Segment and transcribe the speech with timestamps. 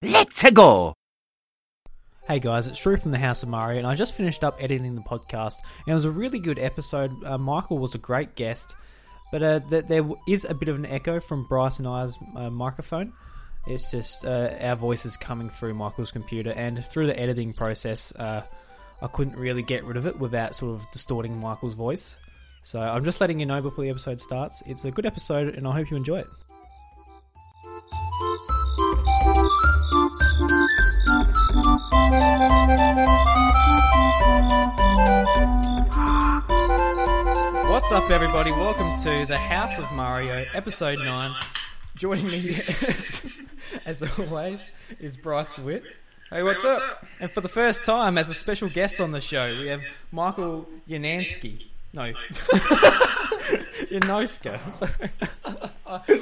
[0.00, 0.94] Let's go!
[2.28, 4.94] Hey guys, it's Drew from the House of Mario, and I just finished up editing
[4.94, 7.24] the podcast, and it was a really good episode.
[7.24, 8.76] Uh, Michael was a great guest,
[9.32, 12.48] but uh, th- there is a bit of an echo from Bryce and I's uh,
[12.48, 13.12] microphone.
[13.66, 18.42] It's just uh, our voices coming through Michael's computer, and through the editing process, uh,
[19.02, 22.16] I couldn't really get rid of it without sort of distorting Michael's voice.
[22.62, 24.62] So I'm just letting you know before the episode starts.
[24.64, 26.28] It's a good episode, and I hope you enjoy it.
[37.88, 38.50] What's up, everybody?
[38.50, 41.34] Welcome to the House of Mario, episode 9.
[41.96, 42.48] Joining me,
[43.86, 44.62] as always,
[45.00, 45.84] is Bryce DeWitt.
[46.28, 47.06] Hey, what's, up?
[47.18, 49.80] And for the first time, as a special guest on the show, we have
[50.12, 51.64] Michael Yanansky.
[51.94, 52.12] No.
[53.90, 54.72] Yanoska.
[54.72, 55.10] Sorry.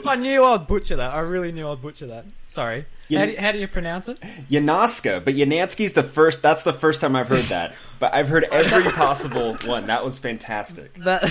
[0.06, 1.12] I knew I'd butcher that.
[1.12, 2.24] I really knew I'd butcher that.
[2.46, 2.86] Sorry.
[3.08, 4.18] Yan- How do, how do you pronounce it?
[4.50, 6.42] Yanaska, but Yanansky's the first.
[6.42, 7.74] That's the first time I've heard that.
[7.98, 9.86] But I've heard every possible one.
[9.88, 10.94] That was fantastic.
[10.94, 11.22] That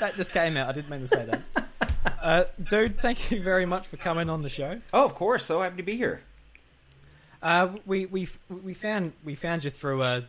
[0.00, 0.68] that just came out.
[0.68, 1.68] I didn't mean to say that.
[2.20, 4.80] Uh, dude, thank you very much for coming on the show.
[4.92, 5.44] Oh, of course.
[5.44, 6.20] So happy to be here.
[7.42, 10.24] Uh, we we we found we found you through a,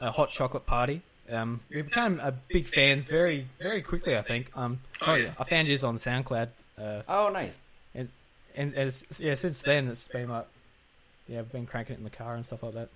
[0.00, 1.02] a hot chocolate party.
[1.32, 4.16] Um, we became uh, big fans very very quickly.
[4.16, 4.50] I think.
[4.56, 5.30] Um, Oh, yeah.
[5.38, 6.48] I found you on SoundCloud.
[6.78, 7.60] Uh, Oh, nice.
[7.94, 10.46] and as yeah, since then it's been like
[11.28, 12.88] yeah, I've been cranking it in the car and stuff like that.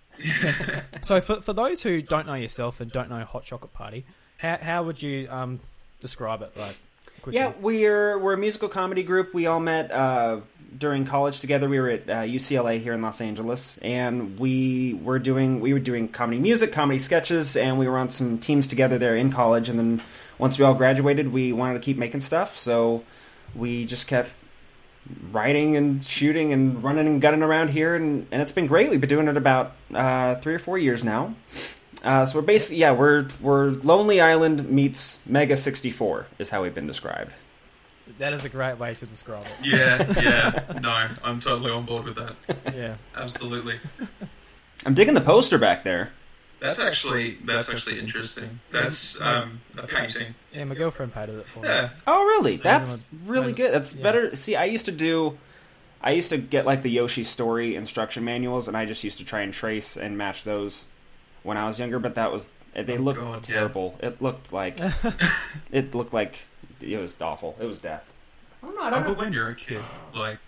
[1.02, 4.04] so for for those who don't know yourself and don't know Hot Chocolate Party,
[4.40, 5.60] how how would you um
[6.00, 6.76] describe it like?
[7.22, 7.40] Quickly?
[7.40, 9.32] Yeah, we're we're a musical comedy group.
[9.32, 10.40] We all met uh,
[10.76, 11.68] during college together.
[11.68, 15.78] We were at uh, UCLA here in Los Angeles, and we were doing we were
[15.78, 19.68] doing comedy music, comedy sketches, and we were on some teams together there in college.
[19.68, 20.02] And then
[20.38, 23.04] once we all graduated, we wanted to keep making stuff, so
[23.54, 24.30] we just kept
[25.30, 28.90] writing and shooting and running and gunning around here, and, and it's been great.
[28.90, 31.34] We've been doing it about uh, three or four years now.
[32.02, 36.62] Uh, so we're basically yeah we're we're Lonely Island meets Mega sixty four is how
[36.62, 37.32] we've been described.
[38.18, 39.66] That is a great way to describe it.
[39.66, 40.78] Yeah, yeah.
[40.80, 42.36] No, I'm totally on board with that.
[42.74, 42.96] Yeah.
[43.14, 43.78] Absolutely.
[44.84, 46.12] I'm digging the poster back there.
[46.60, 48.60] That's actually that's actually interesting.
[48.72, 50.34] That's um, a painting.
[50.54, 51.68] Yeah, my girlfriend painted it for me.
[51.68, 51.90] Yeah.
[52.06, 52.56] Oh really?
[52.56, 53.72] That's really good.
[53.72, 54.02] That's yeah.
[54.02, 54.36] better.
[54.36, 55.36] See, I used to do.
[56.00, 59.24] I used to get like the Yoshi story instruction manuals, and I just used to
[59.24, 60.86] try and trace and match those
[61.42, 61.98] when I was younger.
[61.98, 62.48] But that was
[62.82, 63.54] they Oh, looked God, yeah.
[63.56, 63.96] terrible.
[64.00, 64.78] It looked like
[65.72, 66.40] it looked like
[66.80, 67.56] it was awful.
[67.60, 68.12] It was death.
[68.62, 68.82] I don't know.
[68.82, 69.18] I Oh, don't but know.
[69.24, 69.82] when you're a kid,
[70.14, 70.38] like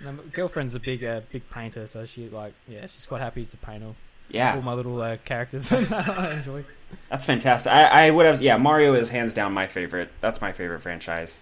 [0.00, 3.56] my girlfriend's a big uh, big painter, so she like yeah, she's quite happy to
[3.56, 3.96] paint all,
[4.28, 5.72] yeah, all my little uh, characters.
[5.92, 6.64] I enjoy.
[7.08, 7.72] that's fantastic.
[7.72, 8.42] I, I would have.
[8.42, 10.10] Yeah, Mario is hands down my favorite.
[10.20, 11.40] That's my favorite franchise.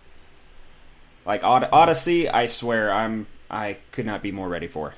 [1.27, 3.27] Like Od- Odyssey, I swear I'm.
[3.51, 4.95] I could not be more ready for.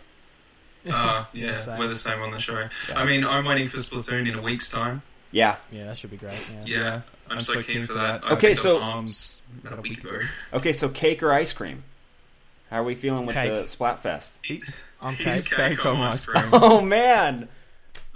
[0.90, 1.78] Uh, Yeah, yeah, same.
[1.78, 2.68] we're the same on the show.
[2.88, 2.98] Yeah.
[3.00, 5.02] I mean, I'm waiting for Splatoon in a week's time.
[5.30, 5.56] Yeah.
[5.72, 6.38] Yeah, that should be great.
[6.52, 6.64] Yeah.
[6.80, 7.00] Yeah,
[7.30, 8.30] I'm, so, keen, for that.
[8.30, 10.20] Okay, so- Arms about a week ago.
[10.52, 11.82] Okay, so cake or ice cream?
[12.70, 13.50] How are we feeling with Cake.
[13.52, 14.32] the Splatfest?
[15.00, 15.76] I'm He's cake.
[15.78, 16.48] cake on ice cream.
[16.52, 17.48] Oh man,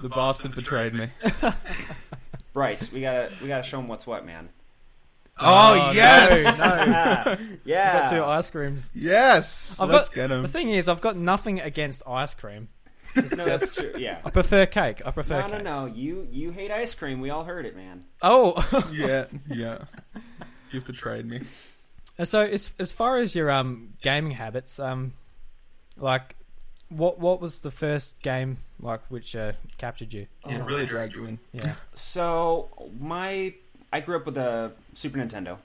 [0.00, 1.08] The bastard betrayed me.
[2.52, 4.48] Bryce, we gotta we gotta show him what's what, man.
[5.40, 6.58] Oh, yes!
[6.58, 7.36] No, no.
[7.64, 8.90] yeah, I've got two ice creams.
[8.94, 9.78] Yes!
[9.80, 10.42] I've Let's got, get him.
[10.42, 12.68] The thing is, I've got nothing against ice cream.
[13.14, 13.92] It's No, just that's true.
[14.00, 14.18] Yeah.
[14.24, 15.00] I prefer cake.
[15.04, 15.64] I prefer No, no, cake.
[15.64, 15.86] no.
[15.86, 17.20] You you hate ice cream.
[17.20, 18.04] We all heard it, man.
[18.22, 18.54] Oh,
[18.92, 19.78] yeah, yeah.
[20.70, 21.42] You've betrayed me.
[22.24, 25.14] so as as far as your um gaming habits, um,
[25.96, 26.36] like,
[26.90, 30.26] what what was the first game like which uh, captured you?
[30.46, 31.38] Yeah, really dragged you in.
[31.52, 31.74] Yeah.
[31.94, 32.68] So
[33.00, 33.54] my
[33.92, 35.58] I grew up with a Super Nintendo.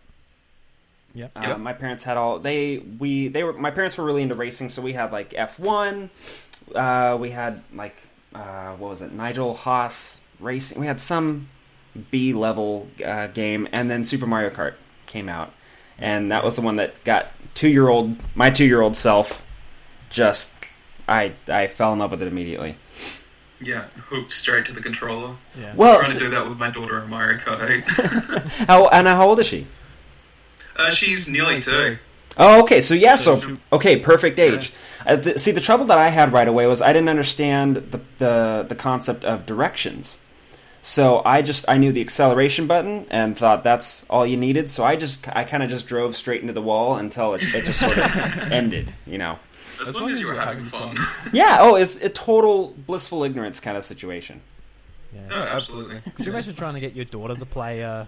[1.13, 1.27] Yeah.
[1.35, 1.59] Uh, Yep.
[1.59, 4.81] My parents had all they we they were my parents were really into racing, so
[4.81, 6.09] we had like F one.
[6.73, 7.95] Uh, we had like
[8.33, 9.11] uh, what was it?
[9.11, 10.79] Nigel Haas racing.
[10.79, 11.49] We had some
[12.09, 14.73] B level uh, game, and then Super Mario Kart
[15.05, 15.53] came out,
[15.99, 19.45] and that was the one that got two year old my two year old self
[20.09, 20.51] just
[21.07, 22.77] I I fell in love with it immediately.
[23.63, 25.35] Yeah, hooked straight to the controller.
[25.59, 25.73] Yeah.
[25.75, 28.67] Well, Trying to do that with my daughter in Mario Kart 8.
[28.67, 29.67] how and how old is she?
[30.75, 31.97] uh, she's nearly two.
[32.37, 32.81] Oh, okay.
[32.81, 34.73] So yeah, so So- okay, perfect age.
[35.05, 37.99] Uh, th- see, the trouble that I had right away was I didn't understand the,
[38.17, 40.17] the the concept of directions.
[40.81, 44.69] So I just I knew the acceleration button and thought that's all you needed.
[44.69, 47.65] So I just I kind of just drove straight into the wall until it, it
[47.65, 48.15] just sort of
[48.51, 48.91] ended.
[49.05, 49.39] You know.
[49.81, 50.95] As, long, as you were having fun.
[51.33, 51.57] Yeah.
[51.61, 54.41] Oh, it's a total blissful ignorance kind of situation.
[55.13, 55.25] yeah.
[55.27, 55.99] no, absolutely.
[56.15, 58.05] Could you imagine trying to get your daughter to play uh,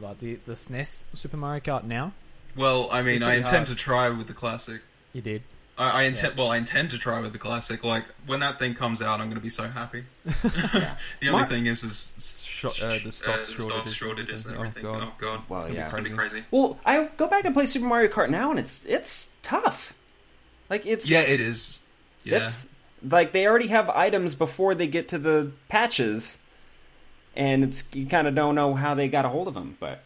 [0.00, 2.12] like the the SNES Super Mario Kart now?
[2.56, 3.68] Well, I mean, I intend hard.
[3.68, 4.80] to try with the classic.
[5.12, 5.42] You did.
[5.76, 6.36] I, I intend.
[6.36, 7.82] Well, I intend to try with the classic.
[7.82, 10.04] Like when that thing comes out, I'm going to be so happy.
[10.24, 10.86] the
[11.24, 14.66] only My- thing is, is Short- uh, the stock uh, shortages stock shortages and and
[14.66, 14.86] everything.
[14.86, 15.08] everything.
[15.08, 15.84] Oh god, Well, it's gonna yeah.
[15.84, 16.44] it's gonna be crazy.
[16.52, 19.94] Well, I go back and play Super Mario Kart now, and it's it's tough.
[20.74, 21.80] Like it's Yeah, it is.
[22.24, 22.68] Yeah, It's
[23.08, 26.38] like they already have items before they get to the patches,
[27.36, 30.00] and it's you kind of don't know how they got a hold of them, but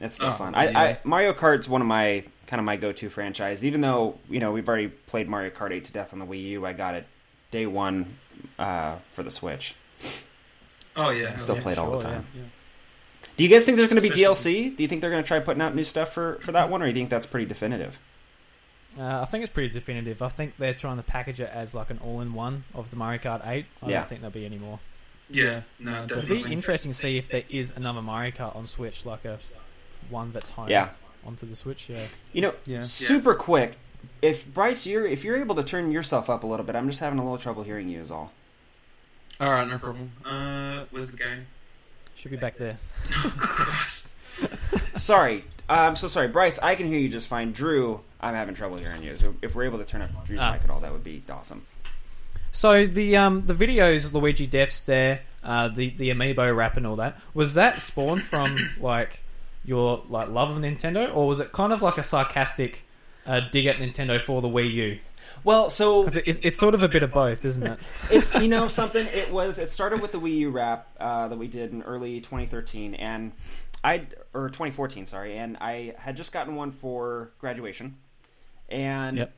[0.00, 0.54] it's still Oh, fun.
[0.56, 0.78] I, yeah.
[0.80, 3.64] I Mario Kart's one of my kind of my go-to franchise.
[3.64, 6.42] Even though you know we've already played Mario Kart 8 to death on the Wii
[6.50, 7.06] U, I got it
[7.52, 8.16] day one
[8.58, 9.74] uh, for the Switch.
[10.96, 11.32] oh yeah.
[11.34, 12.26] I Still Yeah, play it all the sure, time.
[12.34, 12.42] yeah.
[13.36, 14.76] Do you guys think there's going to be Especially- DLC?
[14.76, 16.82] Do you think they're going to try putting out new stuff for for that one,
[16.82, 17.98] or do you think that's pretty definitive?
[18.98, 20.20] Uh, I think it's pretty definitive.
[20.22, 23.46] I think they're trying to package it as like an all-in-one of the Mario Kart
[23.46, 23.64] 8.
[23.82, 23.98] I Yeah.
[24.00, 24.80] don't think there'll be any more.
[25.28, 26.42] Yeah, no, It'd definitely.
[26.44, 29.38] be interesting to see if there is another Mario Kart on Switch, like a
[30.08, 30.90] one that's home Yeah.
[31.24, 31.88] onto the Switch.
[31.88, 32.04] Yeah.
[32.32, 32.82] You know, Yeah.
[32.82, 33.76] super quick.
[34.22, 37.00] If Bryce, you're if you're able to turn yourself up a little bit, I'm just
[37.00, 38.00] having a little trouble hearing you.
[38.00, 38.32] Is all.
[39.40, 40.10] All right, no problem.
[40.24, 41.46] Uh, where's the game?
[42.16, 42.78] Should be back there.
[43.10, 44.14] Christ.
[44.96, 46.58] sorry, uh, I'm so sorry, Bryce.
[46.58, 47.52] I can hear you just fine.
[47.52, 49.14] Drew, I'm having trouble hearing you.
[49.14, 50.52] So if we're able to turn up Drew's Ah.
[50.52, 51.64] mic at all, that would be awesome.
[52.52, 56.96] So the um the videos Luigi Death Stare, uh, the the amiibo rap and all
[56.96, 59.20] that was that spawned from like
[59.64, 62.82] your like love of Nintendo, or was it kind of like a sarcastic
[63.26, 64.98] uh, dig at Nintendo for the Wii U?
[65.44, 67.78] Well, so 'Cause it, it's, it's sort of a bit of both, isn't it?
[68.10, 69.06] it's you know something.
[69.12, 72.20] It was it started with the Wii U rap uh, that we did in early
[72.20, 73.32] 2013, and
[73.84, 77.96] I or 2014, sorry, and I had just gotten one for graduation,
[78.70, 79.32] and Yep.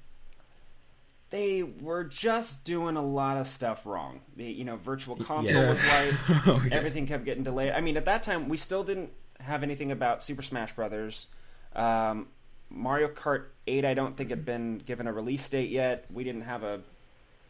[1.30, 4.20] they were just doing a lot of stuff wrong.
[4.36, 5.70] The you know virtual console Yeah.
[5.70, 6.12] was white.
[6.46, 6.74] Oh, yeah.
[6.74, 7.72] everything kept getting delayed.
[7.72, 11.26] I mean, at that time, we still didn't have anything about Super Smash Brothers.
[11.74, 12.28] Um,
[12.68, 16.06] Mario Kart 8, I don't think had been given a release date yet.
[16.12, 16.80] We didn't have a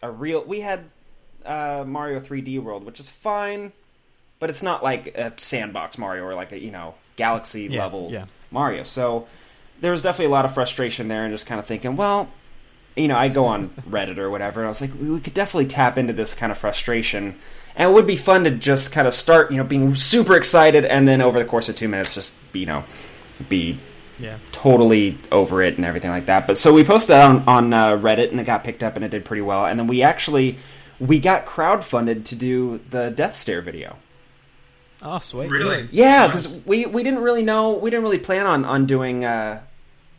[0.03, 0.45] a real.
[0.45, 0.85] We had
[1.45, 3.73] uh, Mario 3D World, which is fine,
[4.41, 8.11] but it's not like a sandbox Mario or like a you know Galaxy Yeah, level
[8.13, 8.27] yeah.
[8.51, 8.83] Mario.
[8.85, 9.27] So
[9.83, 12.29] there was definitely a lot of frustration there, and just kind of thinking, well,
[12.97, 15.35] you know, I go on Reddit or whatever, and I was like, we we could
[15.35, 17.35] definitely tap into this kind of frustration.
[17.77, 20.85] And it would be fun to just kind of start, you know, being super excited,
[20.85, 22.85] and then over the course of two minutes, just you know,
[23.49, 23.79] be
[24.21, 24.37] Yeah.
[24.53, 26.47] totally over it and everything like that.
[26.47, 29.11] But so we posted on on uh, Reddit, and it got picked up, and it
[29.11, 29.67] did pretty well.
[29.67, 30.59] And then we actually
[31.01, 33.97] we got crowdfunded to do the Death Stare video.
[35.05, 35.51] Oh, sweet.
[35.51, 35.89] Really?
[35.91, 36.29] Yeah, Nice.
[36.29, 39.61] because we, we didn't really know we didn't really plan on on doing uh,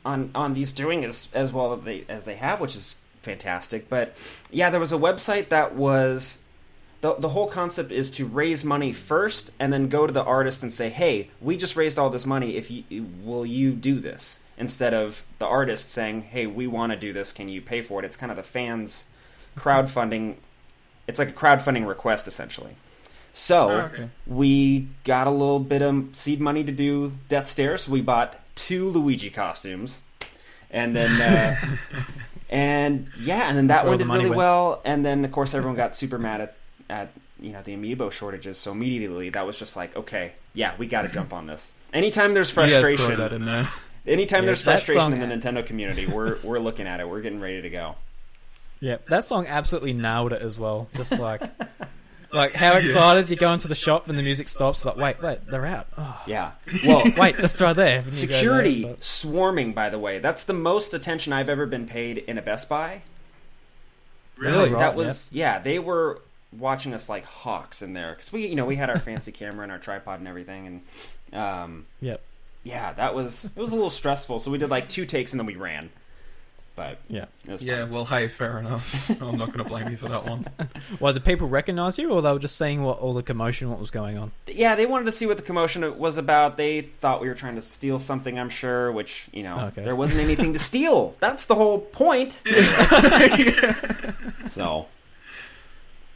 [0.05, 3.89] on on these doing as as well as they as they have, which is fantastic.
[3.89, 4.15] But
[4.51, 6.43] yeah, there was a website that was
[7.01, 10.63] the the whole concept is to raise money first and then go to the artist
[10.63, 12.55] and say, "Hey, we just raised all this money.
[12.57, 12.83] If you
[13.23, 17.33] will you do this?" Instead of the artist saying, "Hey, we want to do this.
[17.33, 19.05] Can you pay for it?" It's kind of the fans
[19.57, 20.35] crowdfunding.
[21.07, 22.75] It's like a crowdfunding request essentially.
[23.33, 24.09] So Oh, okay.
[24.27, 27.77] we got a little bit of seed money to do Death Stare.
[27.89, 30.01] We bought two Luigi costumes,
[30.71, 31.75] and then uh,
[32.49, 34.35] and yeah, and then that where one did really went.
[34.37, 34.81] well.
[34.85, 36.55] And then of course everyone got super mad at
[36.89, 38.57] at you know the amiibo shortages.
[38.57, 41.73] So immediately that was just like, okay, yeah, we got to jump on this.
[41.93, 43.67] Anytime there's You gotta frustration, throw that in there.
[44.07, 47.07] anytime Yeah, there's frustration song- in the Nintendo community, we're we're looking at it.
[47.09, 47.95] We're getting ready to go.
[48.79, 50.89] Yeah, that song absolutely nailed it as well.
[50.95, 51.41] Just like,
[52.33, 54.83] like how excited you go into the shop and the music stops.
[54.85, 55.87] Like, wait, wait, they're out.
[55.97, 56.51] Oh, Yeah.
[56.85, 57.99] Well, wait, just try there.
[57.99, 60.19] And you go there, Security so- swarming, by the way.
[60.19, 63.01] That's the most attention I've ever been paid in a Best Buy.
[64.37, 64.69] Really?
[64.71, 65.59] Right, that was yeah.
[65.59, 66.19] They were
[66.57, 69.63] watching us like hawks in there because we, you know, we had our fancy camera
[69.63, 70.81] and our tripod and everything,
[71.31, 72.21] and um, Yep.
[72.63, 74.39] yeah, that was it was a little stressful.
[74.39, 75.91] So we did like two takes and then we ran.
[76.75, 77.25] But Yeah.
[77.45, 77.91] Yeah, fun.
[77.91, 79.07] well, hey, fair enough.
[79.21, 80.45] I'm not going to blame you for that one.
[80.99, 83.79] Well, did people recognize you, or they were just seeing what all the commotion, what
[83.79, 84.31] was going on?
[84.47, 84.75] yeah.
[84.75, 86.57] They wanted to see what the commotion was about.
[86.57, 88.39] They thought we were trying to steal something.
[88.39, 89.83] I'm sure, which you know, Okay.
[89.83, 91.15] there wasn't anything to steal.
[91.19, 92.41] That's the whole point.
[94.47, 94.87] so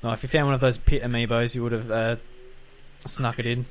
[0.03, 2.15] Oh, if you found one of those pit amiibos, you would have uh,
[2.99, 3.65] snuck it in.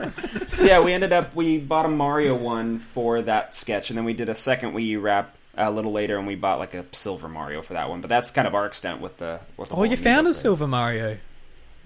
[0.52, 4.04] so yeah, we ended up we bought a Mario one for that sketch, and then
[4.04, 6.84] we did a second Wii U rap a little later, and we bought like a
[6.92, 8.00] silver Mario for that one.
[8.00, 9.40] But that's kind of our extent with the.
[9.56, 10.36] With the Oh, you found a craze.
[10.38, 11.18] Silver Mario.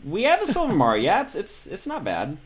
[0.05, 1.03] We have a silver Mario.
[1.03, 2.37] Yeah, it's it's it's not bad.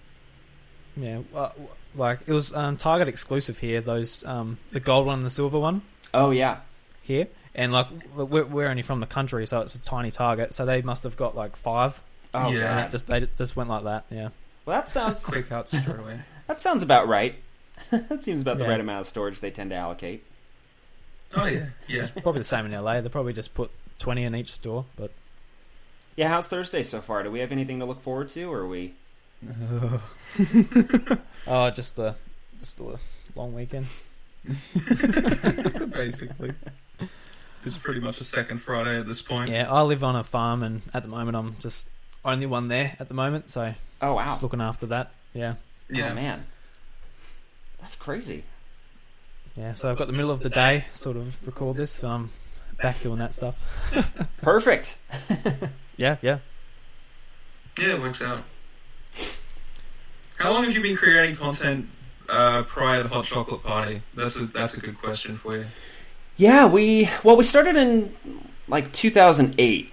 [0.97, 1.51] Yeah, uh,
[1.95, 3.81] like it was um, Target exclusive here.
[3.81, 5.83] Those um, the gold one and the silver one
[6.15, 6.59] Oh yeah,
[7.03, 10.55] here, and like we're, we're only from the country, so it's a tiny Target.
[10.55, 12.01] So they must have got like five.
[12.35, 12.59] oh Yeah.
[12.71, 12.87] And god.
[12.87, 14.05] it just they just went like that.
[14.11, 14.29] Yeah.
[14.69, 16.21] Well, that sounds Quick out straight away.
[16.47, 17.37] that sounds about right.
[17.91, 20.23] that seems about the right amount of storage they tend to allocate.
[21.35, 22.07] Oh yeah, yeah.
[22.23, 23.01] Probably the same in LA.
[23.01, 24.85] They probably just put twenty in each store.
[24.95, 25.11] But
[26.17, 27.23] Yeah, how's Thursday so far?
[27.23, 28.93] Do we have anything to look forward to, or are we?
[31.47, 32.17] oh, just a
[32.61, 32.99] just a
[33.35, 33.87] long weekend.
[35.95, 36.53] Basically,
[37.65, 39.49] it's pretty much a second Friday at this point.
[39.49, 41.89] Yeah, I live on a farm, and at the moment I'm just
[42.25, 44.27] only one there at the moment, so Oh wow!
[44.27, 45.11] just looking after that.
[45.35, 45.55] Yeah,
[45.91, 46.11] Yeah.
[46.11, 46.47] Oh man,
[47.81, 48.45] that's crazy.
[49.57, 49.73] yeah.
[49.73, 51.91] So I've got the middle of the day, sort of record this.
[51.93, 52.31] So I'm
[52.83, 53.57] back doing that stuff.
[54.43, 54.99] Perfect.
[55.97, 56.39] Yeah, yeah.
[57.81, 58.43] Yeah, it works out.
[60.37, 61.89] How long have you been creating content
[62.29, 64.03] uh, prior to Hot Chocolate Party?
[64.15, 65.67] That's a that's a good question for you.
[66.37, 68.15] Yeah, we well we started in
[68.69, 69.93] like 2008.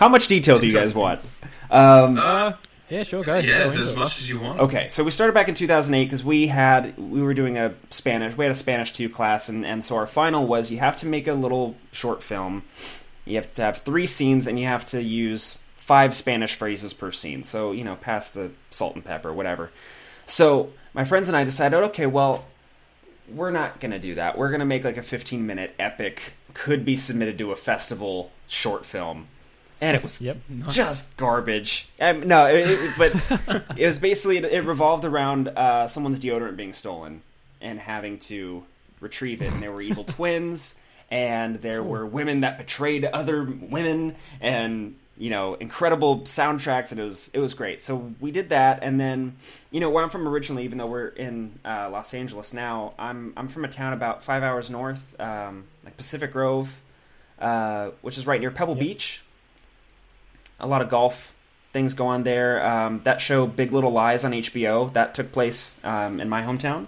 [0.00, 1.20] How much detail do you guys want?
[1.70, 2.54] Um, Uh,
[2.88, 3.22] Yeah, sure.
[3.22, 3.36] Go.
[3.36, 3.98] yeah, go into as it.
[3.98, 4.58] much as you want.
[4.60, 8.34] Okay, so we started back in 2008 because we had we were doing a Spanish.
[8.34, 11.06] We had a Spanish two class, and and so our final was you have to
[11.06, 12.62] make a little short film.
[13.26, 17.12] You have to have three scenes, and you have to use five Spanish phrases per
[17.12, 17.42] scene.
[17.44, 19.70] So you know, pass the salt and pepper, whatever.
[20.24, 22.46] So my friends and I decided, okay, well,
[23.28, 24.36] we're not gonna do that.
[24.38, 28.84] We're gonna make like a 15 minute epic, could be submitted to a festival short
[28.86, 29.28] film,
[29.80, 30.36] and it was Yep.
[30.70, 31.88] just garbage.
[32.00, 36.56] Um, no, it, it, but it was basically it, it revolved around uh, someone's deodorant
[36.56, 37.22] being stolen
[37.60, 38.64] and having to
[39.00, 39.52] retrieve it.
[39.52, 40.74] And there were evil twins,
[41.10, 46.92] and there were women that betrayed other women, and you know, incredible soundtracks.
[46.92, 47.82] And it was it was great.
[47.82, 49.36] So we did that, and then
[49.70, 53.32] you know where I'm from originally, even though we're in uh, Los Angeles now, I'm
[53.36, 56.78] I'm from a town about five hours north, um, like Pacific Grove,
[57.38, 58.80] uh, which is right near Pebble Yep.
[58.80, 59.22] Beach
[60.60, 61.34] a lot of golf
[61.72, 62.66] things go on there.
[62.66, 66.86] Um, that show, Big Little Lies, on HBO, that took place um, in my hometown.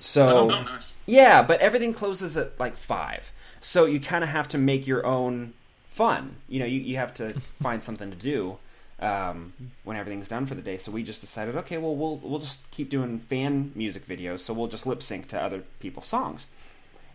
[0.00, 0.94] So Oh, nice.
[1.06, 3.30] yeah, but everything closes at like five,
[3.60, 5.52] so you kind of have to make your own
[5.90, 6.36] fun.
[6.48, 8.58] You know, you, you have to find something to do
[8.98, 9.52] um,
[9.84, 10.76] when everything's done for the day.
[10.78, 14.40] So we just decided, okay, well we'll we'll just keep doing fan music videos.
[14.40, 16.48] So we'll just lip sync to other people's songs,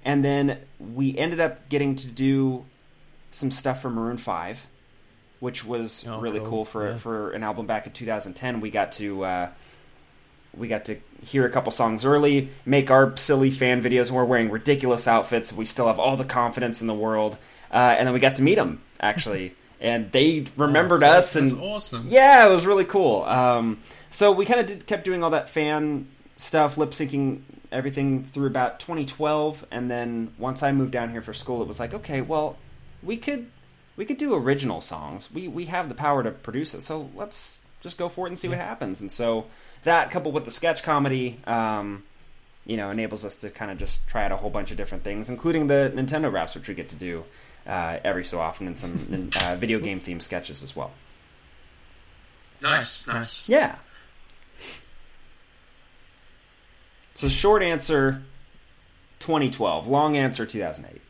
[0.05, 2.63] and then we ended up getting to do
[3.31, 4.65] some stuff for Maroon Five,
[5.39, 6.49] which was Oh, really cool.
[6.49, 6.97] cool, for Yeah.
[6.97, 8.61] for an album back in 2010.
[8.61, 9.23] We got to.
[9.23, 9.49] Uh,
[10.55, 14.25] we got to hear a couple songs early, make our silly fan videos, and we're
[14.25, 15.53] wearing ridiculous outfits.
[15.53, 17.37] We still have all the confidence in the world,
[17.71, 21.51] uh, and then we got to meet them actually, and they remembered Oh, us, and
[21.61, 22.07] awesome.
[22.09, 23.23] yeah, it was really cool.
[23.25, 23.77] Um,
[24.09, 27.41] so we kind of kept doing all that fan stuff, lip syncing
[27.71, 31.79] everything through about 2012, and then once I moved down here for school, it was
[31.79, 32.57] like, okay, well,
[33.03, 33.45] we could
[33.97, 35.29] we could do original songs.
[35.33, 38.39] We we have the power to produce it, so let's just go for it and
[38.39, 39.01] see what happens.
[39.01, 39.47] And so
[39.83, 41.39] that coupled with the sketch comedy.
[41.45, 42.03] Um,
[42.65, 45.03] you know, enables us to kind of just try out a whole bunch of different
[45.05, 47.23] things, including the Nintendo raps, which we get to do
[47.65, 50.91] uh, every so often, and some uh, video game themed sketches as well.
[52.61, 53.47] Nice, nice.
[53.47, 53.75] Yeah.
[57.15, 58.21] So short answer
[59.19, 61.01] 2012, long answer 2008.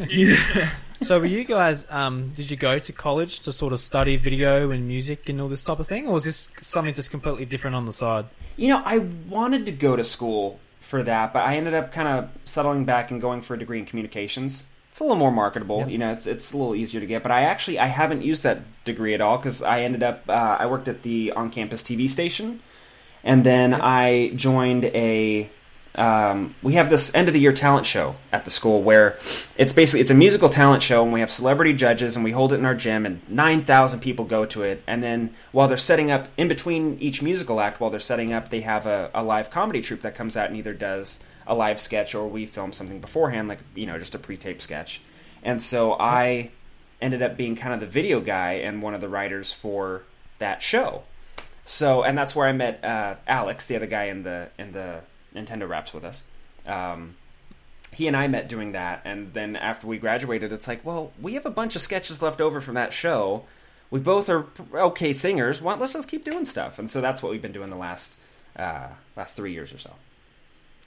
[0.08, 0.70] Yeah.
[1.02, 1.86] So were you guys?
[1.90, 5.48] Um, did you go to college to sort of study video and music and all
[5.48, 8.26] this type of thing, or was this something just completely different on the side?
[8.56, 12.06] You know, I wanted to go to school for that, but I ended up kind
[12.08, 14.64] of settling back and going for a degree in communications.
[14.90, 15.86] It's a little more marketable, Yeah.
[15.88, 16.12] you know.
[16.12, 17.22] It's it's a little easier to get.
[17.22, 20.32] But I actually I haven't used that degree at all because I ended up uh,
[20.60, 22.60] I worked at the on campus TV station,
[23.24, 25.48] and then I joined a.
[25.94, 29.18] Um, we have this end of the year talent show at the school where
[29.56, 32.54] it's basically it's a musical talent show and we have celebrity judges and we hold
[32.54, 34.82] it in our gym and 9,000 people go to it.
[34.86, 38.48] And then while they're setting up in between each musical act while they're setting up
[38.48, 41.78] they have a, a live comedy troupe that comes out and either does a live
[41.78, 45.02] sketch or we film something beforehand like you know just a pre-taped sketch.
[45.42, 46.50] And so I
[47.02, 50.04] ended up being kind of the video guy and one of the writers for
[50.38, 51.02] that show.
[51.66, 55.00] So and that's where I met uh, Alex the other guy in the in the
[55.34, 56.24] Nintendo raps with us
[56.66, 57.16] um,
[57.92, 61.34] he and I met doing that, and then after we graduated, it's like, well, we
[61.34, 63.44] have a bunch of sketches left over from that show.
[63.90, 65.60] We both are okay singers.
[65.60, 68.16] Why, let's just keep doing stuff, and so that's what we've been doing the last
[68.56, 69.90] uh, last three years or so.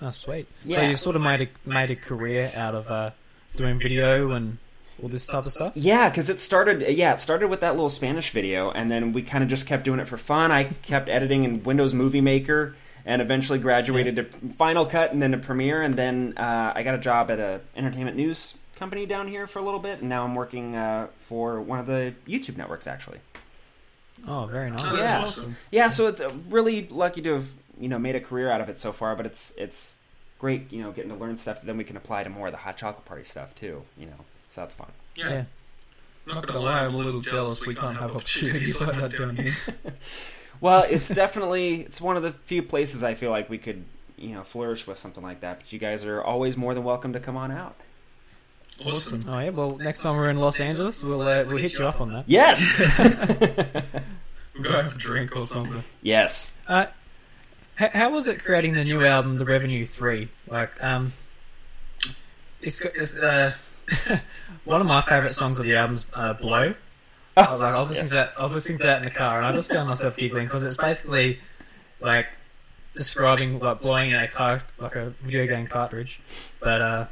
[0.02, 0.48] Oh, sweet.
[0.66, 3.12] So you sort of made a made a career out of uh,
[3.56, 4.58] doing video and
[5.02, 5.74] all this type of stuff.
[5.75, 6.82] Yeah, because it started.
[6.98, 9.84] Yeah, it started with that little Spanish video, and then we kind of just kept
[9.84, 10.52] doing it for fun.
[10.52, 14.24] I kept editing in Windows Movie Maker, and eventually graduated to
[14.57, 17.62] Final Cut, and then to Premiere, and then uh, I got a job at a
[17.75, 21.62] entertainment news company down here for a little bit, and now I'm working uh, for
[21.62, 23.19] one of the YouTube networks actually.
[24.27, 24.81] Oh, very nice.
[24.83, 25.19] Oh, that's Yeah.
[25.21, 25.57] awesome.
[25.71, 27.47] Yeah, so it's uh, really lucky to have
[27.79, 29.95] you know made a career out of it so far, but it's it's
[30.39, 32.51] great, you know, getting to learn stuff that then we can apply to more of
[32.53, 33.81] the hot chocolate party stuff too.
[33.97, 34.88] You know, so that's fun.
[35.15, 35.29] Yeah.
[35.29, 35.43] Yeah.
[36.27, 39.53] Not gonna lie, I'm a little jealous we can't have opportunities like that down here.
[40.62, 43.83] Well, it's definitely it's one of the few places I feel like we could
[44.17, 45.59] you know flourish with something like that.
[45.59, 47.75] But you guys are always more than welcome to come on out.
[48.85, 49.25] Awesome.
[49.27, 49.50] Oh yeah.
[49.51, 52.25] Well, next time we're in Los Angeles, we'll uh, we'll hit you up on that.
[52.27, 52.79] Yes,
[54.53, 55.83] We'll go have a drink or something.
[56.01, 56.55] yes.
[56.67, 56.85] Uh,
[57.75, 60.29] how, how was it creating the new album, The Revenue Three?
[60.47, 61.12] Like, um,
[62.62, 63.53] it's, got- it's uh,
[64.63, 66.74] one of my favorite songs of the album's uh, "Blow."
[67.38, 68.34] I was, like, I was listening to that.
[68.38, 70.63] I was listening to that in the car, and I just found myself giggling because
[70.63, 71.39] it's basically
[72.00, 72.27] like
[72.94, 76.22] describing like blowing in a car, like a video game cartridge,
[76.60, 77.06] but uh,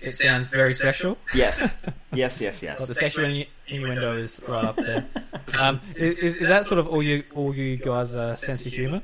[0.00, 1.18] it sounds very sexual.
[1.34, 2.78] Yes, yes, yes, yes.
[2.78, 5.06] Like the sexual innu- innuendo is right up there.
[5.58, 9.00] Um, is, is that sort of all you all you guys' uh, sense of humour?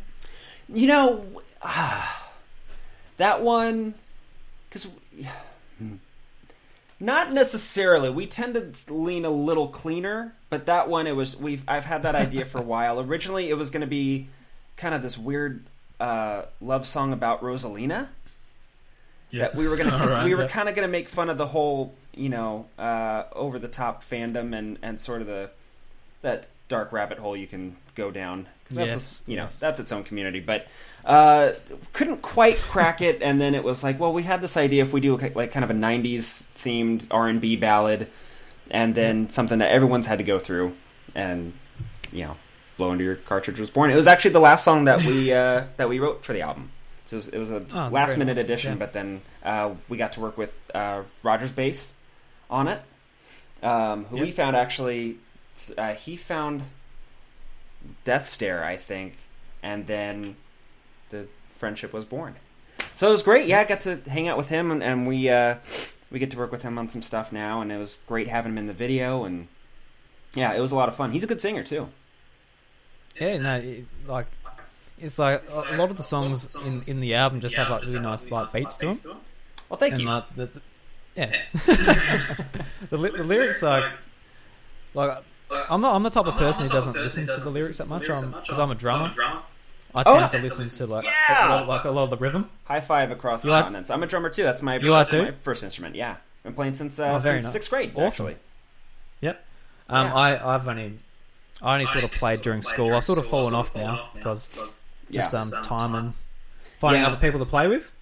[0.69, 1.25] You know,
[1.63, 2.31] ah,
[3.17, 3.95] that one,
[4.69, 4.87] because
[7.05, 8.11] not necessarily.
[8.11, 11.37] We tend to lean a little cleaner, but that one, it was.
[11.37, 13.01] We've I've had that idea for a while.
[13.01, 14.29] Originally, it was going to be
[14.77, 15.65] kind of this weird
[16.01, 18.09] uh, love song about Rosalina.
[19.31, 19.43] Yeah.
[19.49, 20.49] That we were gonna, Alright, we were yeah.
[20.49, 24.57] kind of gonna make fun of the whole, you know, uh, over the top fandom
[24.57, 25.51] and and sort of the
[26.23, 29.59] that dark rabbit hole you can go down because that's Yes, a- you know yes.
[29.59, 30.39] that's its own community.
[30.41, 30.69] But
[31.05, 31.53] uh,
[31.93, 34.93] couldn't quite crack it, and then it was like, well, we had this idea if
[34.93, 38.09] we do like kind of a '90s themed R and B ballad,
[38.71, 40.75] and then something that everyone's had to go through,
[41.15, 41.53] and
[42.13, 42.37] you know,
[42.77, 43.91] blow into your cartridge was born.
[43.91, 46.71] It was actually the last song that we uh, that we wrote for the album.
[47.07, 48.45] So it was, it was a Oh, last minute nice.
[48.47, 48.79] addition, Yeah.
[48.79, 51.93] but then uh, we got to work with uh, RogersBase
[52.49, 52.81] on it,
[53.63, 55.19] um, who we found actually.
[55.79, 56.63] Uh, he found
[58.05, 59.17] Death Stare, I think,
[59.63, 60.37] and then
[61.11, 61.27] the
[61.59, 62.35] friendship was born.
[62.95, 63.47] So it was great.
[63.47, 65.57] Yeah, I got to hang out with him, and, and we uh,
[66.15, 68.53] we get to work with him on some stuff now, and it was great having
[68.53, 69.49] him in the video, and
[70.35, 71.11] yeah, it was a lot of fun.
[71.11, 71.89] He's a good singer too.
[73.21, 74.27] Yeah, no, it, like
[74.99, 77.83] it's like a a lot of the songs in in the album just have like
[77.83, 79.17] really nice like beats to them,
[79.69, 80.09] Well, thank and you.
[80.09, 80.61] like the, the
[81.17, 81.43] yeah,
[82.91, 83.85] the, li- the lyrics like
[84.95, 85.19] like
[85.69, 88.03] I'm not I'm the type of person who doesn't listen to the lyrics that much.
[88.03, 89.11] because I'm a drummer.
[89.97, 91.49] I Oh, tend to listen to like Yeah!
[91.49, 92.51] a lot, like a lot of the rhythm.
[92.65, 93.91] High five across the You like- continents.
[93.91, 94.43] I'm a drummer too.
[94.43, 95.23] That's my You are too?
[95.23, 95.95] my first instrument.
[95.95, 97.53] Yeah, been playing since uh, Oh, very since nice.
[97.53, 97.93] sixth grade.
[97.95, 98.05] Awesome.
[98.27, 98.35] Actually,
[99.89, 100.15] Um, Yeah.
[100.15, 100.99] I I've only
[101.63, 102.95] I only sort of played during school.
[102.95, 104.49] I've sort of fallen off now because
[105.11, 105.39] just yeah.
[105.41, 106.15] um time and
[106.81, 107.09] finding Yeah.
[107.09, 107.93] other people to play with.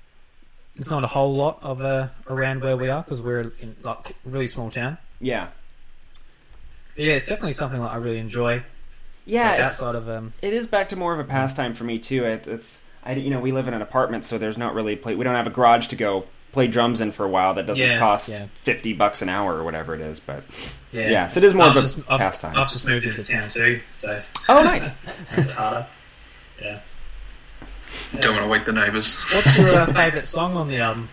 [0.76, 4.16] There's not a whole lot of uh, around where we are because we're in like
[4.24, 4.96] really small town.
[5.20, 5.48] yeah,
[6.96, 8.62] But yeah, it's definitely something that I really enjoy.
[9.24, 9.42] Yeah.
[9.42, 11.98] like, it's- outside of um, It is back to more of a pastime for me
[11.98, 12.24] too.
[12.24, 15.14] It, it's I you know we live in an apartment, so there's not really play.
[15.14, 17.54] We don't have a garage to go play drums in for a while.
[17.54, 18.46] That doesn't Yeah, cost yeah.
[18.54, 20.20] fifty bucks an hour or whatever it is.
[20.20, 20.44] But
[20.92, 22.56] yeah, yeah, so it is more I've of a just, I've, pastime.
[22.56, 24.90] I've just moved into town too, so oh, nice.
[25.32, 25.86] it's harder.
[26.60, 26.78] Yeah.
[28.20, 29.18] Don't want to wake the neighbours.
[29.34, 31.08] What's your uh, favourite song on the album?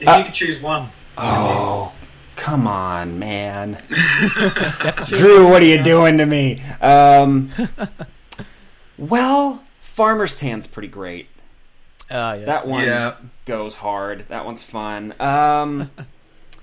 [0.00, 1.92] If Uh, you could choose one, Oh,
[2.36, 3.78] come on, man.
[5.06, 6.62] Drew, what are you doing to me?
[6.80, 7.50] Um,
[8.98, 11.28] well, Farmer's Tan's pretty great.
[12.10, 12.44] uh, yeah.
[12.46, 13.14] That one Yeah.
[13.46, 14.26] goes hard.
[14.28, 15.14] That one's fun.
[15.20, 15.90] Um,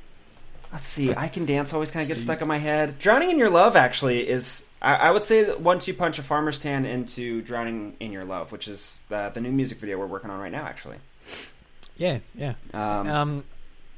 [0.73, 1.13] let's see.
[1.15, 2.25] I Can Dance always kind of gets See.
[2.25, 2.99] stuck in my head.
[2.99, 4.65] Drowning in Your Love actually is.
[4.81, 8.25] I, I would say that once you punch a Farmer's Tan into Drowning in Your
[8.25, 10.97] Love, which is the, the new music video we're working on right now, actually.
[11.97, 12.53] yeah, yeah.
[12.73, 13.43] Um, Um,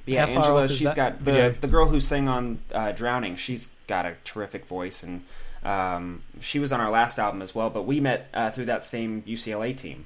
[0.06, 1.52] yeah, How Angela, she's that got video?
[1.52, 5.24] the the girl who sang on uh, "Drowning." She's got a terrific voice, and
[5.64, 7.70] um, she was on our last album as well.
[7.70, 10.06] But we met uh, through that same UCLA team.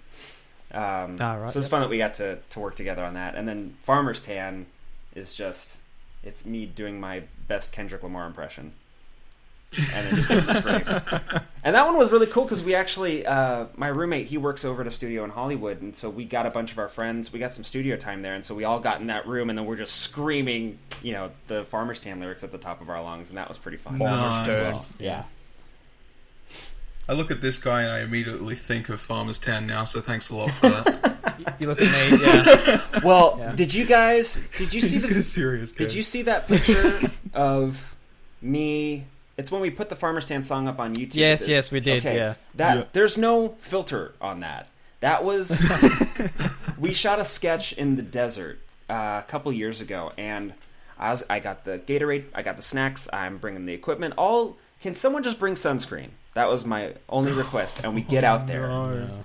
[0.74, 1.72] Um, Ah, right, so it's yep.
[1.72, 3.36] fun that we got to to work together on that.
[3.36, 4.66] And then "Farmer's Tan"
[5.16, 5.78] is just
[6.24, 8.74] it's me doing my best Kendrick Lamar impression.
[9.76, 11.42] And then just getting the scream.
[11.64, 14.80] And that one was really cool because we actually, uh, my roommate, he works over
[14.82, 17.34] at a studio in Hollywood, and so we got a bunch of our friends.
[17.34, 19.60] We got some studio time there, and so we all got in that room, and
[19.60, 23.04] then we're just screaming, you know, the Farmer's Tan lyrics at the top of our
[23.04, 23.98] lungs, and that was pretty fun.
[24.00, 24.86] Farmer's Nice.
[24.88, 24.96] Tan.
[25.00, 25.24] Yeah.
[27.10, 30.30] I look at this guy and I immediately think of Farmer's Tan now, so thanks
[30.30, 31.56] a lot for that.
[31.60, 32.82] you look at me, yeah.
[33.04, 33.52] Well, Yeah.
[33.56, 34.40] did you guys?
[34.58, 35.10] Did you see He's the?
[35.10, 37.94] got a serious Did you see that picture of
[38.42, 39.06] me?
[39.38, 41.16] It's when we put the Farmer's Tan song up on YouTube.
[41.16, 42.06] yes, it- yes, we did.
[42.06, 42.18] Okay.
[42.18, 42.34] Yeah.
[42.56, 42.84] That Yeah.
[42.92, 44.68] there's no filter on that.
[45.00, 45.52] That was
[46.80, 50.54] we shot a sketch in the desert uh, a couple years ago, and
[50.98, 54.16] I was I got the Gatorade, I got the snacks, I'm bringing the equipment.
[54.18, 56.10] All can someone just bring sunscreen?
[56.34, 58.96] That was my only request, and we get out there, Yeah.
[58.96, 59.24] and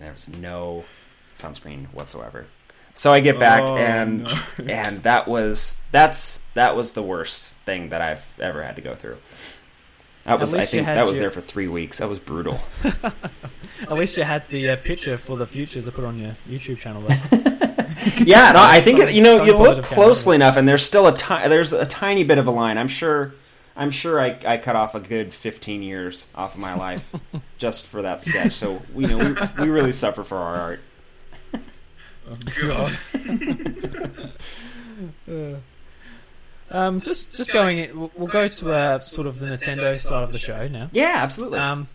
[0.00, 0.84] there was no
[1.34, 2.46] sunscreen whatsoever.
[2.94, 4.40] So I get back Oh, and no.
[4.66, 8.94] and that was that's that was the worst thing that I've ever had to go
[8.94, 9.16] through.
[10.24, 11.98] That was I think had that was your- there for three weeks.
[11.98, 12.58] That was brutal.
[13.82, 16.78] At least you had the uh, picture for the future to put on your YouTube
[16.78, 17.02] channel.
[17.02, 17.14] Though.
[18.24, 20.46] yeah, no, I think it, you know you look closely camera.
[20.48, 22.76] enough, and there's still a ti- there's a tiny bit of a line.
[22.78, 23.34] I'm sure.
[23.78, 27.12] I'm sure I, I cut off a good 15 years off of my life
[27.58, 28.52] just for that sketch.
[28.52, 30.80] So you know we, we really suffer for our art.
[32.28, 32.36] Oh,
[35.28, 35.62] God.
[36.70, 40.22] Um, just just going, in, we'll, we'll go to uh, sort of the Nintendo side
[40.24, 40.88] of the show now.
[40.92, 41.58] Yeah, absolutely.
[41.58, 41.88] Um,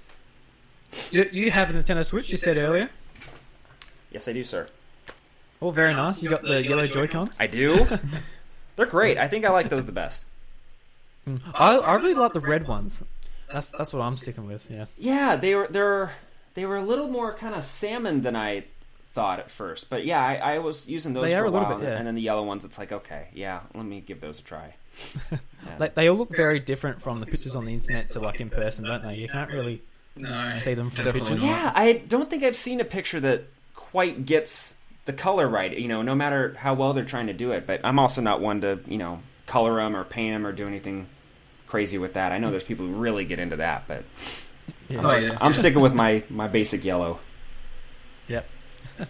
[1.11, 2.29] you, you have a Nintendo Switch.
[2.31, 2.89] You said earlier.
[4.11, 4.67] yes, I do, sir.
[5.61, 6.23] Oh, very nice.
[6.23, 7.37] You got the yellow Joy Cons.
[7.39, 7.85] I do.
[8.75, 9.17] They're great.
[9.17, 10.25] I think I like those the best.
[11.53, 13.03] I, I really like the red ones.
[13.51, 14.69] That's that's what I'm sticking with.
[14.71, 14.85] Yeah.
[14.97, 16.13] Yeah, they were they're
[16.53, 18.63] they were a little more kind of salmon than I
[19.13, 19.89] thought at first.
[19.89, 21.97] But yeah, I, I was using those They for a, a little while, bit, yeah.
[21.97, 22.65] and then the yellow ones.
[22.65, 24.75] It's like okay, yeah, let me give those a try.
[25.63, 25.75] Yeah.
[25.77, 28.49] Like they all look very different from the pictures on the internet to like in
[28.49, 29.13] person, don't they?
[29.17, 29.83] You can't really
[30.17, 31.43] No, see them from definitely pictures.
[31.45, 33.43] Yeah, I don't think I've seen a picture that
[33.75, 35.77] quite gets the color right.
[35.77, 37.67] You know, no matter how well they're trying to do it.
[37.67, 40.67] But I'm also not one to you know color them or paint them or do
[40.67, 41.05] anything
[41.67, 42.31] crazy with that.
[42.31, 44.03] I know there's people who really get into that, but
[44.89, 45.01] Yeah.
[45.03, 45.37] Oh, yeah.
[45.39, 47.19] I'm sticking with my my basic yellow.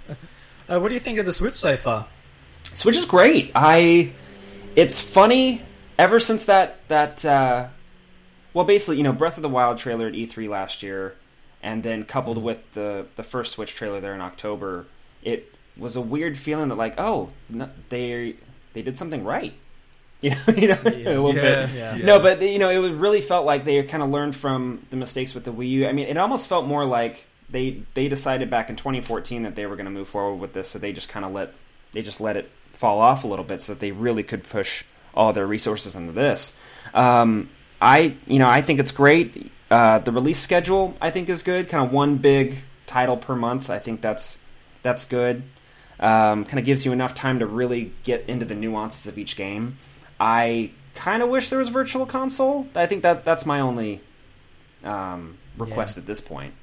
[0.08, 0.18] Yep.
[0.70, 2.08] uh, what do you think of the Switch so far?
[2.74, 3.52] Switch is great.
[3.56, 4.12] I
[4.76, 5.62] it's funny
[6.00, 7.68] ever since that that uh,
[8.54, 11.16] well basically you know Breath of the Wild trailer at E3 last year,
[11.62, 14.86] and then coupled with the the first Switch trailer there in October,
[15.24, 18.36] it was a weird feeling that like oh no, they
[18.74, 19.54] they did something right.
[20.22, 21.70] You know, you know, a little Yeah, bit.
[21.76, 21.96] Yeah.
[21.96, 22.06] yeah.
[22.06, 25.34] No, but you know, it really felt like they kind of learned from the mistakes
[25.34, 25.88] with the Wii U.
[25.88, 29.66] I mean, it almost felt more like they they decided back in 2014 that they
[29.66, 31.54] were going to move forward with this, so they just kind of let
[31.92, 34.84] they just let it fall off a little bit, so that they really could push
[35.14, 36.56] all their resources into this.
[36.94, 37.50] Um,
[37.82, 39.52] I you know I think it's great.
[39.70, 41.70] Uh, the release schedule I think is good.
[41.70, 43.70] Kind of one big title per month.
[43.70, 44.40] I think that's
[44.84, 45.44] that's good.
[46.00, 49.36] Um, kind of gives you enough time to really get into the nuances of each
[49.36, 49.78] game.
[50.20, 52.68] I kind of wish there was virtual console.
[52.76, 54.02] I think that that's my only
[54.84, 56.54] um, request at this point.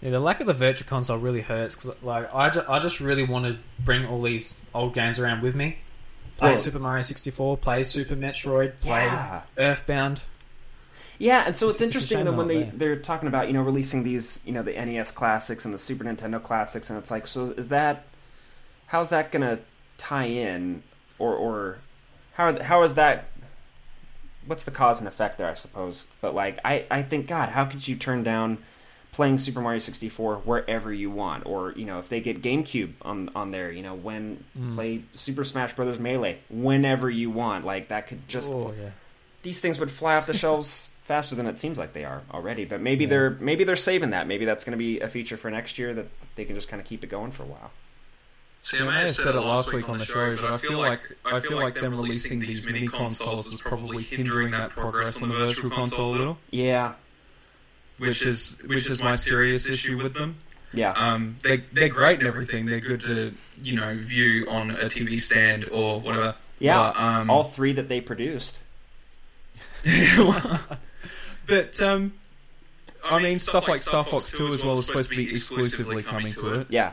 [0.00, 3.00] Yeah, the lack of the virtual console really hurts because like I, ju- I just
[3.00, 5.78] really want to bring all these old games around with me.
[6.36, 9.42] Play Super Mario 64, play Super Metroid, play Yeah.
[9.56, 10.20] Earthbound.
[11.18, 12.94] Yeah, and so It's- it's, it's a interesting shame that they're when not they there.
[12.94, 16.04] they're talking about you know releasing these you know the NES classics and the Super
[16.04, 18.04] Nintendo classics, and it's like so is that
[18.86, 19.58] how's that gonna
[19.98, 20.84] tie in
[21.18, 21.78] or or
[22.34, 23.24] how how is that
[24.46, 27.64] what's the cause and effect there I suppose but like I I think God how
[27.64, 28.58] could you turn down
[29.12, 33.30] playing Super Mario 64 wherever you want or you know if they get GameCube on
[33.34, 34.74] on there you know when Mm.
[34.74, 38.90] play Super Smash Brothers Melee whenever you want like that could just oh yeah.
[39.42, 42.64] these things would fly off the shelves faster than it seems like they are already.
[42.66, 43.10] But maybe Yeah.
[43.10, 44.26] they're maybe they're saving that.
[44.28, 46.80] Maybe that's going to be a feature for next year that they can just kind
[46.80, 47.70] of keep it going for a while.
[48.60, 51.00] See, I may have said it last week on the show, but I feel like
[51.24, 55.34] I feel like them releasing these mini consoles is probably hindering that progress on the
[55.36, 56.92] virtual console a little, Yeah,
[57.98, 60.36] which is which is my serious issue with them.
[60.72, 62.66] yeah, Um, they they're great and everything.
[62.66, 63.32] They're good to
[63.62, 66.34] you know view on a TV stand or whatever.
[66.58, 66.92] yeah.
[66.94, 68.58] But, um, All three that they produced.
[71.46, 72.12] but um,
[73.04, 76.32] I mean stuff like Star Fox Two as well is supposed to be exclusively coming
[76.32, 76.66] to it.
[76.70, 76.92] Yeah.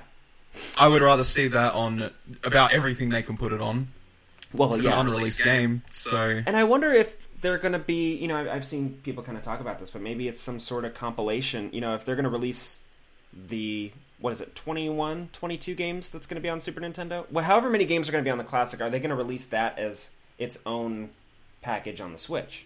[0.80, 2.12] I would rather see that on
[2.44, 3.90] about everything they can put it on.
[4.54, 4.94] Well, It's yeah.
[4.94, 8.56] an unreleased game, so And I wonder if they're going to be, you know, I-
[8.56, 11.70] I've seen people kind of talk about this, but maybe it's some sort of compilation.
[11.74, 12.80] You know, if they're going to release
[13.50, 17.30] the, what is it, 21, 22 games that's going to be on Super Nintendo?
[17.32, 19.16] Well, however many games are going to be on the Classic, are they going to
[19.16, 21.12] release that as its own
[21.62, 22.66] package on the Switch?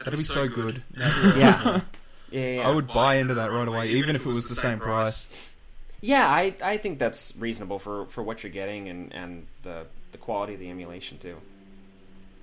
[0.00, 0.82] that'd be so good.
[0.96, 1.36] Yeah.
[1.36, 1.80] Yeah,
[2.30, 2.68] yeah, yeah.
[2.68, 5.28] I would buy into that right away, even if it was the same price.
[6.00, 10.18] Yeah, I, I think that's reasonable for, for what you're getting and, and the, the
[10.18, 11.36] quality of the emulation, too.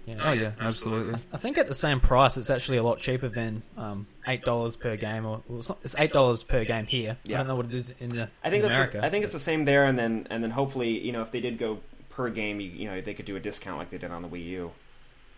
[0.10, 0.18] Yeah.
[0.24, 1.16] Oh yeah, absolutely.
[1.32, 4.76] I think at the same price, it's actually a lot cheaper than um, eight dollars
[4.76, 7.18] per game, or well, it's, not, it's eight dollars per game here.
[7.28, 9.06] I don't know what it is in, the, I think in that's America.
[9.06, 11.40] I think it's the same there, and then and then hopefully you know if they
[11.40, 14.12] did go per game, you, you know they could do a discount like they did
[14.12, 14.72] on the Wii U.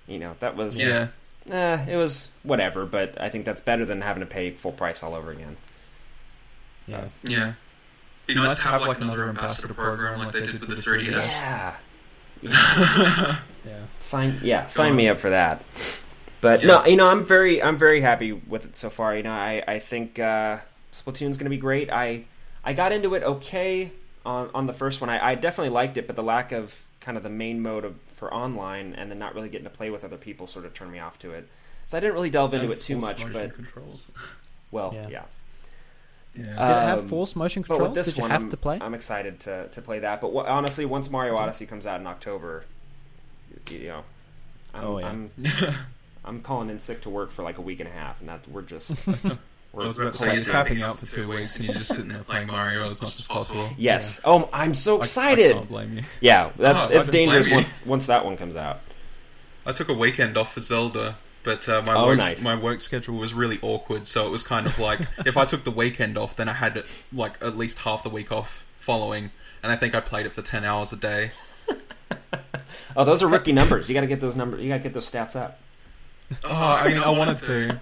[0.07, 1.07] You know that was Yeah.
[1.49, 5.03] eh, it was whatever, but I think that's better than having to pay full price
[5.03, 5.57] all over again.
[6.87, 7.05] yeah.
[7.23, 7.53] Yeah.
[8.27, 11.39] Be nice to have like another ambassador program like they did with the 3DS.
[11.41, 11.75] Yeah,
[12.41, 13.37] yeah.
[13.99, 15.63] sign yeah sign me up for that.
[16.41, 16.67] But Yeah.
[16.67, 19.15] no, you know I'm very I'm very happy with it so far.
[19.15, 20.57] You know I I think uh,
[20.91, 21.91] Splatoon's going to be great.
[21.91, 22.25] I
[22.63, 23.91] I got into it okay.
[24.25, 25.09] on on the first one.
[25.09, 27.95] I, I definitely liked it, but the lack of kind of the main mode of
[28.15, 30.91] for online and then not really getting to play with other people sort of turned
[30.91, 31.47] me off to it.
[31.87, 34.11] So I didn't really delve into it too much, but controls.
[34.71, 35.07] well, Yeah.
[35.09, 35.23] yeah.
[36.35, 36.43] Yeah.
[36.45, 37.89] Did it have Um, force motion But controls?
[37.89, 38.79] with this Did you one, have I'm, to play?
[38.81, 40.21] I'm excited to, to play that.
[40.21, 42.63] But wha- honestly, once Mario Odyssey comes out in October,
[43.69, 44.03] you know,
[44.73, 45.07] I'm, Oh, yeah.
[45.07, 45.31] I'm
[46.23, 48.47] I'm calling in sick to work for like a week and a half, and that
[48.47, 49.05] we're just
[49.73, 52.09] we're was about to say, you're tapping out for two weeks and you're just sitting
[52.09, 53.69] there playing Mario as much as possible.
[53.77, 54.21] Yes.
[54.23, 55.53] Oh, I'm so I- I excited.
[55.53, 56.03] can't blame you.
[56.21, 58.79] yeah, that's Oh, it's dangerous once once that one comes out.
[59.65, 62.43] I took a weekend off for Zelda, but uh, my Oh, work nice.
[62.43, 64.07] my work schedule was really awkward.
[64.07, 66.83] So it was kind of like if I took the weekend off, then I had
[67.13, 69.31] like at least half the week off following,
[69.63, 71.31] and I think I played it for ten hours a day.
[72.95, 73.87] Oh, those are rookie numbers.
[73.87, 74.61] You got to get those numbers.
[74.61, 75.59] You got to get those stats up.
[76.43, 77.79] Oh, I mean, I wanted to,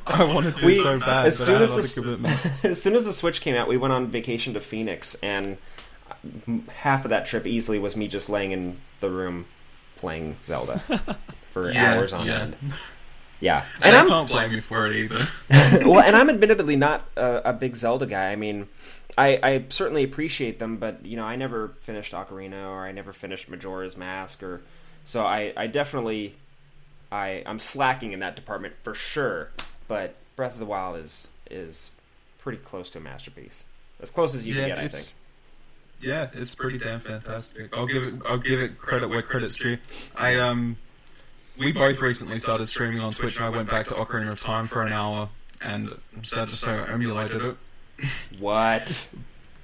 [0.06, 2.64] I wanted to We- so bad, as soon as other this- commitments.
[2.64, 5.56] as soon as the Switch came out, we went on vacation to Phoenix, and
[6.76, 9.46] half of that trip easily was me just laying in the room
[9.96, 10.78] playing Zelda
[11.50, 12.40] for Yeah, hours on yeah.
[12.40, 12.56] end.
[13.40, 15.26] Yeah, And, and I I'm can't blame you for it either.
[15.86, 18.32] well, and I'm admittedly not a, a big Zelda guy.
[18.32, 18.66] I mean,
[19.18, 23.12] I, I certainly appreciate them, but you know, I never finished Ocarina or I never
[23.12, 24.62] finished Majora's Mask, or
[25.04, 26.34] so I, I definitely,
[27.12, 29.50] I, I'm slacking in that department for sure.
[29.86, 31.90] But Breath of the Wild is is
[32.38, 33.64] pretty close to a masterpiece,
[34.00, 35.06] as close as you can get, I think.
[36.00, 37.74] Yeah, it's pretty damn fantastic.
[37.76, 38.14] I'll give it.
[38.26, 39.78] I'll give it credit where credit's due.
[40.16, 40.76] I um,
[41.58, 44.66] we both recently started streaming on Twitch, and I went back to Ocarina of Time
[44.66, 45.28] for an hour,
[45.62, 47.56] and I'm sad to say I emulated it.
[48.38, 49.08] What?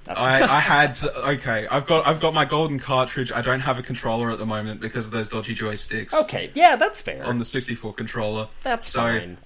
[0.07, 1.67] I, I had to, okay.
[1.69, 3.31] I've got I've got my golden cartridge.
[3.31, 6.49] I don't have a controller at the moment because of those dodgy joysticks okay.
[6.55, 7.23] Yeah, that's fair.
[7.23, 8.47] on the 64 controller.
[8.63, 9.37] that's so- fine.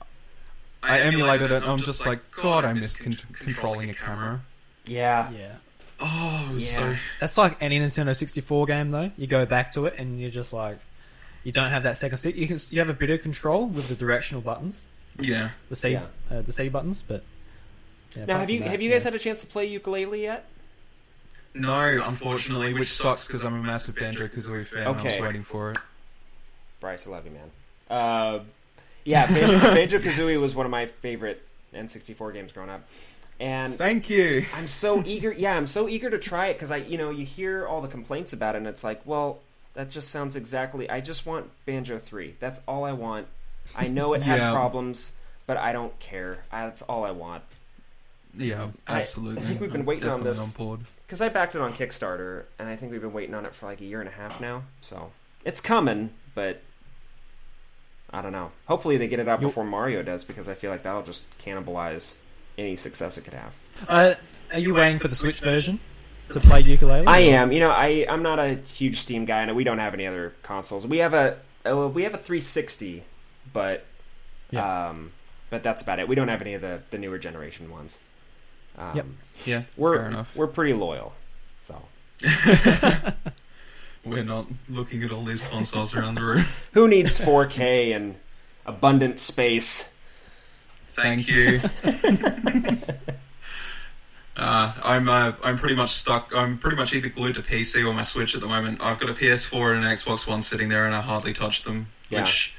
[0.84, 4.42] I emulated it, and I'm just like, God, I miss con- controlling a camera.
[4.86, 5.30] Yeah.
[5.32, 5.56] yeah.
[6.00, 6.94] Oh, it was Yeah.
[6.94, 9.12] so That's like any Nintendo 64 game, though.
[9.18, 10.78] You go back to it and you're just like,
[11.44, 12.36] you don't have that second stick.
[12.36, 14.82] You can, you have a bit of control with the directional buttons,
[15.20, 15.50] yeah.
[15.70, 16.04] the C, Yeah.
[16.30, 17.24] uh, the C buttons, but.
[18.16, 19.12] Yeah, Now, have you that, have you guys yeah.
[19.12, 20.46] had a chance to play Yooka-Laylee yet?
[21.54, 24.88] No, unfortunately, which sucks because I'm a massive Banjo Kazooie fan.
[24.88, 25.78] and I was waiting for it.
[26.80, 27.50] Bryce, I love you, man.
[27.90, 28.40] Uh,
[29.06, 31.42] yeah, Banjo Kazooie was one of my favorite
[31.74, 32.88] N64 games growing up,
[33.40, 34.46] and Thank you.
[34.56, 35.32] I'm so eager.
[35.32, 37.88] Yeah, I'm so eager to try it because I, you know, you hear all the
[37.88, 39.40] complaints about it, and it's like, well,
[39.76, 40.90] that just sounds exactly.
[40.90, 42.36] I just want Banjo Three.
[42.40, 43.28] That's all I want.
[43.76, 45.12] I know it had problems,
[45.46, 46.40] but I don't care.
[46.52, 47.44] I, that's all I want.
[48.36, 49.42] Yeah, absolutely.
[49.44, 50.56] I think we've been I'm waiting on this.
[51.06, 53.66] Because I backed it on Kickstarter, and I think we've been waiting on it for
[53.66, 54.64] like a year and a half now.
[54.82, 55.12] So
[55.46, 56.62] it's coming, but
[58.12, 58.52] I don't know.
[58.68, 61.24] Hopefully, they get it out You'll- before Mario does, because I feel like that'll just
[61.40, 62.16] cannibalize
[62.58, 63.54] any success it could have.
[63.88, 64.14] Uh,
[64.54, 65.80] are you waiting for the Switch version
[66.30, 67.08] to play Yooka-Laylee?
[67.08, 67.52] I or- am.
[67.52, 70.34] You know, I I'm not a huge Steam guy, and we don't have any other
[70.44, 70.86] consoles.
[70.88, 73.04] We have a uh, we have a 360,
[73.54, 73.86] but
[74.52, 74.90] Yeah.
[74.90, 75.12] um,
[75.50, 76.08] but that's about it.
[76.08, 77.98] We don't have any of the the newer generation ones.
[78.78, 79.06] Um, Yep.
[79.46, 80.36] Yeah, we're fair enough.
[80.36, 81.14] we're pretty loyal.
[81.64, 81.82] So
[84.06, 86.46] We're not looking at all these consoles around the room.
[86.74, 88.16] who needs 4K and
[88.66, 89.92] abundant space?
[90.98, 91.62] Thank you.
[94.40, 96.32] Uh, I'm uh, I'm pretty much stuck.
[96.36, 98.80] I'm pretty much either glued to PC or my Switch at the moment.
[98.82, 101.88] I've got a PS4 and an Xbox One sitting there, and I hardly touch them.
[102.10, 102.22] Yeah.
[102.22, 102.54] Which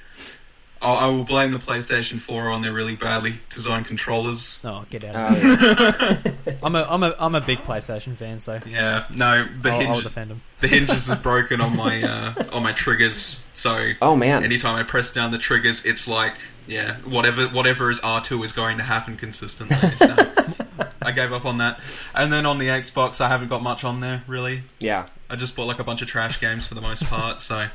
[0.83, 4.61] I'll, I will blame the PlayStation 4 on their really badly designed controllers.
[4.65, 5.31] Oh, get out!
[5.33, 6.59] Uh, Of here.
[6.65, 10.01] I'm a I'm a I'm a big PlayStation fan, so Yeah, no, the I'll, I'll
[10.01, 10.41] defend them.
[10.61, 13.47] the hinges are broken on my uh, on my triggers.
[13.55, 16.35] So oh man, anytime I press down the triggers, it's like
[16.69, 19.77] yeah, whatever whatever is R two is going to happen consistently.
[19.97, 20.15] So
[21.03, 21.81] I gave up on that.
[22.15, 24.63] And then on the Xbox, I haven't got much on there really.
[24.79, 25.07] yeah.
[25.31, 27.41] I just bought like a bunch of trash games for the most part.
[27.41, 27.69] So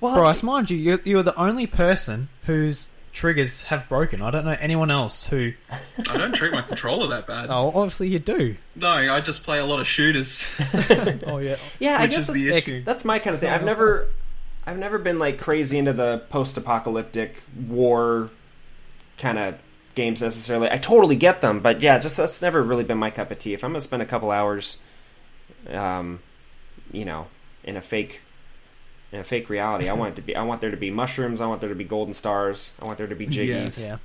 [0.00, 4.20] Well, Bryce, mind you, you're, you're the only person whose triggers have broken.
[4.22, 5.52] I don't know anyone else who.
[6.08, 7.50] I don't treat my controller that bad.
[7.50, 8.56] Oh, obviously you do.
[8.76, 10.48] No, I just play a lot of shooters.
[11.26, 11.56] Oh yeah.
[11.78, 12.82] yeah, I guess is the that's, issue.
[12.84, 13.50] that's my kind of thing.
[13.50, 14.08] I've else never,
[14.66, 18.30] I've never been like crazy into the post-apocalyptic war
[19.18, 19.56] kind of
[19.94, 20.70] games necessarily.
[20.70, 23.54] I totally get them, but yeah, just that's never really been my cup of tea.
[23.54, 24.76] If I'm gonna spend a couple hours,
[25.70, 26.20] um,
[26.92, 27.26] you know,
[27.64, 28.20] in a fake.
[29.12, 30.36] In a fake reality, I want it to be.
[30.36, 31.40] I want there to be mushrooms.
[31.40, 32.72] I want there to be golden stars.
[32.80, 33.48] I want there to be jiggies.
[33.48, 33.84] Yes.
[33.86, 33.96] Yeah.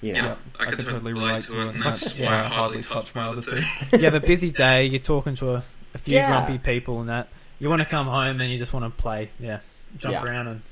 [0.00, 2.26] You know, Yeah, I can totally relate to it, and that's Yeah.
[2.30, 3.62] why I hardly touch my other two.
[3.96, 4.84] You have a busy day.
[4.84, 6.28] You're talking to a, a few Yeah.
[6.28, 7.26] grumpy people and that.
[7.58, 9.30] You want to come home and you just want to play.
[9.38, 9.60] Yeah.
[9.96, 10.24] Jump Yeah.
[10.24, 10.62] around and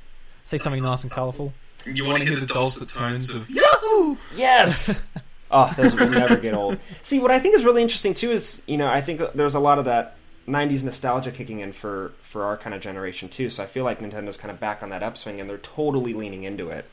[0.44, 1.52] see something nice and colourful.
[1.86, 4.16] You want to hear the dulcet tones of Yahoo!
[4.34, 5.04] Yes.
[5.54, 6.78] Oh, those will never get old.
[7.02, 9.60] See, what I think is really interesting too is, you know, I think there's a
[9.60, 10.16] lot of that
[10.48, 13.50] '90s nostalgia kicking in for for our kind of generation too.
[13.50, 16.44] So I feel like Nintendo's kind of back on that upswing, and they're totally leaning
[16.44, 16.86] into it.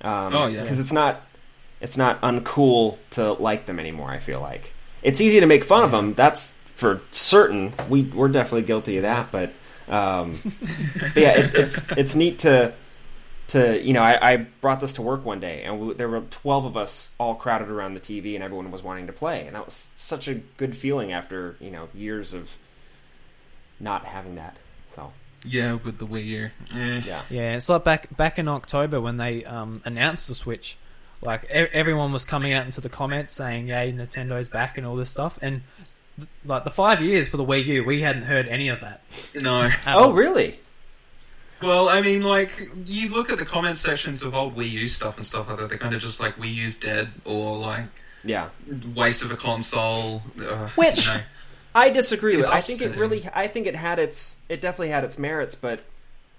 [0.00, 0.62] Um, Oh, yeah.
[0.62, 1.26] because it's not
[1.82, 4.08] it's not uncool to like them anymore.
[4.08, 4.72] I feel like
[5.02, 6.14] it's easy to make fun of them.
[6.14, 7.72] That's for certain.
[7.88, 9.52] We we're definitely guilty of that, but.
[9.86, 12.72] Um, but yeah, it's it's it's neat to
[13.48, 16.20] to you know I, I brought this to work one day and we, there were
[16.22, 19.54] 12 of us all crowded around the tv and everyone was wanting to play and
[19.54, 22.56] that was such a good feeling after you know years of
[23.78, 24.56] not having that
[24.94, 25.12] so
[25.46, 26.50] Yeah, with the Wii U.
[26.74, 27.02] Eh.
[27.04, 30.78] yeah Yeah, it's like back back in October when they um, announced the Switch.
[31.20, 34.96] Like e- everyone was coming out into the comments saying, "Yay, Nintendo's back" and all
[34.96, 35.38] this stuff.
[35.42, 35.88] And th-
[36.44, 39.02] like the five years for the Wii U, we hadn't heard any of that.
[39.42, 39.70] No.
[39.86, 40.12] oh all.
[40.12, 40.58] really
[41.62, 42.52] Well, I mean, like,
[42.84, 45.68] you look at the comment sections of old Wii U stuff and stuff like that,
[45.70, 47.84] they're kind of just like, Wii U's dead, or like,
[48.24, 48.48] yeah
[48.94, 50.22] waste of a console.
[50.40, 51.20] Uh, Which- you know.
[51.74, 54.88] i disagree It's with i think it really i think it had its it definitely
[54.90, 55.80] had its merits but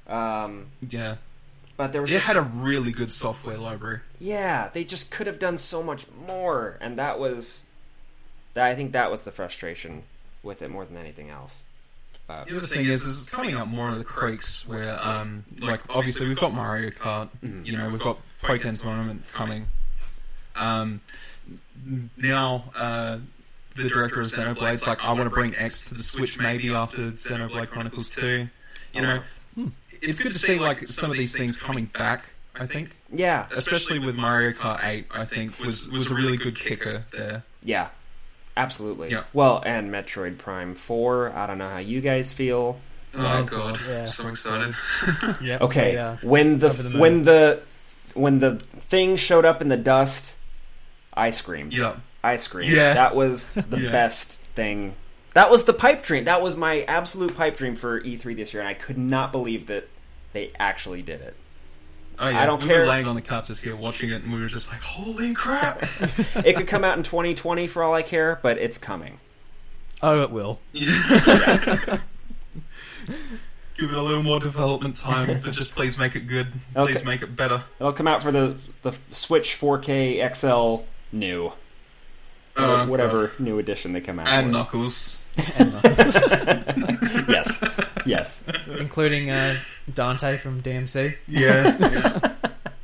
[0.08, 1.18] um Yeah.
[1.78, 4.00] but there was It just, had a really good software library.
[4.20, 7.66] yeah they just could have done so much more and that was
[8.56, 10.02] that i think that was the frustration
[10.44, 11.64] with it more than anything else
[12.28, 15.46] but, The other thing is, is it's coming up more of the creeks where, um,
[15.60, 17.64] like, obviously we've got Mario Kart, Mhm.
[17.68, 19.68] you know, we've got Pokken Tournament coming.
[20.56, 21.02] Um,
[22.18, 23.20] now, uh,
[23.76, 27.12] the director of Xenoblade's like, I want to bring X to the Switch maybe after
[27.12, 28.48] Xenoblade Chronicles 2.
[28.94, 29.22] You know,
[30.02, 32.96] it's good to see, like, some of these things coming back, I think.
[33.12, 37.44] yeah Especially with Mario Kart 8, I think, was, was a really good kicker there.
[37.64, 37.90] Yeah,
[38.58, 39.12] absolutely.
[39.12, 39.24] Yeah.
[39.34, 41.32] Well, and Metroid Prime Four.
[41.36, 42.80] I don't know how you guys feel.
[43.18, 43.80] Oh, God.
[43.88, 44.06] Yeah.
[44.06, 44.76] So excited.
[45.42, 45.60] yeah.
[45.62, 47.62] Okay, we, uh, when the, the when the
[48.14, 50.36] when the thing showed up in the dust,
[51.14, 51.74] I screamed.
[51.74, 51.96] Yeah.
[52.24, 52.74] I screamed.
[52.74, 52.94] Yeah.
[52.96, 53.92] That was the Yeah.
[53.92, 54.96] best thing.
[55.34, 56.26] That was the pipe dream.
[56.26, 59.68] That was my absolute pipe dream for E3 this year, and I could not believe
[59.68, 59.88] that
[60.34, 61.36] they actually did it.
[62.18, 62.42] Oh, yeah.
[62.42, 64.48] I don't we care- were laying on the couches here watching it, and we were
[64.48, 65.84] just like, holy crap!
[66.46, 69.20] it could come out in 2020 for all I care, but it's coming.
[70.02, 70.60] oh, it will.
[70.74, 72.00] Yeah.
[73.78, 76.48] Give it a little more development time, but just please make it good.
[76.74, 77.06] Please Okay.
[77.06, 77.62] make it better.
[77.80, 81.52] It'll come out for the the Switch 4K XL new.
[82.58, 84.54] Uh, or whatever new edition they come out And with.
[84.56, 85.22] Knuckles.
[87.28, 87.62] yes,
[88.06, 88.44] yes.
[88.80, 89.56] including uh,
[89.94, 91.16] Dante from DMC.
[91.28, 91.78] Yeah.
[91.80, 92.34] yeah.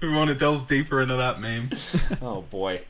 [0.02, 1.70] we want to delve deeper into that meme.
[2.22, 2.82] Oh boy.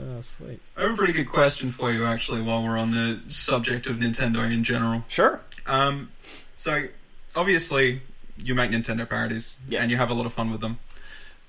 [0.00, 0.60] Oh, sweet.
[0.76, 3.96] I have a pretty good question for you, actually, while we're on the subject of
[3.96, 5.04] Nintendo in general.
[5.08, 5.40] Sure.
[5.66, 6.10] Um,
[6.56, 6.86] so,
[7.36, 8.02] obviously,
[8.36, 9.82] you make Nintendo parodies, Yes.
[9.82, 10.78] and you have a lot of fun with them.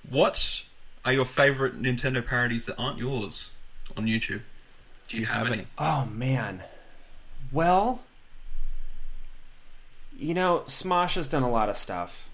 [0.09, 0.63] What
[1.03, 3.51] are your favorite Nintendo parodies that aren't yours
[3.97, 4.43] on YouTube?
[5.07, 5.65] Do you have any?
[5.77, 6.63] Oh man.
[7.51, 8.01] Well,
[10.17, 12.29] you know, Smosh has done a lot of stuff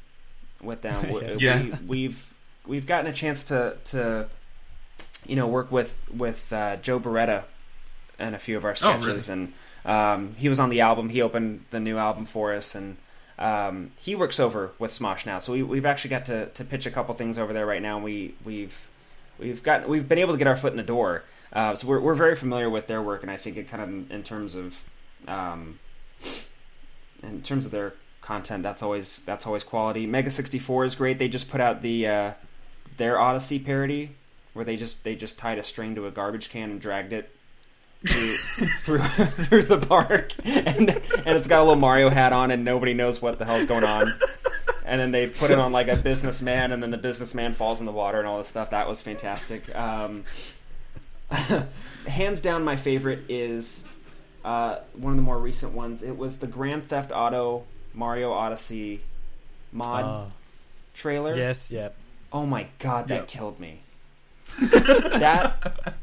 [0.62, 1.12] with them.
[1.14, 1.62] We- Yeah.
[1.62, 2.34] We, we've
[2.68, 4.28] we've gotten a chance to to
[5.26, 7.44] you know work with with uh, Joe Bereta
[8.20, 9.02] and a few of our Oh, really?
[9.04, 9.54] sketches, and
[9.86, 11.10] um, he was on the album.
[11.10, 12.98] He opened the new album for us, and
[13.40, 15.40] um, he works over with Smosh now.
[15.40, 17.96] So we, we've actually got to, to pitch a couple things over there right now.
[17.96, 18.80] And we we've
[19.40, 21.24] we've got we've been able to get our foot in the door.
[21.52, 23.90] Uh, so we're we're very familiar with their work, and I think it kind of
[23.90, 24.76] in, in terms of
[25.28, 25.80] um,
[27.24, 30.06] in terms of their content, that's always that's always quality.
[30.06, 31.20] Mega sixty four is great.
[31.20, 32.32] They just put out the uh,
[32.98, 34.16] their Odyssey parody
[34.54, 37.30] where they just they just tied a string to a garbage can and dragged it
[38.06, 38.38] through
[38.84, 42.94] through, through the park, and and it's got a little Mario hat on, and nobody
[42.94, 44.14] knows what the hell's going on.
[44.84, 47.86] And then they put it on like a businessman, and then the businessman falls in
[47.86, 48.72] the water and all this stuff.
[48.72, 49.74] That was fantastic.
[49.76, 50.26] Um,
[52.08, 53.86] hands down, my favorite is
[54.44, 56.04] uh, one of the more recent ones.
[56.04, 59.02] It was the Grand Theft Auto Mario Odyssey
[59.72, 60.32] mod Oh,
[60.94, 61.36] trailer.
[61.36, 61.90] yes, yeah.
[62.34, 63.28] Oh my god, that Yep.
[63.28, 63.82] killed me.
[64.60, 65.96] that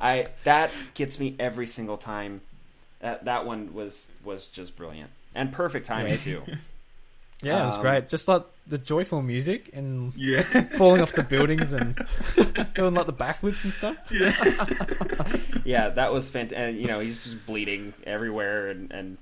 [0.00, 2.40] I that gets me every single time.
[3.00, 6.18] That that one was was just brilliant and perfect timing Yeah.
[6.18, 6.42] too.
[7.42, 8.08] Yeah, it was Um, great.
[8.08, 10.42] Just like the joyful music and Yeah.
[10.78, 11.94] falling off the buildings and
[12.74, 13.96] doing like the backflips and stuff.
[15.64, 16.58] yeah, that was fantastic.
[16.58, 19.18] And you know, he's just bleeding everywhere and and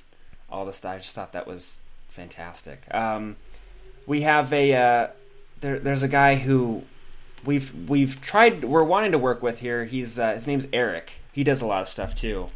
[0.50, 0.94] all this stuff.
[0.94, 2.82] I just thought that was fantastic.
[2.94, 3.36] Um,
[4.06, 5.06] we have a uh,
[5.60, 6.82] there, there's a guy who
[7.44, 9.84] we've we've tried we're wanting to work with here.
[9.84, 11.12] He's uh, his name's Eric.
[11.32, 12.48] He does a lot of stuff too.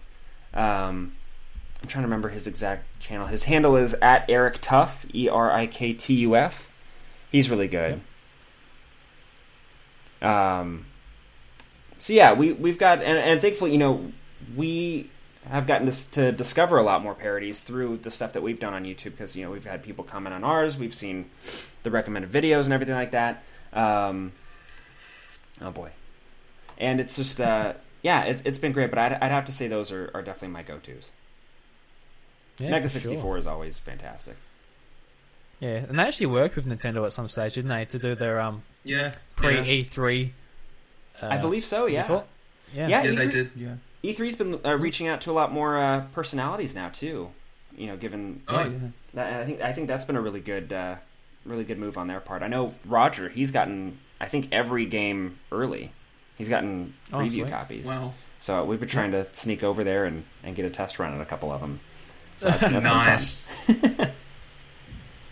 [0.54, 1.14] Um,
[1.82, 3.26] I'm trying to remember his exact channel.
[3.26, 6.70] His handle is at Eric Tuff, E R I K T U F.
[7.30, 8.00] He's really good.
[10.20, 10.86] Um,
[11.98, 14.12] so yeah, we we've got and, and thankfully, you know,
[14.56, 15.10] we
[15.48, 18.74] have gotten to, to discover a lot more parodies through the stuff that we've done
[18.74, 21.30] on YouTube because you know we've had people comment on ours, we've seen
[21.82, 23.42] the recommended videos and everything like that.
[23.72, 24.32] Um,
[25.60, 25.90] oh boy,
[26.76, 28.90] and it's just uh, yeah, it, it's been great.
[28.90, 31.12] But I'd, I'd have to say those are, are definitely my go tos.
[32.58, 33.38] Yeah, Mega sixty four sure.
[33.38, 34.36] is always fantastic.
[35.60, 38.40] Yeah, and they actually worked with Nintendo at some stage, didn't they, to do their
[38.40, 39.08] um Yeah.
[39.36, 40.32] pre E three.
[41.22, 41.82] Uh, I believe so.
[41.82, 42.08] what Yeah.
[42.74, 42.88] Yeah.
[42.88, 43.02] Yeah.
[43.02, 43.50] Yeah, they E3 did.
[43.56, 43.74] Yeah.
[44.04, 47.30] E3's been uh, reaching out to a lot more uh, personalities now too.
[47.76, 48.68] You know, given Oh yeah.
[49.14, 50.96] that, I think I think that's been a really good, uh,
[51.44, 52.42] really good move on their part.
[52.42, 53.28] I know Roger.
[53.28, 55.92] He's gotten I think every game early.
[56.36, 57.50] He's gotten Oh, preview sweet.
[57.50, 57.86] copies.
[57.86, 58.14] Wow.
[58.40, 61.20] So we've been trying to sneak over there and, and get a test run at
[61.20, 61.80] a couple of them.
[62.38, 63.76] So that- that's fun.
[63.76, 64.10] nice.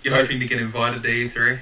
[0.02, 1.58] You're hoping to get invited to E3?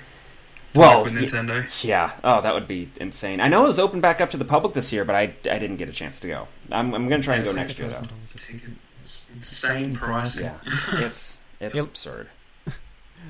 [0.74, 1.84] Well, with Nintendo.
[1.84, 2.12] yeah.
[2.24, 3.40] Oh, that would be insane.
[3.40, 5.58] I know it was open back up to the public this year, but I, I
[5.58, 6.48] didn't get a chance to go.
[6.72, 7.94] I'm, I'm going to try and go next year though.
[8.00, 8.70] $1,000 a ticket.
[9.00, 10.44] It's insane pricing.
[10.46, 10.56] Yeah,
[10.94, 11.84] it's it's Yep.
[11.84, 12.28] absurd.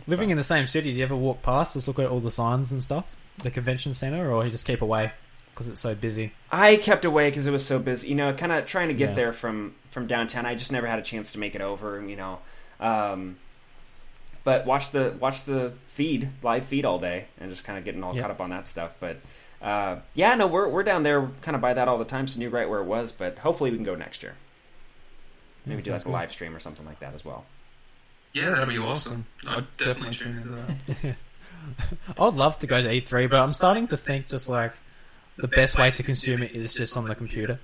[0.07, 2.31] Living in the same city, do you ever walk past, just look at all the
[2.31, 3.05] signs and stuff?
[3.43, 5.12] The convention center, or you just keep away
[5.51, 6.33] because it's so busy?
[6.51, 8.09] I kept away because it was so busy.
[8.09, 9.15] You know, kind of trying to get Yeah.
[9.17, 10.45] there from from downtown.
[10.45, 12.07] I just never had a chance to make it over.
[12.07, 12.38] You know,
[12.80, 13.36] um,
[14.45, 18.03] but watch the watch the feed live feed all day and just kind of getting
[18.05, 18.22] all Yep.
[18.22, 18.95] caught up on that stuff.
[19.01, 19.16] But
[19.62, 22.38] uh, yeah, no, we're we're down there kind of by that all the time, so
[22.38, 23.12] knew right where it was.
[23.12, 24.34] But hopefully we can go next year.
[25.64, 27.47] Maybe Yeah, do like sounds a live stream or something like that as well.
[28.34, 29.24] Yeah, that'd be awesome.
[29.49, 30.49] I'd definitely tune into
[31.05, 31.16] that.
[32.20, 34.72] I'd love to go to E3, but I'm starting to think just like
[35.36, 37.59] the best way to consume it is just on the computer.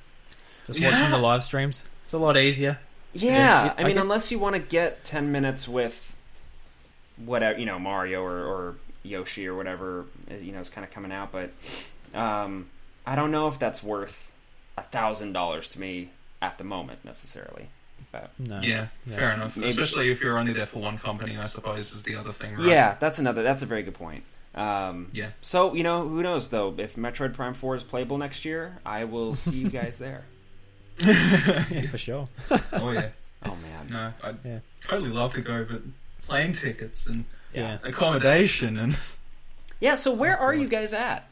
[0.66, 1.84] Just watching the live streams.
[2.10, 2.76] It's a lot easier.
[3.12, 6.16] Yeah, Yeah, I I mean, guess- unless you want to get ten minutes with
[7.24, 10.92] whatever you know, Mario or, or Yoshi or whatever uh, you know is kind of
[10.92, 11.50] coming out, but
[12.12, 12.66] um,
[13.06, 14.32] I don't know if that's worth
[14.76, 16.10] a thousand dollars to me
[16.42, 17.68] at the moment necessarily.
[18.10, 18.58] But No.
[18.60, 19.16] Yeah, Yeah.
[19.16, 19.56] fair enough.
[19.56, 22.56] Maybe- Especially if you're only there for one company, I suppose, is the other thing,
[22.56, 22.64] right?
[22.66, 23.44] yeah, that's another.
[23.44, 24.24] That's a very good point.
[24.56, 25.28] Um, Yeah.
[25.42, 26.74] So you know, who knows though?
[26.76, 30.24] If Metroid Prime Four is playable next year, I will see you guys there.
[31.04, 32.28] Yeah, for sure.
[32.72, 33.08] Oh, yeah.
[33.44, 34.58] Oh man, No, I'd Yeah.
[34.82, 35.80] totally love to go, but
[36.22, 37.24] plane tickets and
[37.54, 37.78] Yeah.
[37.84, 38.96] accommodation and.
[39.80, 39.94] yeah.
[39.96, 41.26] So where are you guys at?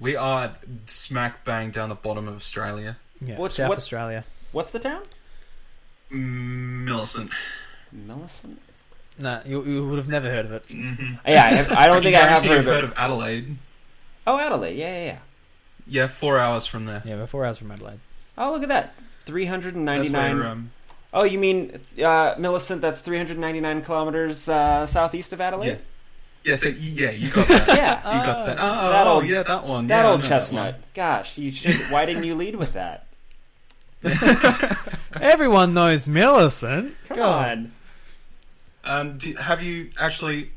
[0.00, 0.56] We are
[0.86, 2.96] smack bang down the bottom of Australia.
[3.24, 3.36] Yeah.
[3.38, 4.24] What's- South what's- Australia.
[4.50, 5.02] What's the town?
[6.10, 7.30] Mm, Millicent.
[7.92, 8.60] Millicent.
[9.18, 10.66] No, you, you would have never heard of it.
[10.68, 11.14] Mm-hmm.
[11.26, 12.84] Yeah, I, have, I don't think I have heard of heard it.
[12.84, 13.56] of Adelaide.
[14.26, 14.76] Oh, Adelaide.
[14.76, 15.18] Yeah, yeah, yeah.
[15.86, 17.02] Yeah, four hours from there.
[17.04, 18.00] Yeah, we're four hours from Adelaide.
[18.38, 18.94] Oh, look at that.
[19.26, 20.12] 399.
[20.12, 20.70] That's where, um,
[21.12, 22.80] oh, you mean uh, Millicent?
[22.80, 25.78] That's 399 kilometers uh, southeast of Adelaide?
[26.44, 27.68] yeah, so yeah, you got that.
[27.76, 27.96] Yeah.
[27.98, 28.58] You got that.
[28.60, 29.86] Oh, That oh, old- yeah, that one.
[29.86, 30.80] That yeah, I old know chestnut.
[30.94, 31.76] Gosh, you should.
[31.90, 33.06] Why didn't you lead with that?
[35.20, 36.94] Everyone knows Millicent.
[37.08, 37.50] Come God.
[37.50, 37.58] on.
[37.58, 37.72] one.
[38.84, 40.50] Um, do, have you actually?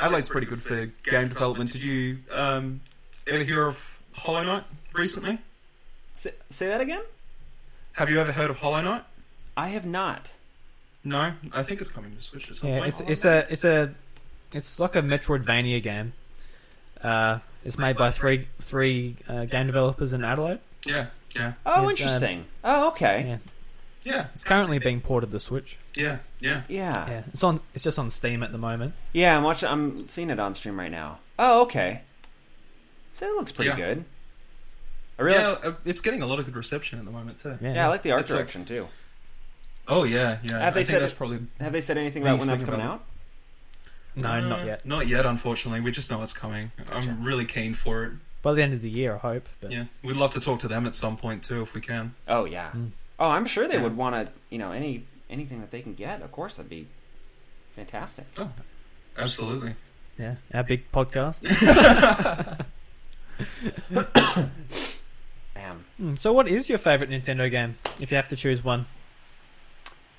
[0.00, 1.72] Adelaide's pretty good for game development.
[1.72, 2.80] Did you um,
[3.26, 5.38] ever hear of Hollow Knight recently?
[6.14, 7.02] Say, say that again.
[7.92, 9.04] Have you ever heard of Hollow Knight?
[9.56, 10.30] I have not.
[11.04, 12.76] No, I think it's coming to Switch or something.
[12.76, 13.94] Yeah, it's it's a it's a
[14.52, 16.12] it's like a Metroidvania game.
[17.02, 20.58] Uh, it's made by three three uh, game developers in Adelaide.
[20.86, 22.44] yeah, yeah, Oh, It's, um, interesting.
[22.64, 23.24] oh, okay.
[24.04, 25.78] Yeah, yeah, it's currently being ported to Switch.
[25.94, 26.62] yeah, yeah.
[26.68, 27.08] Yeah.
[27.08, 28.92] Yeah, it's on it's just on Steam at the moment.
[29.14, 29.68] Yeah, I'm watching.
[29.70, 31.18] I'm seeing it on stream right now.
[31.38, 32.02] Oh, okay.
[33.14, 33.76] So it looks pretty Yeah.
[33.76, 34.04] good.
[35.20, 35.38] I really.
[35.38, 37.58] Yeah, uh, it's getting a lot of good reception at the moment too.
[37.60, 38.88] Yeah, yeah, I like the art It's like- direction too.
[39.86, 40.58] Oh yeah, yeah.
[40.58, 42.80] Have they I think said that's probably Have they said anything about when that's coming
[42.80, 43.04] about out?
[44.16, 44.86] No, Uh, not yet.
[44.86, 45.80] Not yet, unfortunately.
[45.80, 46.72] We just know it's coming.
[46.78, 46.94] Gotcha.
[46.94, 48.12] I'm really keen for it.
[48.42, 49.48] By the end of the year, I hope.
[49.60, 52.14] But Yeah, we'd love to talk to them at some point too, if we can.
[52.26, 52.70] Oh yeah.
[52.74, 52.90] Mm.
[53.18, 53.82] Oh, I'm sure they Yeah.
[53.82, 54.32] would want to.
[54.48, 56.22] You know, any anything that they can get.
[56.22, 56.86] Of course, that'd be
[57.76, 58.26] fantastic.
[58.38, 58.50] Oh,
[59.18, 59.74] absolutely.
[60.18, 61.44] yeah, our big podcast.
[66.00, 66.08] Damn.
[66.10, 67.76] Hmm, so, what is your favorite Nintendo game?
[67.98, 68.86] If you have to choose one,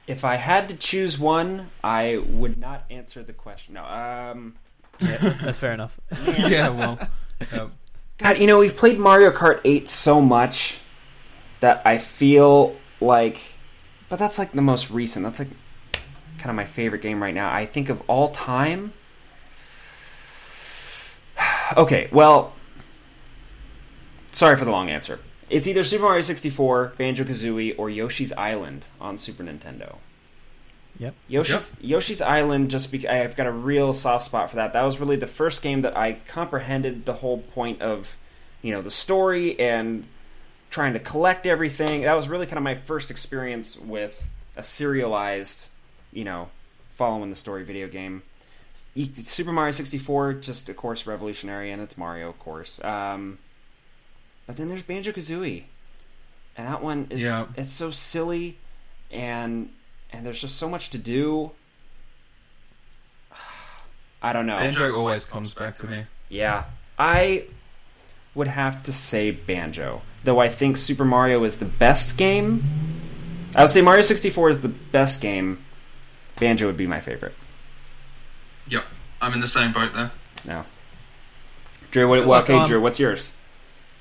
[0.08, 3.76] If I had to choose one, I would not answer the question.
[3.76, 3.84] No.
[3.86, 4.56] Um.
[5.00, 6.00] yeah, that's fair enough.
[6.26, 7.00] yeah, well,
[7.54, 7.68] uh,
[8.18, 10.80] God, you know, we've played Mario Kart 8 so much
[11.60, 13.40] that I feel like.
[14.10, 15.24] But that's like the most recent.
[15.24, 15.50] That's like
[16.38, 17.52] kind of my favorite game right now.
[17.52, 18.94] I think of all time.
[21.78, 22.54] okay, well.
[24.34, 25.20] Sorry for the long answer.
[25.52, 29.97] It's either Super Mario 64, Banjo Kazooie, or Yoshi's Island on Super Nintendo.
[30.97, 31.16] Yep.
[31.28, 34.74] Yoshi's Yoshi's Island just be, I've got a real soft spot for that.
[34.74, 38.16] That was really the first game that I comprehended the whole point of,
[38.62, 40.06] you know, the story and
[40.70, 42.02] trying to collect everything.
[42.02, 44.26] That was really kind of my first experience with
[44.56, 45.70] a serialized,
[46.14, 46.49] you know,
[46.91, 48.24] following the story video game.
[49.22, 52.84] Super Mario 64, just of course revolutionary, and it's Mario, of course.
[52.84, 53.38] Um,
[54.48, 55.64] but then there's Banjo Kazooie,
[56.58, 57.46] and that one is Yeah.
[57.56, 58.58] it's so silly,
[59.12, 59.72] and
[60.12, 61.52] and there's just so much to do.
[64.22, 64.58] I don't know.
[64.58, 66.06] Banjo always comes back to me.
[66.30, 66.66] Yeah,
[67.00, 67.46] I
[68.36, 72.64] would have to say Banjo, though I think Super Mario is the best game.
[73.56, 75.60] I would say Mario 64 is the best game.
[76.39, 77.34] Banjo would be my favorite.
[78.68, 78.86] Yep,
[79.22, 80.12] I'm in the same boat there.
[80.46, 80.64] No.
[81.92, 83.34] Drew, what, Look, okay, um, Drew, what's yours?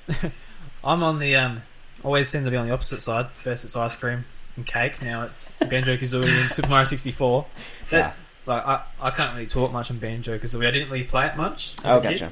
[0.83, 1.61] I'm on the um.
[2.03, 3.27] Always seem to be on the opposite side.
[3.43, 4.25] First it's ice cream
[4.55, 5.01] and cake.
[5.03, 7.45] Now it's Banjo Kazooie and Super Mario 64.
[7.91, 8.13] That, Yeah.
[8.47, 10.65] Like I, I can't really talk much on Banjo Kazooie.
[10.67, 11.75] I didn't really play it much.
[11.83, 12.09] As Oh, a kid.
[12.19, 12.31] gotcha.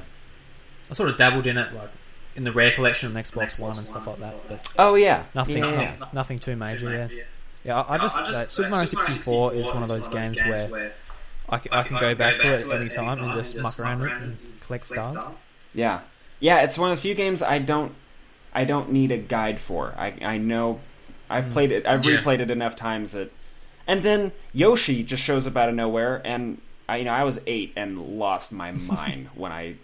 [0.90, 1.90] I sort of dabbled in it, like
[2.34, 4.34] in the rare collection on Xbox One and stuff like that.
[4.48, 5.22] But Oh, yeah.
[5.36, 5.90] nothing, Yeah, yeah, yeah.
[6.00, 6.92] nothing, nothing too major.
[6.92, 7.22] Yeah,
[7.62, 7.80] yeah.
[7.82, 10.92] I, I just uh, Super Mario 64 is one of those games where
[11.48, 14.10] I, c- I can go back to it any time and just muck around with
[14.10, 15.16] it and collect stars.
[15.74, 16.00] Yeah,
[16.40, 16.62] yeah.
[16.62, 17.94] It's one of the few games I don't,
[18.52, 19.94] I don't need a guide for.
[19.96, 20.80] I, I know,
[21.28, 21.52] I've Mm.
[21.52, 21.86] played it.
[21.86, 22.16] I've Yeah.
[22.20, 23.30] replayed it enough times that,
[23.86, 27.40] and then Yoshi just shows up out of nowhere, and I, you know, I was
[27.46, 29.74] eight and lost my mind when I,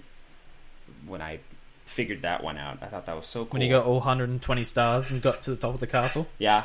[1.07, 1.39] when I
[1.85, 2.79] figured that one out.
[2.83, 3.53] I thought that was so cool.
[3.59, 6.65] When you got all 120 stars and got to the top of the castle, yeah,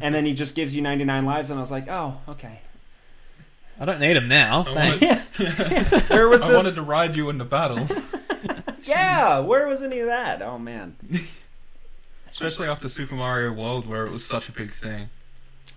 [0.00, 2.60] and then he just gives you ninety nine lives, and I was like, oh, okay.
[3.80, 4.64] I don't need him now.
[4.68, 5.38] I Thanks.
[5.38, 6.56] wanted, Where was I this?
[6.64, 7.86] wanted to ride you into battle,
[8.88, 10.42] Yeah, where was any of that?
[10.42, 10.96] Oh man.
[12.28, 15.08] especially after Super Mario World, where it was such a big thing.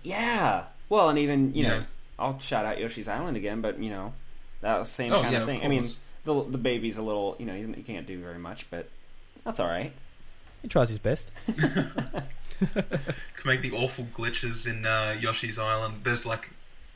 [0.02, 0.64] Yeah.
[0.88, 1.82] Well, and even you know, Yeah.
[2.18, 4.12] I'll shout out Yoshi's Island again, but you know,
[4.62, 5.64] that was same Oh, kind yeah, of of thing.
[5.64, 5.98] I mean, course.
[6.24, 8.88] the the baby's a little, you know, he he can't do very much, but
[9.44, 9.92] that's all right.
[10.62, 11.30] He tries his best.
[11.46, 16.00] Can make the awful glitches in uh, Yoshi's Island.
[16.04, 16.48] There's like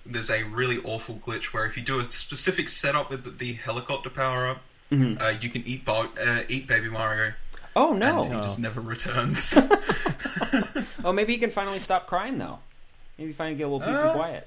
[0.07, 3.53] there's a really awful glitch where if you do a specific setup with the, the
[3.53, 5.21] helicopter power up, Mhm.
[5.23, 7.33] uh, you can eat Bo- uh, eat Baby Mario,
[7.77, 8.25] Oh and no!
[8.25, 8.43] he Oh.
[8.43, 9.61] just never returns.
[11.05, 12.59] Oh, maybe he can finally stop crying though.
[13.19, 14.47] Maybe finally get a little peace and Uh, quiet.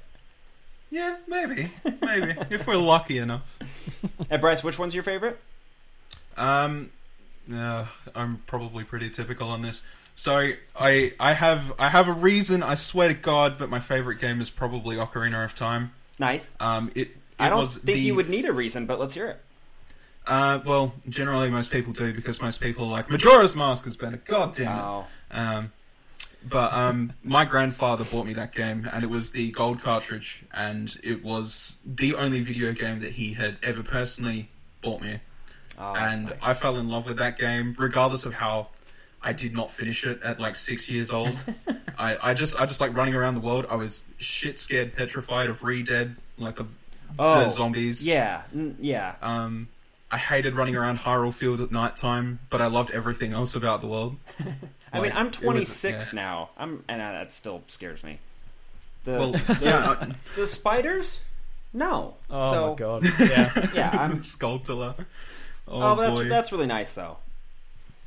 [0.92, 1.72] Yeah, maybe,
[2.02, 3.42] maybe if we're lucky enough.
[4.30, 5.40] Hey, Bryce, which one's your favorite?
[6.38, 6.92] Um,
[7.54, 7.86] uh,
[8.16, 9.84] I'm probably pretty typical on this.
[10.16, 12.62] So I I have I have a reason.
[12.62, 15.92] I swear to God, but my favorite game is probably Ocarina of Time.
[16.20, 16.52] Nice.
[16.60, 17.08] Um, it.
[17.08, 19.40] it I don't was think the, you would need a reason, but let's hear it.
[20.26, 24.14] Uh, well, generally most people do because most people are like Majora's Mask has been
[24.14, 24.78] a goddamn.
[24.78, 25.72] it." Oh, Um,
[26.48, 30.96] but um, my grandfather bought me that game, and it was the gold cartridge, and
[31.04, 34.50] it was the only video game that he had ever personally
[34.82, 35.20] bought me.
[35.78, 36.40] oh and nice.
[36.44, 38.68] I fell in love with that game, regardless of how
[39.22, 41.36] I did not finish it at like six years old.
[41.98, 43.66] I, I just I just like running around the world.
[43.70, 46.66] I was shit scared, petrified of ReDead, like the,
[47.20, 48.06] oh, the zombies.
[48.06, 48.42] yeah,
[48.80, 49.16] yeah.
[49.22, 49.70] Um,
[50.14, 53.82] I hated running around Hyrule Field at night time, but I loved everything else about
[53.82, 54.18] the world.
[54.94, 56.22] I mean, I'm it was- 26 yeah.
[56.22, 56.50] now.
[56.56, 58.20] I'm, and uh, that still scares me.
[59.06, 61.22] The Well, the, yeah, I- the spiders?
[61.74, 62.14] No.
[62.30, 63.06] Oh so, my god.
[63.20, 63.70] Yeah.
[63.74, 64.94] Yeah, I'm- Skulltula.
[65.68, 66.18] Oh, Oh, but boy.
[66.20, 67.18] that's that's really nice though.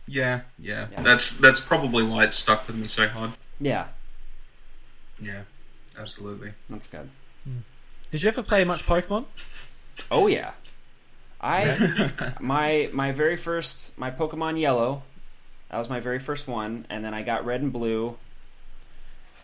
[0.06, 1.02] yeah, yeah, Yeah.
[1.02, 3.32] that's that's probably why it's stuck with me so hard.
[3.58, 3.88] Yeah,
[5.20, 5.40] yeah,
[5.98, 6.52] absolutely.
[6.70, 7.10] that's good.
[8.12, 9.24] Did you ever play much Pokemon?
[10.10, 10.52] Oh yeah,
[11.40, 15.02] I my my very first my Pokemon Yellow,
[15.70, 18.16] that was my very first one, and then I got Red and Blue,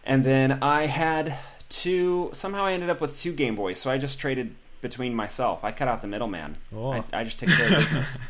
[0.04, 1.36] and then I had
[1.68, 2.30] two.
[2.32, 5.64] Somehow I ended up with two Game Boys, so I just traded between myself.
[5.64, 6.56] I cut out the middleman.
[6.74, 6.92] Oh.
[6.92, 8.18] I, I just took care of business.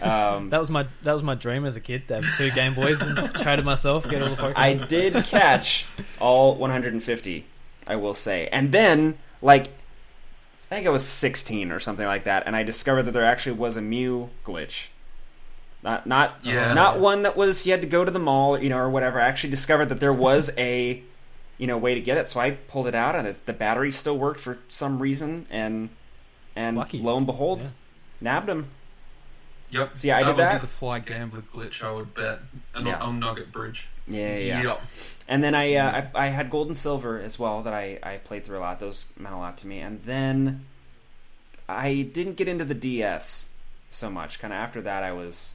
[0.00, 2.72] Um, That was my that was my dream as a kid to have two Game
[2.74, 4.54] Boys and traded myself, get all the Pokemon.
[4.56, 5.84] I did catch
[6.18, 7.44] all 150,
[7.86, 8.48] I will say.
[8.50, 9.68] And then, like,
[10.74, 13.52] I think I was 16 or something like that, and I discovered that there actually
[13.58, 14.88] was a Mew glitch.
[15.84, 16.72] Not, not, Yeah.
[16.74, 19.20] not one that was you had to go to the mall, you know, or whatever.
[19.20, 21.00] I actually discovered that there was a,
[21.58, 22.28] you know, way to get it.
[22.28, 25.90] So I pulled it out, and it, the battery still worked for some reason, and
[26.56, 26.98] and Lucky.
[26.98, 27.68] lo and behold, Yeah.
[28.20, 28.66] nabbed him.
[29.70, 29.96] Yep.
[29.98, 30.54] See, I that did would that.
[30.54, 32.40] be the fly gambler glitch, I would bet.
[32.74, 32.98] And Yeah.
[33.00, 33.86] on Nugget Bridge.
[34.08, 34.38] Yeah, yeah.
[34.38, 34.62] yeah.
[34.62, 34.82] Yep.
[35.26, 38.18] And then I, uh, I I had gold and silver as well that I, I
[38.18, 38.78] played through a lot.
[38.80, 39.80] Those meant a lot to me.
[39.80, 40.66] And then
[41.68, 43.48] I didn't get into the DS
[43.90, 44.38] so much.
[44.38, 45.54] Kind of after that, I was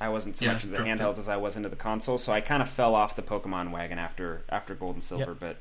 [0.00, 0.98] I wasn't so Yeah, much into the dropped it.
[0.98, 2.18] handhelds as I was into the console.
[2.18, 5.32] So I kind of fell off the Pokemon wagon after after gold and silver.
[5.32, 5.56] But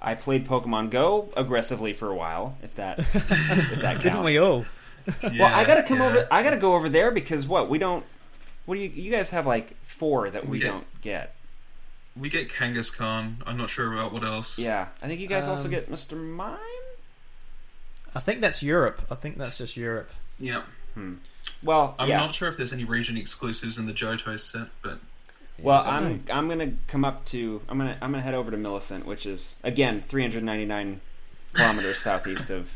[0.00, 2.56] I played Pokemon Go aggressively for a while.
[2.62, 3.12] If that if
[3.82, 4.02] that counts.
[4.04, 4.64] Didn't we all?
[5.22, 6.06] Well, I gotta come yeah.
[6.06, 6.28] over.
[6.30, 8.04] I gotta go over there because what we don't
[8.66, 8.88] What do you?
[8.88, 11.34] You guys have like four that we, We don't get.
[12.16, 12.96] We get Kangaskhan.
[12.96, 13.42] Khan.
[13.46, 14.58] I'm not sure about what else.
[14.58, 16.16] Yeah, I think you guys also Um, get Mr.
[16.16, 16.58] Mime.
[18.14, 19.02] I think that's Europe.
[19.10, 20.10] I think that's just Europe.
[20.38, 20.62] Yeah.
[21.62, 22.18] Well, I'm yeah.
[22.18, 24.98] not sure if there's any region exclusives in the Johto set, but
[25.58, 28.50] Well, I don't I'm I'm gonna come up to I'm gonna I'm gonna head over
[28.50, 31.00] to Millicent, which is again 399
[31.52, 32.72] kilometers southeast of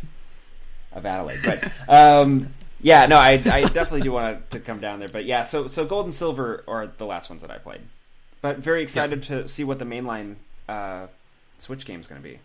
[0.93, 1.41] of Adelaide.
[1.45, 5.09] But um, yeah, no, I, I definitely do want to come down there.
[5.09, 7.82] But yeah, so so gold and silver are the last ones that I played.
[8.41, 10.36] But very excited to see what the mainline
[10.68, 11.07] uh,
[11.59, 12.39] Switch game is going to be.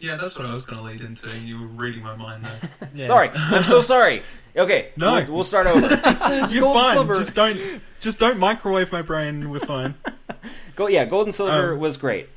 [0.00, 1.28] yeah, that's what I was going to lead into.
[1.44, 2.70] You were reading my mind there.
[2.94, 3.06] Yeah.
[3.06, 4.22] Sorry, I'm so sorry.
[4.56, 5.12] Okay, No.
[5.14, 5.80] we'll, we'll start over.
[6.50, 6.92] You're gold and fine.
[6.94, 7.14] silver.
[7.14, 7.58] Just don't,
[8.00, 9.48] just don't microwave my brain.
[9.48, 9.94] We're fine.
[10.76, 12.28] Go, yeah, gold and silver Um, was great.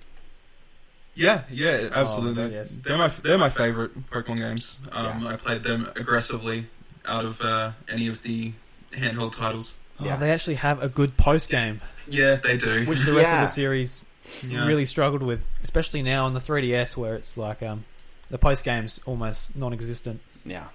[1.15, 2.43] Yeah, yeah, absolutely.
[2.43, 2.71] Oh, yes.
[2.83, 4.77] They're my they're my favorite Pokemon games.
[4.91, 5.29] Um, Yeah.
[5.29, 6.67] I played them aggressively
[7.05, 8.51] out of uh, any of the
[8.91, 9.75] handheld titles.
[9.99, 10.15] Oh, Yeah.
[10.17, 12.85] They actually have a good post game, Yeah, they do.
[12.85, 14.01] which the rest of the series
[14.41, 14.65] Yeah.
[14.65, 17.85] really struggled with, especially now on the 3DS where it's like um,
[18.29, 20.19] the post game's almost non-existent.
[20.43, 20.65] Yeah.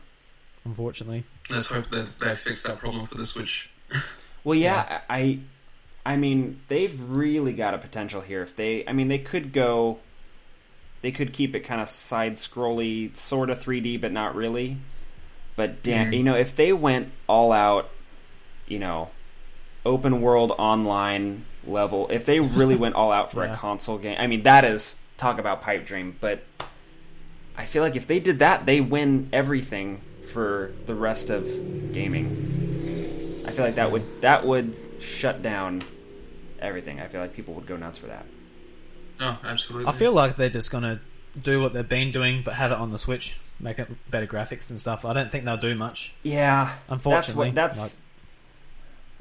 [0.64, 3.70] Unfortunately, Let's hope that they fix that problem for the Switch.
[4.42, 5.40] Well, yeah, I,
[6.06, 8.42] I mean, they've really got a potential here.
[8.42, 9.98] If they, I mean, they could go,
[11.02, 14.78] they could keep it kind of side scrolly, sort of 3D, but not really.
[15.56, 16.16] But damn, Mhm.
[16.16, 17.90] you know, if they went all out,
[18.70, 19.10] you know,
[19.84, 23.52] open world online level, if they really went all out for Yeah.
[23.52, 26.16] a console game, I mean, that is talk about pipe dream.
[26.20, 26.42] But
[27.56, 30.00] I feel like if they did that, they win everything
[30.32, 31.44] for the rest of
[31.92, 33.44] gaming.
[33.46, 35.82] I feel like that would that would shut down
[36.60, 37.00] everything.
[37.00, 38.24] I feel like people would go nuts for that.
[39.18, 39.88] Oh, absolutely.
[39.88, 41.00] I feel like they're just gonna
[41.40, 44.70] do what they've been doing, but have it on the Switch, make it better graphics
[44.70, 45.04] and stuff.
[45.04, 46.14] I don't think they'll do much.
[46.22, 48.00] Yeah, Unfortunately, that's what that's.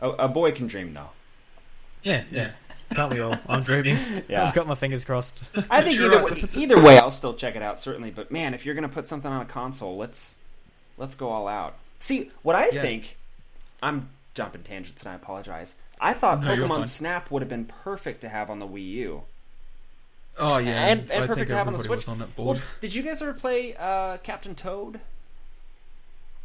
[0.01, 1.09] A, a boy can dream, though.
[2.03, 2.41] Yeah, yeah.
[2.41, 2.95] Yeah.
[2.95, 3.35] Can't we all?
[3.47, 3.97] I'm dreaming.
[4.29, 4.45] Yeah.
[4.47, 5.39] I've got my fingers crossed.
[5.69, 8.09] I think either way, either way, I'll still check it out certainly.
[8.09, 10.35] But man, if you're gonna put something on a console, let's
[10.97, 11.75] let's go all out.
[11.99, 12.81] See what I Yeah.
[12.81, 13.17] think.
[13.83, 15.75] I'm jumping tangents, and I apologize.
[16.01, 16.87] I thought No, Pokemon.
[16.87, 19.23] Snap would have been perfect to have on the Wii U.
[20.39, 22.07] Oh yeah, And- and I perfect to have on the Switch.
[22.07, 22.61] on that Well, board.
[22.81, 24.99] did you guys ever play uh, Captain Toad?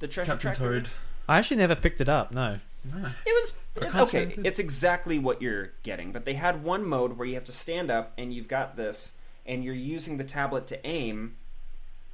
[0.01, 0.75] The treasure Captain tracker?
[0.75, 0.89] Toad.
[1.29, 2.33] I actually never picked it up.
[2.33, 2.59] No.
[2.85, 4.41] It was I can't okay.
[4.45, 7.91] It's exactly what you're getting, but they had one mode where you have to stand
[7.91, 9.13] up and you've got this,
[9.47, 11.37] and you're using the tablet to aim.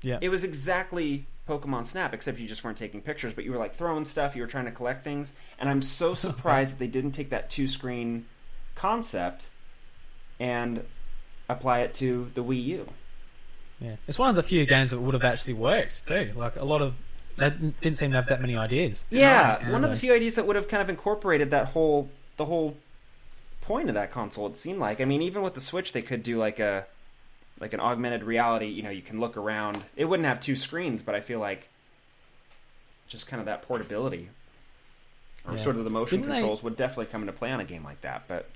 [0.02, 0.18] Yeah.
[0.20, 3.74] It was exactly Pokemon Snap, except you just weren't taking pictures, but you were like
[3.74, 4.36] throwing stuff.
[4.36, 7.50] You were trying to collect things, and I'm so surprised that they didn't take that
[7.50, 8.26] two screen
[8.74, 9.48] concept
[10.38, 10.84] and
[11.48, 12.88] apply it to the Wii U.
[13.80, 13.96] Yeah.
[14.06, 16.32] It's one of the few games that would have actually worked too.
[16.34, 16.94] Like a lot of
[17.40, 19.04] that didn't seem to have that many ideas.
[19.10, 19.72] Yeah, Yeah.
[19.72, 22.76] one of the few ideas that would have kind of incorporated that whole the whole
[23.60, 24.46] point of that console.
[24.46, 25.00] It seemed like.
[25.00, 26.86] I mean, even with the Switch, they could do like a
[27.58, 28.66] like an augmented reality.
[28.66, 29.82] You know, you can look around.
[29.96, 31.68] It wouldn't have two screens, but I feel like
[33.08, 34.28] just kind of that portability
[35.46, 35.62] or Yeah.
[35.62, 37.84] sort of the motion Didn't they- controls would definitely come into play on a game
[37.84, 38.22] like that.
[38.28, 38.48] But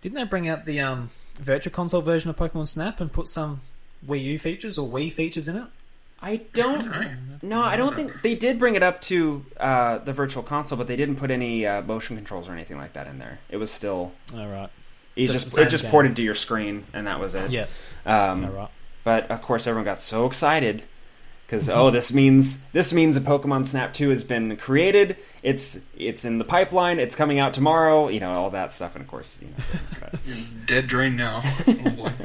[0.00, 3.60] Didn't they bring out the um, virtual console version of Pokemon Snap and put some
[4.06, 5.64] Wii U features or Wii features in it?
[6.24, 7.40] I don't.
[7.42, 10.86] No, I don't think they did bring it up to uh, the virtual console, but
[10.86, 13.38] they didn't put any uh, motion controls or anything like that in there.
[13.50, 14.70] It was still All right.
[15.16, 15.90] it Just just, it just game.
[15.90, 17.50] ported to your screen, and that was it.
[17.50, 17.66] Yeah.
[18.06, 18.68] Um, All right.
[19.04, 20.84] But of course, everyone got so excited
[21.46, 25.18] because oh, this means this means a Pokemon Snap Two has been created.
[25.42, 26.98] It's it's in the pipeline.
[26.98, 28.08] It's coming out tomorrow.
[28.08, 29.54] You know all that stuff, and of course, you know.
[29.58, 31.42] it didn't, but- It's dead drain now.
[31.66, 32.12] Oh boy.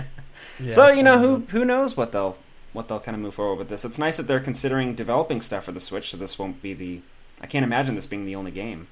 [0.61, 0.71] Yeah.
[0.71, 2.37] So you know who who knows what they'll
[2.73, 3.83] what they'll kind of move forward with this.
[3.85, 7.01] It's nice that they're considering developing stuff for the Switch, so this won't be the.
[7.41, 8.87] I can't imagine this being the only game.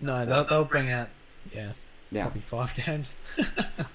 [0.00, 1.08] No, they'll, they'll bring out
[1.54, 1.72] yeah
[2.10, 3.18] Yeah, probably five games.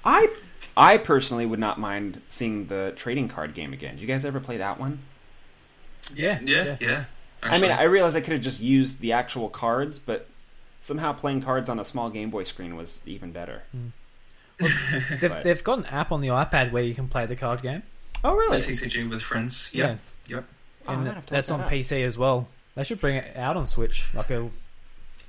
[0.06, 0.28] I
[0.76, 3.96] I personally would not mind seeing the trading card game again.
[3.96, 5.00] Did you guys ever play that one?
[6.16, 6.40] Yeah.
[6.44, 7.04] Yeah, yeah.
[7.44, 10.28] I mean, I realized I could have just used the actual cards, but
[10.80, 13.64] somehow playing cards on a small Game Boy screen was even better.
[13.72, 13.88] Hmm.
[15.20, 17.62] They've, But- they've got an app on the iPad where you can play the card
[17.64, 17.82] game.
[18.24, 18.62] Oh, Play really?
[18.62, 19.70] TCG with friends.
[19.74, 19.96] Yeah.
[20.28, 20.46] Yep.
[20.88, 21.72] Oh, And might that's look on that up.
[21.74, 22.48] PC as well.
[22.76, 24.06] They should bring it out on Switch.
[24.14, 24.50] Like a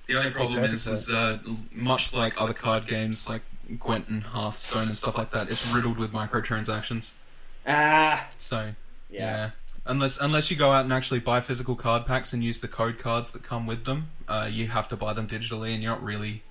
[0.06, 1.38] The only problem Perfect is, is uh,
[1.72, 3.42] much like other card games like
[3.78, 7.14] Gwent and Hearthstone and stuff like that, it's riddled with microtransactions.
[7.66, 8.70] Ah, So yeah.
[9.10, 9.50] yeah,
[9.86, 12.98] unless unless you go out and actually buy physical card packs and use the code
[12.98, 16.02] cards that come with them, uh, you have to buy them digitally, and you're not
[16.02, 16.42] really,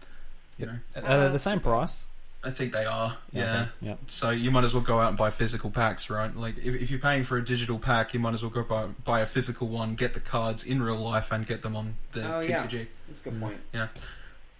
[0.58, 0.78] you know.
[0.96, 2.08] uh, the same price.
[2.44, 3.16] I think they are.
[3.32, 3.44] Yeah.
[3.62, 3.96] Okay, yeah.
[4.08, 6.36] So you might as well go out and buy physical packs, right?
[6.36, 8.88] Like if, if you're paying for a digital pack, you might as well go buy,
[9.06, 12.22] buy a physical one, get the cards in real life, and get them on the
[12.36, 12.64] Oh, yeah.
[12.66, 12.88] TCG.
[13.08, 13.58] That's a good point.
[13.74, 13.88] Yeah.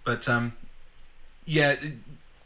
[0.04, 0.52] But um,
[1.44, 1.94] yeah, it-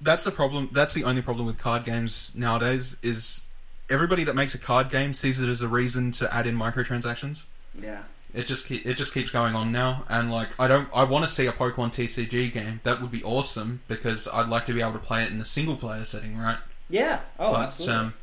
[0.00, 0.68] that's the problem.
[0.72, 2.96] That's the only problem with card games nowadays.
[3.02, 3.46] Is
[3.88, 7.44] everybody that makes a card game sees it as a reason to add in microtransactions.
[7.80, 8.02] Yeah.
[8.34, 11.24] It just keep, it just keeps going on now, and like I don't I want
[11.24, 12.80] to see a Pokemon TCG game.
[12.82, 15.44] That would be awesome because I'd like to be able to play it in a
[15.44, 16.58] single player setting, right?
[16.90, 17.20] Yeah.
[17.38, 17.96] Oh, but absolutely.
[18.06, 18.14] um,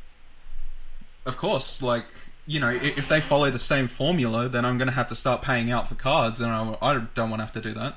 [1.26, 2.06] of course, like
[2.46, 5.42] you know, if they follow the same formula, then I'm going to have to start
[5.42, 7.96] paying out for cards, and I, I don't want to have to do that.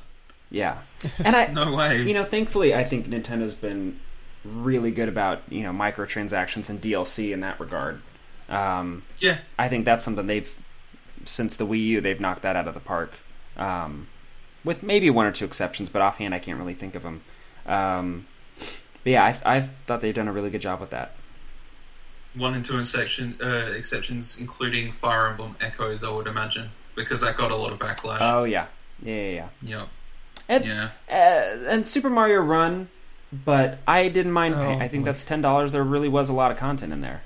[0.49, 0.77] yeah.
[1.19, 2.01] And I, No way.
[2.01, 3.99] you know, thankfully, I think Nintendo's been
[4.45, 8.01] really good about you know microtransactions and DLC in that regard.
[8.49, 10.51] Um, yeah, I think that's something they've
[11.27, 13.13] since the Wii U they've knocked that out of the park.
[13.57, 14.07] Um,
[14.63, 17.21] with maybe one or two exceptions, but offhand I can't really think of them.
[17.65, 21.13] Um, but yeah, I, I thought they've done a really good job with that.
[22.35, 27.37] one and two exception, uh, exceptions, including Fire Emblem Echoes, I would imagine, because that
[27.37, 28.17] got a lot of backlash.
[28.21, 28.67] Oh yeah,
[29.01, 29.29] yeah, yeah.
[29.31, 29.47] yeah.
[29.79, 29.87] Yep.
[30.49, 30.89] And, Yeah.
[31.09, 32.89] uh, and Super Mario Run,
[33.31, 34.55] but I didn't mind.
[34.55, 34.81] Oh, paying.
[34.81, 35.11] I think boy.
[35.11, 35.71] that's ten dollars.
[35.71, 37.21] There really was a lot of content in there.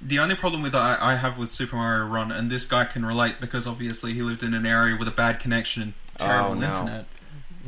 [0.00, 3.04] The only problem with I, I have with Super Mario Run, and this guy can
[3.04, 6.54] relate because obviously he lived in an area with a bad connection and terrible Oh,
[6.54, 6.66] no.
[6.68, 7.06] internet,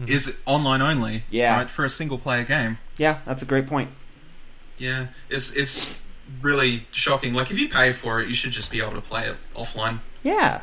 [0.01, 0.09] Mhm.
[0.09, 1.25] is online only.
[1.31, 1.57] Yeah.
[1.57, 2.79] Right for a single player game.
[2.99, 3.91] Yeah, that's a great point.
[4.77, 5.99] Yeah, it's it's
[6.43, 7.33] really shocking.
[7.35, 10.01] Like if you pay for it, you should just be able to play it offline.
[10.23, 10.63] Yeah.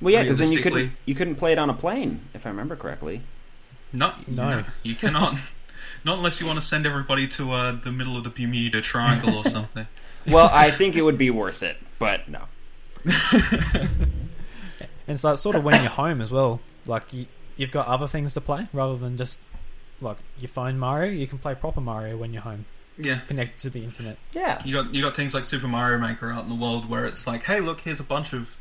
[0.00, 2.50] Well, yeah, because then you couldn't you couldn't play it on a plane, if I
[2.50, 3.22] remember correctly.
[3.92, 4.50] No, No.
[4.50, 5.38] no, you cannot.
[6.04, 9.38] Not unless you want to send everybody to uh, the middle of the Bermuda Triangle
[9.38, 9.86] or something.
[10.32, 12.40] Well, I think it would be worth it, but no.
[13.04, 13.98] And
[15.06, 16.60] it's like sort of when you're home as well.
[16.86, 19.40] Like you, you've got other things to play rather than just
[20.00, 21.10] like your phone Mario.
[21.12, 22.64] You can play proper Mario when you're home,
[22.98, 24.18] yeah, connected to the internet.
[24.32, 24.60] Yeah.
[24.64, 27.26] you got you got things like Super Mario Maker out in the world where it's
[27.26, 28.56] like, hey, look, here's a bunch of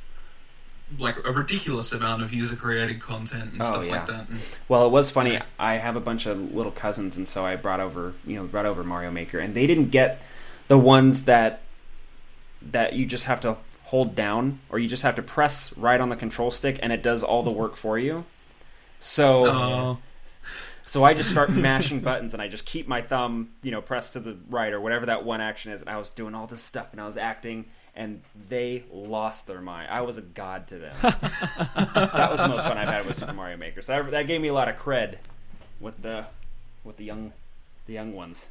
[1.00, 3.92] like a ridiculous amount of user created content and Oh, stuff yeah.
[3.92, 4.30] like that.
[4.30, 4.40] And,
[4.70, 5.40] Well, it was funny.
[5.58, 8.68] I have a bunch of little cousins, and so I brought over, you know, brought
[8.68, 10.22] over Mario Maker, and they didn't get
[10.68, 11.62] the ones that
[12.72, 16.10] that you just have to hold down, or you just have to press right on
[16.10, 18.26] the control stick, and it does all the work for you.
[19.00, 19.98] So, oh,
[20.86, 24.14] so I just start mashing buttons, and I just keep my thumb, you know, pressed
[24.14, 26.62] to the right or whatever that one action is, and I was doing all this
[26.62, 27.66] stuff, and I was acting.
[27.98, 29.88] And they lost their mind.
[29.90, 30.94] I was a god to them.
[31.02, 33.82] that was the most fun I've had with Super Mario Maker.
[33.82, 35.16] So that, that gave me a lot of cred
[35.80, 36.26] with the
[36.84, 37.32] with the young
[37.86, 38.48] the young ones.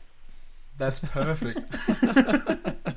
[0.78, 1.60] That's perfect.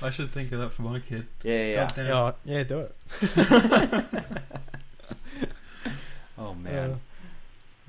[0.00, 1.26] I should think of that for my kid.
[1.42, 1.88] Yeah, yeah.
[1.96, 2.06] yeah.
[2.08, 2.34] God.
[2.44, 2.94] Yeah, yeah, do it.
[6.38, 6.92] Oh man.
[6.92, 6.96] Uh,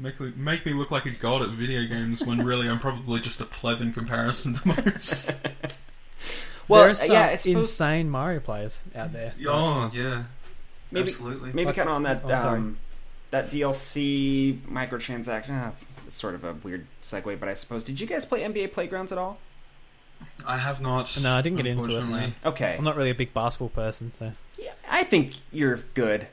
[0.02, 3.20] Make, me- make me look like a god at video games when really I'm probably
[3.20, 5.46] just a pleb in comparison to most.
[6.70, 9.34] well, there are some yeah, it's supposed, insane Mario players out there.
[9.48, 10.24] oh, yeah.
[10.90, 11.52] maybe Absolutely.
[11.52, 12.60] maybe Like- kind of on that oh, sorry.
[12.60, 12.78] um,
[13.32, 15.52] that DLC microtransaction.
[15.52, 17.84] ah, That's it's sort of a weird segue, but I suppose.
[17.84, 19.38] Did you guys play NBA Playgrounds at all?
[20.46, 21.18] I have not.
[21.22, 22.28] No, I didn't get into it, no.
[22.46, 22.76] Okay.
[22.78, 26.28] I'm not really a big basketball person, so Yeah, I think you're good.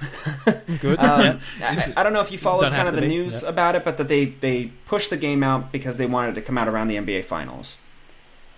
[0.80, 0.98] Good.
[0.98, 1.92] Um, yeah.
[1.96, 3.48] I, I don't know if you followed kind of the be, news yeah.
[3.50, 6.42] about it, but that they they pushed the game out because they wanted it to
[6.42, 7.78] come out around the NBA Finals,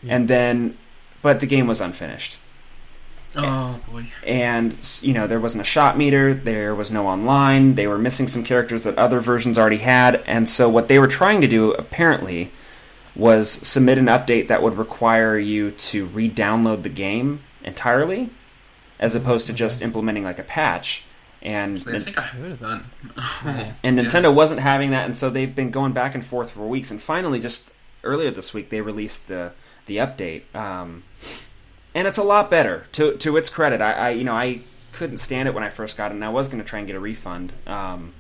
[0.03, 0.17] Yeah.
[0.17, 0.79] and then,
[1.21, 2.39] but the game was unfinished.
[3.37, 4.05] Oh, boy.
[4.27, 8.29] and you know there wasn't a shot meter there was no online they were missing
[8.29, 11.73] some characters that other versions already had and so what they were trying to do
[11.73, 12.51] apparently
[13.17, 18.31] was submit an update that would require you to re-download the game entirely
[19.01, 21.03] as opposed to just implementing like a patch
[21.43, 22.83] and I think I heard of that.
[23.83, 24.05] and Yeah.
[24.05, 26.91] Nintendo wasn't having that, and so they've been going back and forth for weeks.
[26.91, 27.69] And finally, just
[28.03, 29.53] earlier this week, they released the
[29.85, 31.03] the update, um,
[31.95, 32.87] and it's a lot better.
[32.93, 34.61] To to its credit, I, I you know I
[34.93, 36.87] couldn't stand it when I first got it, and I was going to try and
[36.87, 37.53] get a refund.
[37.67, 38.13] Um,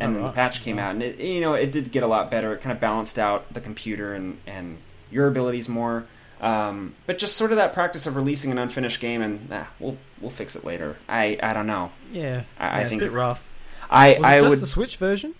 [0.00, 2.30] and then the patch came out, and it you know it did get a lot
[2.30, 2.52] better.
[2.54, 4.78] It kind of balanced out the computer and and
[5.10, 6.06] your abilities more.
[6.40, 9.96] Um, but just sort of that practice of releasing an unfinished game and ah, we'll
[10.20, 10.94] we'll fix it later.
[11.08, 11.90] I I don't know.
[12.12, 13.44] yeah, I- I yeah, it's think- a bit rough.
[13.90, 15.34] I Was I it just would the Switch version?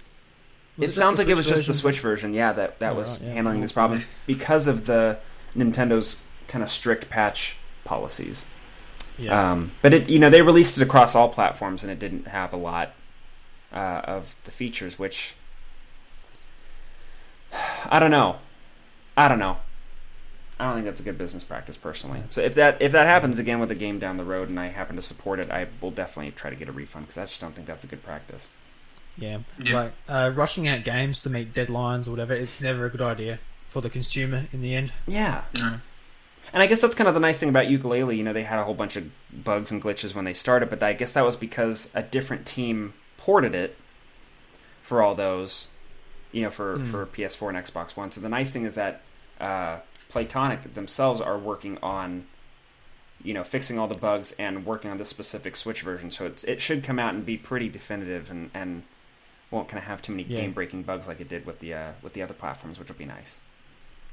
[0.78, 1.74] It, just sounds like it was Switch just the?
[1.74, 3.34] Switch version, yeah, that that Oh, was right, yeah.
[3.34, 5.18] handling this problem because of the
[5.56, 7.57] Nintendo's kind of strict patch
[7.88, 8.46] policies.
[9.18, 12.28] Yeah, Um, but it, you know, they released it across all platforms, and it didn't
[12.28, 12.92] have a lot
[13.72, 15.34] uh, of the features, which
[17.90, 18.36] I don't know.
[19.16, 19.56] I don't know.
[20.60, 22.22] I don't think that's a good business practice, personally.
[22.30, 24.68] So if that if that happens again with a game down the road, and I
[24.68, 27.40] happen to support it, I will definitely try to get a refund because I just
[27.40, 28.48] don't think that's a good practice.
[29.16, 29.74] Yeah, Yeah.
[29.74, 32.34] like uh, rushing out games to meet deadlines or whatever.
[32.34, 34.92] It's never a good idea for the consumer in the end.
[35.06, 35.42] Yeah.
[35.58, 35.80] No.
[36.52, 38.16] And I guess that's kind of the nice thing about Yooka-Laylee.
[38.16, 40.82] You know, they had a whole bunch of bugs and glitches when they started, but
[40.82, 43.76] I guess that was because a different team ported it
[44.82, 45.68] for all those,
[46.32, 46.90] you know, for, Mm.
[46.90, 48.10] for PS4 and Xbox One.
[48.10, 49.02] So the nice thing is that
[49.40, 49.78] uh,
[50.10, 52.26] Playtonic themselves are working on,
[53.22, 56.10] you know, fixing all the bugs and working on this specific Switch version.
[56.10, 58.84] So it's, it should come out and be pretty definitive and, and
[59.50, 60.40] won't kind of have too many Yeah.
[60.40, 62.96] game breaking bugs like it did with the uh, with the other platforms, which will
[62.96, 63.38] be nice.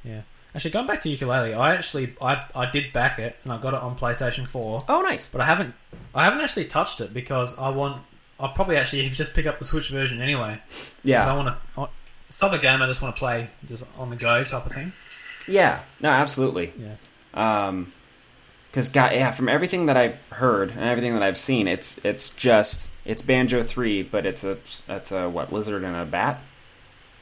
[0.04, 0.22] Yeah.
[0.56, 3.74] Actually, going back to Yooka-Laylee, I actually I, I did back it and I got
[3.74, 4.82] it on PlayStation Four.
[4.88, 5.28] Oh, nice.
[5.28, 5.74] but I haven't
[6.16, 8.02] I haven't actually touched it because I want
[8.40, 10.60] I'll probably actually just pick up the Switch version anyway.
[10.68, 11.32] Because Yeah.
[11.32, 11.88] I want to.
[12.28, 14.72] It's not a game I just want to play just on the go type of
[14.72, 14.94] thing.
[15.48, 15.80] Yeah.
[16.00, 16.72] No, absolutely.
[16.80, 16.96] Yeah.
[17.68, 17.92] Um
[18.72, 21.98] 'cause because God, yeah, from everything that I've heard and everything that I've seen, it's
[22.06, 26.40] it's just it's Banjo three, but it's a it's a what lizard and a bat.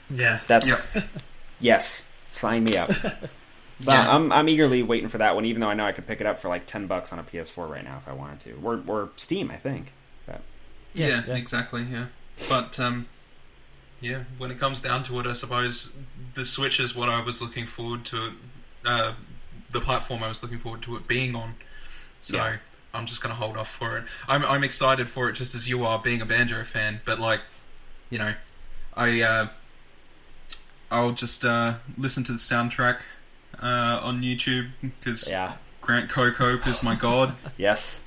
[0.09, 0.39] Yeah.
[0.47, 0.87] That's
[1.59, 2.91] yes, sign me up.
[3.79, 4.15] So Yeah.
[4.15, 6.27] I'm I'm eagerly waiting for that one, even though I know I could pick it
[6.27, 8.81] up for like ten bucks on a PS4 right now if I wanted to, or
[8.87, 9.91] or Steam, I think.
[10.27, 10.37] Yeah,
[10.93, 11.35] Yeah, yeah.
[11.35, 11.83] exactly.
[11.91, 12.05] Yeah,
[12.47, 13.07] but um,
[13.99, 15.91] yeah, when it comes down to it, I suppose
[16.35, 18.33] the Switch is what I was looking forward to.
[18.85, 19.13] Uh,
[19.71, 21.55] the platform I was looking forward to it being on.
[22.21, 22.57] So Yeah.
[22.93, 24.05] I'm just gonna hold off for it.
[24.27, 27.01] I'm I'm excited for it just as you are, being a banjo fan.
[27.05, 27.41] But like,
[28.11, 28.33] you know,
[28.95, 29.47] I uh,
[30.93, 32.99] I'll just uh, listen to the soundtrack
[33.61, 35.53] uh, on YouTube because Yeah.
[35.81, 37.35] Grant Kirkhope is my god.
[37.57, 38.03] Yes.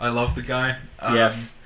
[0.00, 0.76] I love the guy.
[1.00, 1.56] Um, yes.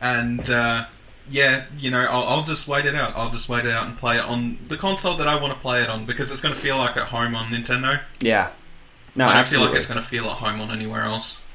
[0.00, 0.86] and uh,
[1.30, 3.14] yeah, you know, I'll, I'll just wait it out.
[3.16, 5.58] I'll just wait it out and play it on the console that I want to
[5.60, 8.00] play it on because it's going to feel like at home on Nintendo.
[8.20, 8.50] Yeah.
[9.14, 9.66] No, I don't absolutely.
[9.66, 11.46] feel like it's going to feel at home on anywhere else.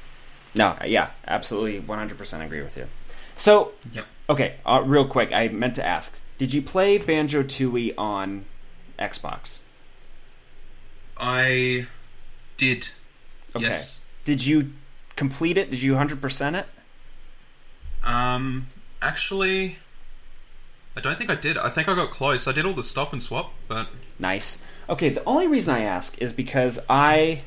[0.54, 2.86] No, yeah, absolutely, 100% agree with you.
[3.36, 4.06] So, Yep.
[4.30, 8.46] okay, uh, real quick, I meant to ask: Did you play Banjo Tooie on
[8.98, 9.60] Xbox?
[11.16, 11.86] I
[12.56, 12.88] did.
[13.54, 13.66] Okay.
[13.66, 14.00] Yes.
[14.24, 14.72] Did you
[15.14, 15.70] complete it?
[15.70, 16.66] Did you 100% it?
[18.04, 18.66] Um.
[19.00, 19.78] Actually,
[20.96, 21.56] I don't think I did.
[21.56, 22.48] I think I got close.
[22.48, 23.86] I did all the stop and swap, but
[24.18, 24.58] Nice.
[24.90, 27.42] Okay, the only reason I ask is because I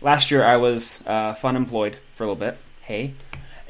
[0.00, 2.56] last year I was uh, fun employed for a little bit.
[2.80, 3.12] Hey,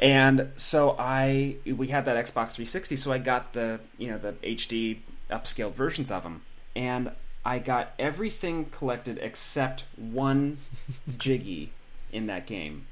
[0.01, 4.33] and so I we had that Xbox 360, so I got the you know the
[4.43, 4.99] HD
[5.31, 6.43] upscaled versions of them,
[6.75, 7.13] and
[7.45, 10.57] I got everything collected except one
[11.19, 11.71] Jiggy
[12.13, 12.87] in that game,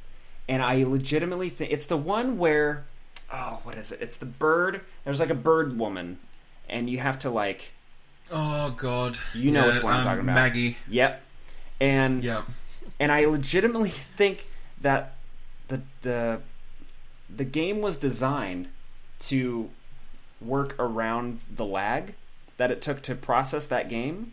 [0.48, 2.84] and I legitimately think it's the one where
[3.32, 4.00] oh what is it?
[4.02, 4.82] It's the bird.
[5.04, 6.18] There's like a bird woman,
[6.68, 7.72] and you have to like
[8.30, 10.34] oh god, You know which one I'm um, talking about.
[10.34, 10.76] Maggie.
[10.88, 11.22] Yep.
[11.80, 12.42] And Yeah.
[13.00, 14.46] and I legitimately think
[14.82, 15.14] that
[15.68, 16.40] the the
[17.34, 18.68] the game was designed
[19.18, 19.70] to
[20.40, 22.14] work around the lag
[22.56, 24.32] that it took to process that game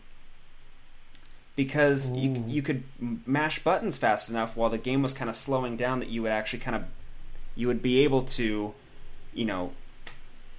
[1.56, 2.84] because you you could
[3.26, 6.30] mash buttons fast enough while the game was kind of slowing down that you would
[6.30, 6.84] actually kind of
[7.54, 8.74] you would be able to
[9.32, 9.72] you know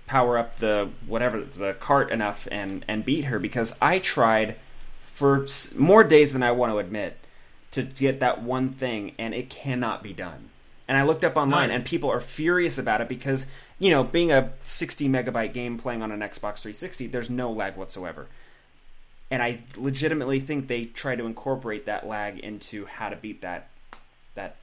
[0.08, 4.56] power up the whatever the cart enough and and beat her because I tried
[5.14, 7.18] for more days than I want to admit
[7.72, 10.50] to get that one thing and it cannot be done.
[10.88, 11.76] And I looked up online No.
[11.76, 13.46] and people are furious about it because
[13.80, 17.76] you know being a 60 megabyte game playing on an Xbox 360 there's no lag
[17.76, 18.28] whatsoever.
[19.30, 23.68] And I legitimately think they try to incorporate that lag into how to beat that
[24.36, 24.56] that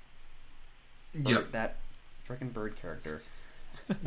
[1.14, 1.52] bird, Yep.
[1.52, 1.76] that
[2.28, 3.20] freaking bird character.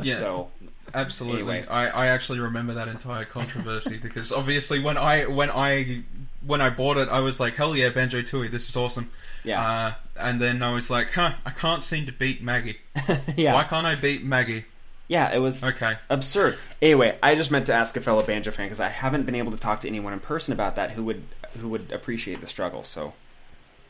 [0.02, 0.14] Yeah.
[0.16, 0.50] So
[0.94, 1.58] Absolutely.
[1.58, 1.66] Anyway.
[1.68, 6.02] I, I actually remember that entire controversy because obviously when I when I
[6.46, 9.10] when I bought it I was like hell yeah Banjo Tooie this is awesome.
[9.44, 12.78] yeah, Uh, and then I was like huh I can't seem to beat Maggie.
[13.36, 14.64] yeah, Why can't I beat Maggie?
[15.08, 15.30] yeah.
[15.34, 15.96] It was Okay.
[16.10, 16.58] absurd.
[16.82, 19.52] Anyway, I just meant to ask a fellow banjo fan because I haven't been able
[19.52, 21.22] to talk to anyone in person about that who would
[21.60, 22.82] who would appreciate the struggle.
[22.82, 23.12] So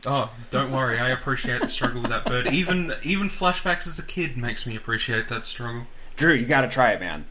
[0.06, 0.98] Oh, don't worry.
[0.98, 2.46] I appreciate the struggle with that bird.
[2.52, 5.82] Even even flashbacks as a kid makes me appreciate that struggle.
[6.16, 7.24] Drew, you got to try it, man.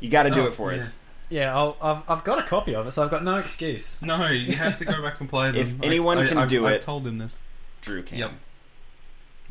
[0.00, 0.78] You got to do Oh, it for yeah.
[0.78, 0.98] us.
[1.28, 4.00] Yeah, I'll, I've I've got a copy of it, so I've got no excuse.
[4.00, 5.60] No, you have to go back and play them.
[5.60, 7.42] If anyone I, can I've, do I've it- told him this.
[7.82, 8.18] Drew can.
[8.18, 8.32] Yep.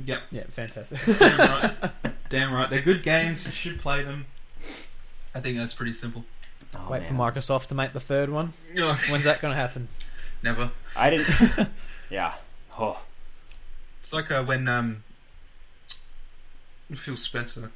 [0.05, 0.21] Yep.
[0.31, 0.99] Yeah, fantastic.
[1.19, 1.91] Damn right.
[2.29, 2.69] Damn right.
[2.69, 3.45] They're good games.
[3.45, 4.25] You should play them.
[5.33, 6.25] I think that's pretty simple.
[6.75, 7.13] Oh, Wait for.
[7.13, 8.53] Microsoft to make the third one.
[8.79, 9.87] Oh, When's that going to happen?
[10.43, 10.71] Never.
[10.97, 11.69] I didn't.
[12.09, 12.33] yeah.
[12.77, 13.01] Oh.
[13.99, 15.03] It's like uh, when um,
[16.95, 17.71] Phil Spencer.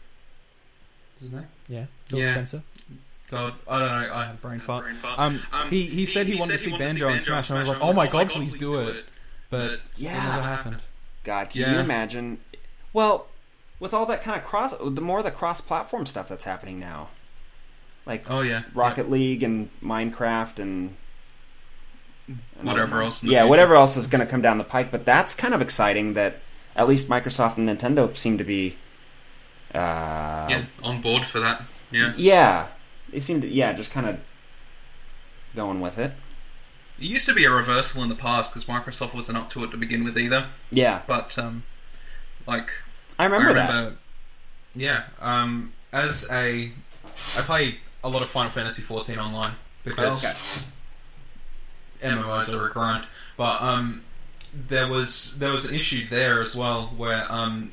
[1.20, 1.48] His name?
[1.68, 2.34] Yeah, Phil Yeah.
[2.34, 2.64] Spencer.
[3.30, 4.14] God, I don't know.
[4.16, 4.84] I have Brain fart.
[4.86, 5.20] brain fart.
[5.20, 5.40] Um,
[5.70, 7.94] he, he said he, wanted to see Banjo and Smash, and I was like, oh
[7.94, 9.06] my god, please do it.
[9.50, 10.14] But it Yeah.
[10.14, 10.78] never happened.
[11.24, 12.40] God, can you imagine?
[12.94, 13.28] Well,
[13.80, 17.10] with all that kind of cross, the more the cross-platform stuff that's happening now.
[18.06, 20.96] like Oh yeah, Rocket League and Minecraft and
[22.62, 23.48] Whatever else yeah, future.
[23.50, 24.92] whatever else is going to come down the pike.
[24.92, 26.38] But that's kind of exciting that
[26.76, 28.76] at least Microsoft and Nintendo seem to be.
[29.74, 31.64] Uh, yeah, on board for that.
[31.92, 32.68] Yeah, yeah,
[33.12, 34.20] they seem to yeah just kind of
[35.56, 36.12] going with it.
[37.00, 39.72] it used to be a reversal in the past because Microsoft wasn't up to it
[39.72, 40.46] to begin with either.
[40.72, 41.64] Yeah, But um,
[42.48, 42.72] like
[43.18, 43.94] I remember, I that.
[44.76, 45.04] yeah.
[45.20, 46.72] Um, as a,
[47.36, 49.54] I play a lot of Final Fantasy XIV online
[49.84, 50.36] because Okay.
[52.02, 53.06] MMOs are a grind.
[53.38, 54.04] But um,
[54.68, 57.72] there was there was an issue there as well where um,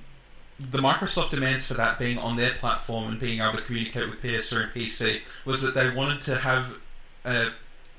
[0.59, 4.22] the Microsoft demands for that being on their platform and being able to communicate with
[4.22, 6.77] PS3 and PC was that they wanted to have
[7.24, 7.49] a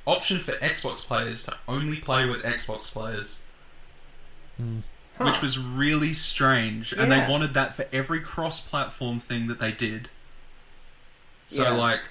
[0.06, 3.42] option for Xbox players to only play with Xbox players
[4.60, 5.26] Huh.
[5.26, 6.94] which was really strange.
[6.94, 7.26] And Yeah.
[7.26, 10.10] they wanted that for every cross-platform thing that they did.
[11.48, 11.72] So, Yeah.
[11.72, 12.02] like,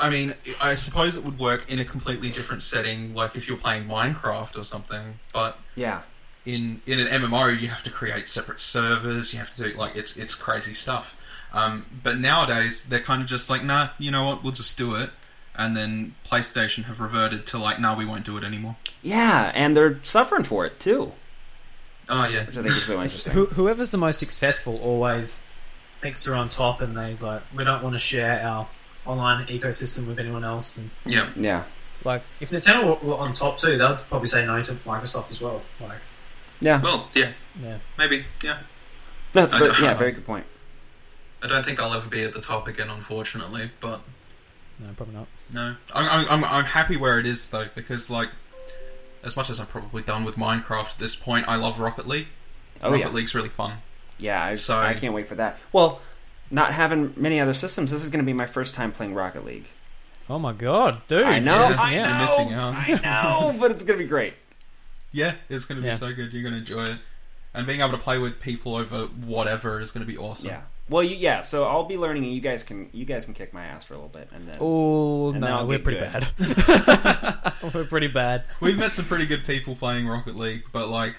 [0.00, 3.56] I mean, I suppose it would work in a completely different setting, like if you're
[3.56, 5.18] playing Minecraft or something.
[5.32, 6.02] But yeah,
[6.44, 9.32] in in an MMO, you have to create separate servers.
[9.32, 11.14] You have to do like it's it's crazy stuff.
[11.52, 14.42] Um, but nowadays, they're kind of just like, nah, you know what?
[14.42, 15.10] We'll just do it.
[15.56, 18.74] And then PlayStation have reverted to like, nah, we won't do it anymore.
[19.02, 21.12] yeah, and they're suffering for it too,
[22.08, 23.32] Oh yeah, which I think is really interesting.
[23.34, 25.46] who, whoever's the most successful always
[26.00, 28.66] thinks they're on top, and they like we don't want to share our
[29.06, 30.78] online ecosystem with anyone else.
[30.78, 31.28] And yeah.
[31.36, 31.64] yeah,
[32.04, 35.40] like, if Nintendo were, were on top too, they'd probably say no to Microsoft as
[35.42, 35.62] well.
[35.80, 35.98] Like,
[36.60, 37.32] yeah, Well, yeah,
[37.62, 38.58] yeah, maybe, yeah.
[39.32, 40.46] that's I very, yeah, very good point.
[41.42, 43.70] I don't think I'll ever be at the top again, unfortunately.
[43.80, 44.00] But
[44.78, 45.26] no, probably not.
[45.52, 48.30] no, I'm I'm, I'm, I'm happy where it is though, because like,
[49.22, 52.28] as much as I'm probably done with Minecraft at this point, I love Rocket League.
[52.82, 53.74] Oh Rocket yeah, League's really fun.
[54.18, 55.58] yeah, I, So- I can't wait for that.
[55.72, 56.00] Well,
[56.50, 59.44] not having many other systems, this is going to be my first time playing Rocket
[59.44, 59.68] League.
[60.28, 61.22] Oh my god, dude!
[61.24, 62.08] I know, you're missing I out.
[62.08, 62.74] You're missing out.
[62.74, 63.00] I
[63.52, 64.34] know, but it's going to be great.
[65.12, 65.94] Yeah, it's going to be Yeah.
[65.96, 66.32] so good.
[66.32, 66.98] You're going to enjoy it,
[67.52, 70.50] and being able to play with people over whatever is going to be awesome.
[70.50, 70.62] Yeah.
[70.88, 71.42] Well, you, yeah.
[71.42, 73.94] So I'll be learning, and you guys can you guys can kick my ass for
[73.94, 76.26] a little bit, and then Oh And then no, we're pretty good.
[76.38, 77.52] bad.
[77.74, 78.44] we're pretty bad.
[78.60, 81.16] We've met some pretty good people playing Rocket League, but like,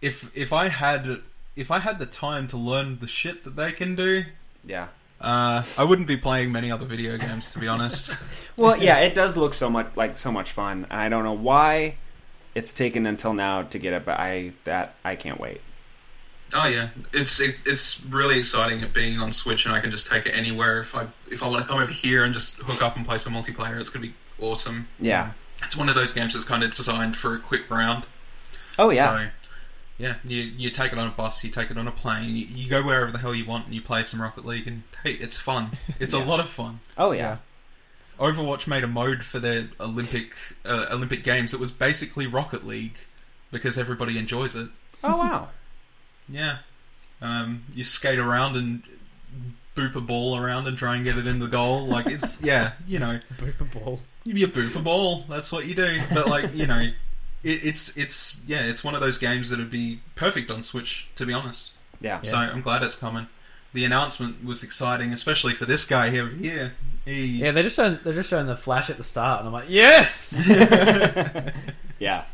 [0.00, 1.20] if if I had
[1.56, 4.24] if I had the time to learn the shit that they can do,
[4.64, 4.88] yeah.
[5.20, 8.14] uh, I wouldn't be playing many other video games, to be honest.
[8.56, 10.86] Well, yeah, it does look so much like so much fun.
[10.90, 11.94] I don't know why
[12.54, 15.62] it's taken until now to get it, but I that I can't wait.
[16.52, 20.08] Oh yeah, it's it's it's really exciting it being on Switch, and I can just
[20.08, 20.80] take it anywhere.
[20.80, 23.16] If I if I want to come over here and just hook up and play
[23.16, 24.86] some multiplayer, it's gonna be awesome.
[24.98, 25.30] Yeah.
[25.64, 28.04] It's one of those games that's kind of designed for a quick round.
[28.78, 29.28] Oh yeah.
[30.00, 32.34] So, yeah, you you take it on a bus, you take it on a plane,
[32.36, 34.82] you, you go wherever the hell you want, and you play some Rocket League, and
[35.02, 35.70] hey, it's fun.
[36.00, 36.22] It's Yeah.
[36.22, 36.80] a lot of fun.
[36.96, 37.38] Oh yeah.
[38.18, 40.34] Overwatch made a mode for their Olympic
[40.64, 42.96] uh, Olympic Games that was basically Rocket League
[43.50, 44.68] because everybody enjoys it.
[45.04, 45.48] Oh wow.
[46.28, 46.58] Yeah.
[47.22, 48.82] Um, you skate around and
[49.74, 51.86] boop a ball around and try and get it in the goal.
[51.86, 54.00] Like it's yeah, you know, boop a ball.
[54.24, 55.24] you be a boop a ball.
[55.28, 55.98] That's what you do.
[56.14, 56.90] But like you know,
[57.42, 61.08] it, it's it's yeah, it's one of those games that would be perfect on Switch.
[61.16, 62.20] To be honest, Yeah.
[62.22, 63.26] so I'm glad it's coming.
[63.72, 66.26] The announcement was exciting, especially for this guy here.
[66.28, 66.72] Here,
[67.04, 69.52] he, Yeah, they're just showing they're just showing the flash at the start, and I'm
[69.52, 70.42] like, yes,
[72.00, 72.24] Yeah.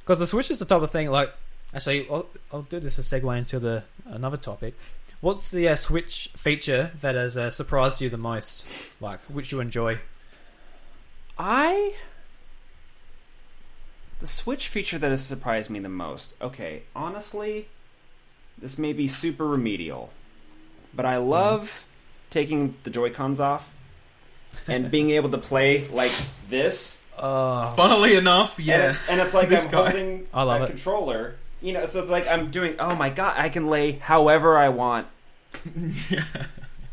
[0.00, 1.10] because the Switch is the type of thing.
[1.10, 1.32] Like,
[1.74, 4.74] actually, I'll, I'll do this a segue into the another topic.
[5.22, 8.66] What's the uh, Switch feature that has uh, surprised you the most?
[9.00, 9.98] Like, which you enjoy?
[11.38, 11.94] I
[14.20, 16.34] the Switch feature that has surprised me the most.
[16.40, 17.68] Okay, honestly,
[18.58, 20.10] this may be super remedial,
[20.94, 21.84] but I love
[22.30, 23.70] taking the Joy Cons off
[24.66, 26.12] and being able to play like
[26.48, 27.02] this.
[27.18, 29.90] Uh, funnily enough, And it's, and it's like This I'm guy.
[29.90, 30.68] holding I love a it.
[30.70, 31.36] controller.
[31.62, 32.74] You know, so it's like I'm doing.
[32.78, 35.06] Oh my god, I can lay however I want.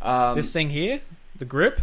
[0.03, 1.01] Um, this thing here,
[1.35, 1.79] the grip,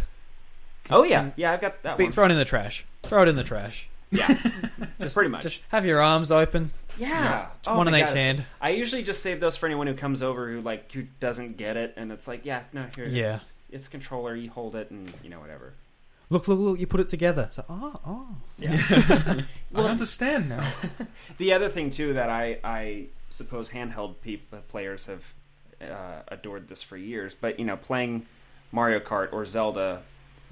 [0.89, 2.11] oh yeah, yeah, I've got that be, one.
[2.11, 2.85] throw it in the trash.
[3.03, 3.87] Throw it in the trash.
[4.11, 4.27] Yeah,
[4.99, 5.43] Just pretty much.
[5.43, 8.45] Just have your arms open, yeah, Oh one my in each God, it's- hand.
[8.59, 11.77] I usually just save those for anyone who comes over who like who doesn't get
[11.77, 13.35] it, and it's like, yeah, no, here, Yeah.
[13.35, 14.35] it's, it's controller.
[14.35, 15.73] You hold it, and you know whatever.
[16.31, 16.79] Look, look, look!
[16.79, 17.47] You put it together.
[17.51, 18.35] So, oh, oh.
[18.67, 20.67] I Well- understand now.
[21.37, 25.33] The other thing too that I I suppose handheld peop players have
[25.81, 28.25] uh, adored this for years, but you know, playing
[28.71, 30.01] Mario Kart or Zelda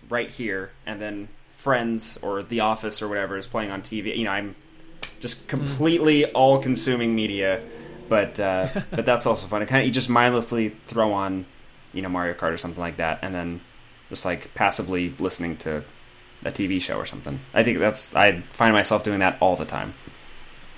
[0.10, 1.28] right here, and then
[1.58, 4.16] Friends or The Office or whatever is playing on TV.
[4.16, 4.56] You know, I'm
[5.20, 7.62] just completely all-consuming media,
[8.08, 9.64] but uh, but that's also fun.
[9.64, 11.46] It kind of you just mindlessly throw on,
[11.94, 13.60] you know, Mario Kart or something like that, and then
[14.10, 15.84] just like passively listening to
[16.46, 17.40] a TV show or something.
[17.56, 19.96] I think that's I find myself doing that all the time.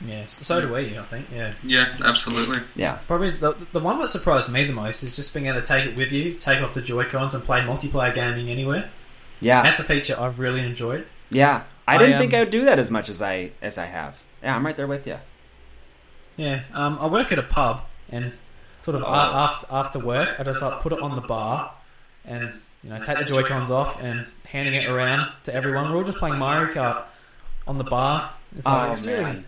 [0.06, 0.98] Yeah, so, so do we.
[0.98, 1.28] I think.
[1.30, 1.52] Yeah.
[1.62, 2.60] Yeah, absolutely.
[2.78, 5.68] Yeah, Probably the, the one that surprised me the most is just being able to
[5.68, 8.90] take it with you, take off the Joy Cons, and play multiplayer gaming anywhere.
[9.42, 11.06] Yeah, That's a feature I've really enjoyed.
[11.30, 11.64] yeah.
[11.88, 13.86] I I, didn't think um, I would do that as much as I as I
[13.86, 14.22] have.
[14.44, 15.18] Yeah, I'm right there with you.
[16.38, 17.82] Yeah, um, I work at a pub,
[18.12, 18.32] and
[18.82, 21.74] sort of a after after work, I just like put it on the bar,
[22.26, 25.92] and you know take the Joy Cons off and handing it around to everyone.
[25.92, 27.04] We're all just playing Mario Kart
[27.68, 28.32] on the bar.
[28.56, 29.44] It's, like, Oh it's really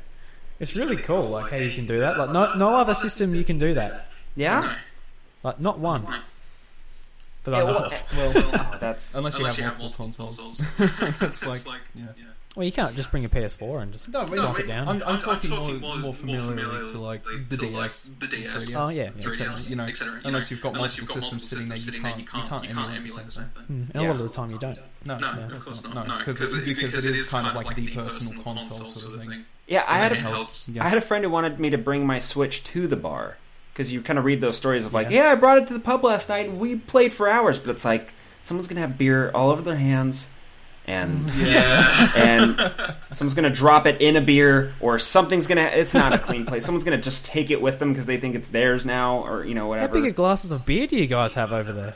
[0.60, 1.30] it's really cool.
[1.30, 2.18] Like how you can do that.
[2.18, 4.08] Like no no other system you can do that.
[4.36, 4.78] yeah.
[5.44, 6.08] Like not one.
[7.44, 8.04] That I Yeah, know well, of.
[8.18, 10.62] Well, Oh, that's unless, Unless you have multiple, consoles.
[10.80, 12.06] it's like- like, yeah.
[12.54, 14.90] Well, you can't just bring a PS4 and just No, but knock no, it down.
[14.90, 17.68] I'm, I'm, I'm talking, talking more, more- more more familiarly familiarly to like to, the
[17.70, 19.08] like, DS, the DS, 3DS, Oh, yeah, yeah.
[19.08, 19.32] etc.
[19.32, 19.70] etc.
[19.70, 20.14] You know, etc.
[20.16, 22.04] You unless know, you've got unless multiple you've got systems sitting there, systems you sitting
[22.04, 23.64] there, can't, you can't emulate the same thing.
[23.72, 24.78] Mm, and a lot of the time you don't.
[25.06, 25.96] No, No, yeah, of course not.
[25.96, 29.22] No, No, because it, because it is kind of like the personal console sort of
[29.22, 29.46] thing.
[29.68, 29.86] yeah.
[29.88, 30.36] I had And a, it helps.
[30.66, 30.70] helps.
[30.70, 30.86] Yeah.
[30.86, 33.38] I had a friend who wanted me to bring my Switch to the bar
[33.74, 35.24] because you kind of read those stories of like, Yeah.
[35.28, 35.32] yeah.
[35.32, 37.86] I brought it to the pub last night and we played for hours, but it's
[37.86, 40.30] like someone's gonna have beer all over their hands,
[40.88, 42.12] and Yeah.
[42.18, 42.74] and
[43.12, 45.62] someone's gonna drop it in a beer or something's gonna.
[45.74, 46.66] It's not a clean place.
[46.66, 49.54] Someone's gonna just take it with them because they think it's theirs now, or you
[49.54, 51.94] know whatever How big a glasses of beer do you guys have over there?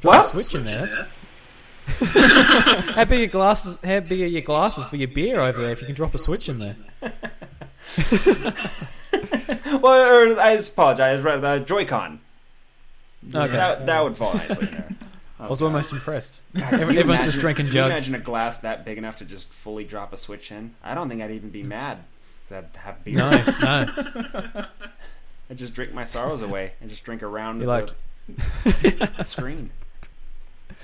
[0.00, 0.26] Drop What?
[0.26, 0.86] a switch in there.
[1.86, 3.80] How big are glasses?
[3.82, 5.72] How big are your glasses for your beer over there?
[5.72, 6.76] If you can drop a switch in there.
[9.80, 11.22] well, or I apologize.
[11.22, 12.20] The uh, Joy-Con.
[13.34, 13.52] Okay.
[13.52, 14.88] That, that would fall nicely in there.
[15.38, 16.40] I was almost impressed.
[16.54, 17.90] God, Every- can you everyone's just imagine- drinking can you jugs.
[17.90, 20.74] Imagine a glass that big enough to just fully drop a switch in.
[20.84, 21.68] I don't think I'd even be mm.
[21.68, 21.98] mad.
[22.50, 23.16] I'd have beer.
[23.16, 23.86] No, no.
[25.50, 27.94] I'd just drink my sorrows away and just drink around You're the,
[28.66, 29.70] like, the screen.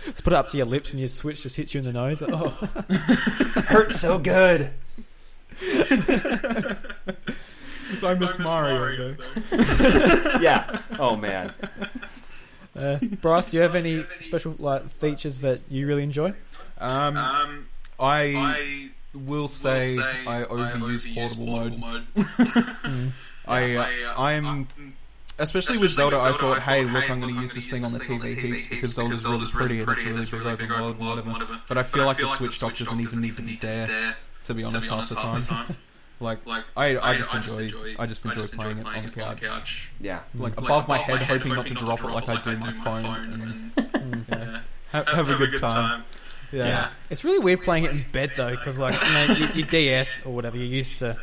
[0.06, 1.92] just put it up to your lips and your switch just hits you in the
[1.92, 2.22] nose.
[2.26, 2.48] Oh,
[3.68, 4.70] Hurts so good.
[8.02, 9.14] I miss Mario.
[9.50, 10.38] though.
[10.40, 10.80] Yeah.
[10.98, 11.52] Oh man.
[12.76, 16.34] uh, Bryce, do you have any special like features that you really enjoy?
[16.78, 17.68] Um, Um,
[17.98, 22.06] I I will say, say I overuse portable mode.
[22.14, 23.10] Mm.
[23.48, 24.68] I, uh, I'm
[25.38, 26.16] especially with Zelda.
[26.16, 28.94] I thought, hey, look, I'm going to use this thing on the TV heaps because
[28.94, 31.60] Zelda's really pretty and it's really big open world and whatever.
[31.68, 33.88] But I feel like the Switch dock doesn't even need to be there.
[34.44, 35.76] To be honest, half the time,
[36.20, 40.20] like Like I, I just enjoy, I just enjoy playing it on the couch, Yeah.
[40.34, 43.04] like Like, above my head, hoping not to drop it like I do my phone,
[43.32, 44.24] and Mm.
[44.28, 44.60] yeah.
[44.92, 46.04] have, have a good time.
[46.50, 46.66] Yeah.
[46.66, 49.66] Yeah, It's really weird playing it in bed though, because like you know your, your
[49.68, 51.16] DS or whatever, you're used to,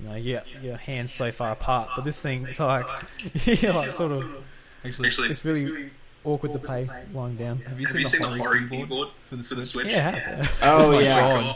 [0.00, 1.90] you know, your your hands so far apart.
[1.94, 2.84] But this thing, it's like
[3.62, 4.28] you're like sort of
[4.84, 5.90] actually, Actually, it's really
[6.24, 7.58] awkward to play lying down.
[7.60, 9.66] have you seen, you seen the the Hori Hori keyboard keyboard for the Switch?
[9.66, 9.86] Switch?
[9.86, 11.54] Yeah, Oh, yeah.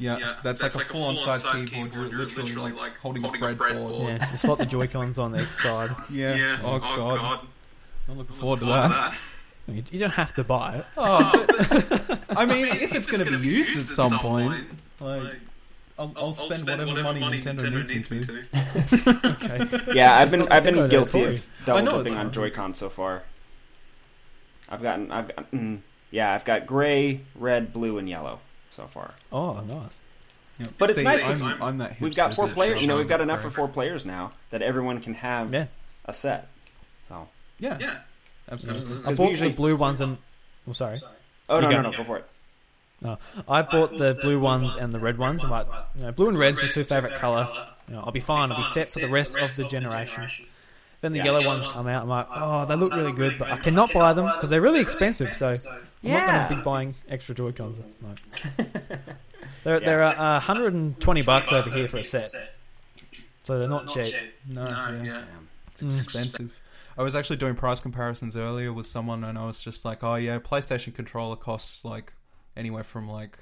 [0.00, 0.20] God.
[0.20, 1.92] Yeah, Yeah, that's, like a full-on size keyboard.
[1.92, 4.08] You're literally like holding a breadboard.
[4.08, 5.90] Yeah, it's like the Joy Cons on each side.
[6.10, 6.34] Yeah.
[6.34, 6.58] Yeah.
[6.64, 7.46] Oh, god.
[8.08, 9.20] I'm looking forward to Forward that.
[9.68, 10.86] You, you don't have to buy it.
[10.96, 11.46] Oh,
[12.08, 14.64] but, I mean, if it's going to be used at some point,
[15.00, 15.34] like,
[15.98, 19.30] I'll, I'll spend whatever money Nintendo needs me to.
[19.32, 19.94] Okay.
[19.94, 22.32] Yeah, I've been I've been guilty of double dipping on not.
[22.32, 23.22] Joy-Con so far.
[24.68, 25.80] I've gotten I've got, mm,
[26.10, 28.40] yeah I've got gray, red, blue, and yellow
[28.70, 29.14] so far.
[29.32, 30.00] Oh, nice.
[30.58, 30.66] Yeah.
[30.78, 32.80] But it's See, nice 'cause I'm, I'm that We've got four players.
[32.82, 35.66] You know, we've got enough for four players now that everyone can have Yeah.
[36.04, 36.48] a set.
[37.08, 37.98] So Yeah, Yeah.
[38.50, 38.82] absolutely.
[38.96, 39.08] Mm-hmm.
[39.08, 40.16] I bought usually- the blue ones and.
[40.16, 40.98] Oh, I'm sorry.
[41.48, 42.26] oh You no no no go for it.
[43.02, 43.16] Oh,
[43.48, 45.42] I bought the blue ones and the red ones.
[45.42, 45.66] I'm like,
[45.96, 47.48] you know, blue and red's my two favorite color.
[47.88, 48.52] You know, I'll be fine.
[48.52, 50.28] I'll be set for the rest of the generation.
[51.00, 52.02] Then the yellow ones come out.
[52.02, 54.80] I'm like, oh, they look really good, but I cannot buy them because they're really
[54.80, 55.34] expensive.
[55.34, 55.56] So
[56.04, 57.80] I'm not going to be buying extra Joy Cons.
[59.64, 62.28] They're they're uh, 120 bucks over here for a set,
[63.44, 64.14] so they're not cheap.
[64.48, 65.04] No, No, yeah.
[65.04, 65.22] yeah.
[65.72, 66.56] It's expensive.
[66.96, 70.14] I was actually doing price comparisons earlier with someone, and I was just like, "Oh
[70.14, 72.12] yeah, PlayStation controller costs like
[72.56, 73.38] anywhere from like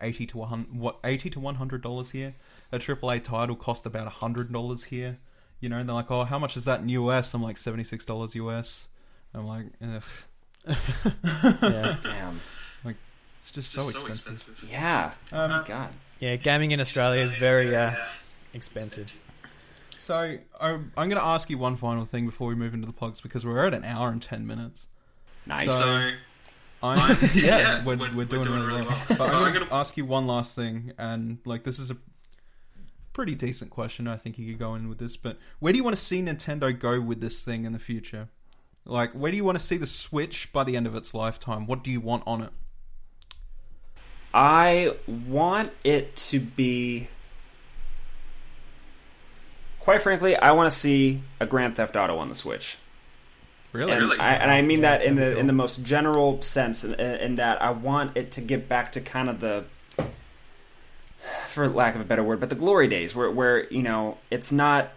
[0.00, 2.34] eighty to one what eighty to one hundred dollars here.
[2.72, 5.18] A AAA title cost about hundred dollars here.
[5.60, 7.84] You know, and they're like, "Oh, how much is that in US?" I'm like, seventy
[7.84, 8.88] six dollars US.
[9.34, 10.02] I'm like, Ugh.
[10.66, 12.40] Yeah, Damn.
[12.84, 12.96] Like
[13.38, 14.64] it's just It's so just expensive.
[14.70, 15.12] Yeah.
[15.32, 15.90] Oh Um, God.
[16.20, 16.36] yeah.
[16.36, 17.94] Gaming in Australia is very uh,
[18.54, 19.18] expensive.
[19.98, 22.92] so I'm, I'm going to ask you one final thing before we move into the
[22.92, 24.86] plugs because we're at an hour and ten minutes.
[25.46, 25.68] Nice.
[25.68, 26.10] So- So,
[26.84, 28.98] I'm, I'm- yeah, yeah, we're, we're- we're, doing, really well.
[29.08, 31.96] But I'm, I'm gonna- ask you one last thing, and like this is a
[33.12, 34.08] pretty decent question.
[34.08, 36.20] I think you could go in with this, but where do you want to see
[36.22, 38.28] Nintendo go with this thing in the future?
[38.84, 41.66] Like, where do you want to see the Switch by the end of its lifetime?
[41.66, 42.50] What do you want on it?
[44.34, 47.08] I want it to be.
[49.80, 52.78] Quite frankly, I want to see a Grand Theft Auto on the Switch.
[53.72, 53.92] Really?
[53.92, 54.18] And, Really?
[54.18, 56.94] I, and I mean Yeah, that in the be in the most general sense, in,
[56.94, 59.64] in that I want it to get back to kind of the,
[61.48, 64.52] for lack of a better word, but the glory days where where you know it's
[64.52, 64.90] not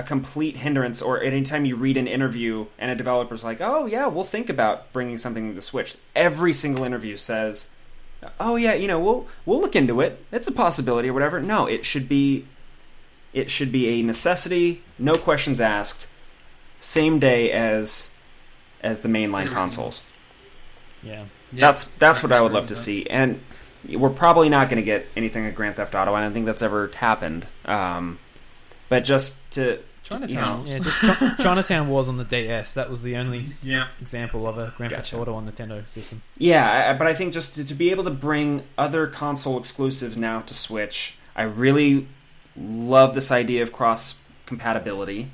[0.00, 1.00] a complete hindrance.
[1.00, 4.92] Or anytime you read an interview and a developer's like, "Oh yeah, we'll think about
[4.92, 7.68] bringing something to the Switch," every single interview says,
[8.38, 10.24] "Oh yeah, you know we'll we'll look into it.
[10.32, 12.46] It's a possibility or whatever." No, it should be,
[13.32, 16.08] it should be a necessity, no questions asked
[16.80, 18.10] same day as
[18.82, 20.02] as the mainline consoles.
[21.02, 21.24] Yeah.
[21.52, 23.40] That's that's what I would love to see, and
[23.88, 26.14] we're probably not going to get anything at Grand Theft Auto.
[26.14, 27.46] I don't think that's ever happened.
[27.64, 28.18] Um,
[28.88, 29.80] but just to
[30.10, 30.66] Chinatown.
[30.66, 32.74] Yeah, just Chi- Chinatown Wars on the DS.
[32.74, 33.86] That was the only Yeah.
[34.00, 35.18] example of a Grand Theft Gotcha.
[35.18, 36.22] Auto on Nintendo system.
[36.38, 39.58] yeah, I- I, but I think just to, to be able to bring other console
[39.58, 42.08] exclusives now to Switch, I really
[42.56, 44.16] love this idea of cross
[44.46, 45.30] compatibility,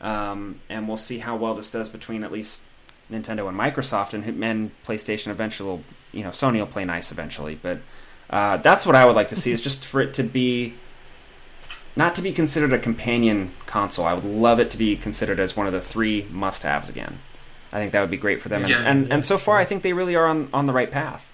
[0.00, 2.62] um, and we'll see how well this does between at least
[3.10, 7.54] Nintendo and Microsoft, and and PlayStation eventually, you know, Sony will play nice eventually.
[7.60, 7.78] But
[8.30, 10.72] uh, that's what I would like to see is just for it to be
[11.96, 14.04] not to be considered a companion console.
[14.04, 17.18] I would love it to be considered as one of the three must-haves again.
[17.72, 18.82] I think that would be great for them, and Yeah.
[18.84, 21.30] and, and so far I think they really are on on the right path.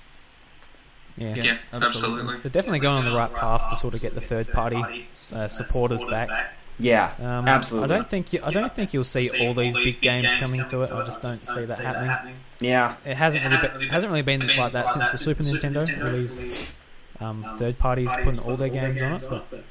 [1.18, 1.34] Yeah.
[1.34, 2.38] Yeah, absolutely.
[2.38, 5.48] They're definitely going on the right path to sort of get the third party uh,
[5.48, 6.54] supporters back.
[6.78, 7.92] Yeah, Um, Absolutely.
[7.94, 10.80] I don't think you, I don't think you'll see all these big games coming to
[10.82, 10.90] it.
[10.90, 12.36] I just don't see that happening.
[12.58, 16.72] yeah, It hasn't really been, hasn't really been like that since the Super Nintendo released
[17.20, 19.24] um, third parties putting all their games on it.
[19.28, 19.62] But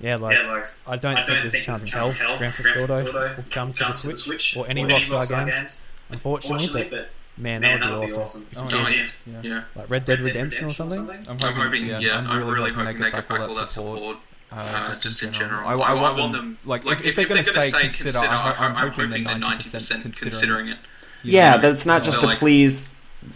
[0.00, 0.36] yeah, like
[0.86, 3.04] I don't think there's a chance in hell Grand Theft Auto
[3.36, 5.82] will come to the Switch or any Rockstar games.
[6.10, 8.46] Unfortunately, but man, that would be awesome.
[8.56, 8.88] Oh, Oh, yeah.
[8.90, 9.06] yeah.
[9.26, 9.40] Yeah.
[9.42, 9.62] Yeah.
[9.74, 11.08] Like Red Dead Redemption or something.
[11.10, 13.98] I'm I'm hoping, yeah, I'm really hoping they get back all that support.
[13.98, 14.16] support.
[14.52, 14.56] Uh,
[14.92, 17.80] Uh, just in general, I, I want, them, like, if, if they're going to say
[17.80, 20.12] consider, I, I'm, I'm hoping they're 90% considering.
[20.12, 20.78] considering it.
[21.24, 21.56] yeah.
[21.56, 22.88] That's not just to please,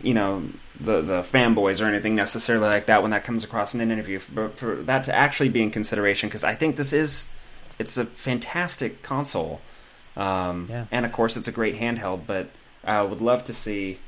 [0.03, 0.45] you know,
[0.81, 4.21] the the fanboys or anything necessarily like that when that comes across in an interview,
[4.35, 7.29] but for that to actually be in consideration because I think this is
[7.79, 9.61] it's a fantastic console,
[10.17, 10.85] um, Yeah.
[10.91, 12.23] and of course it's a great handheld.
[12.27, 12.49] But
[12.85, 13.99] I would love to see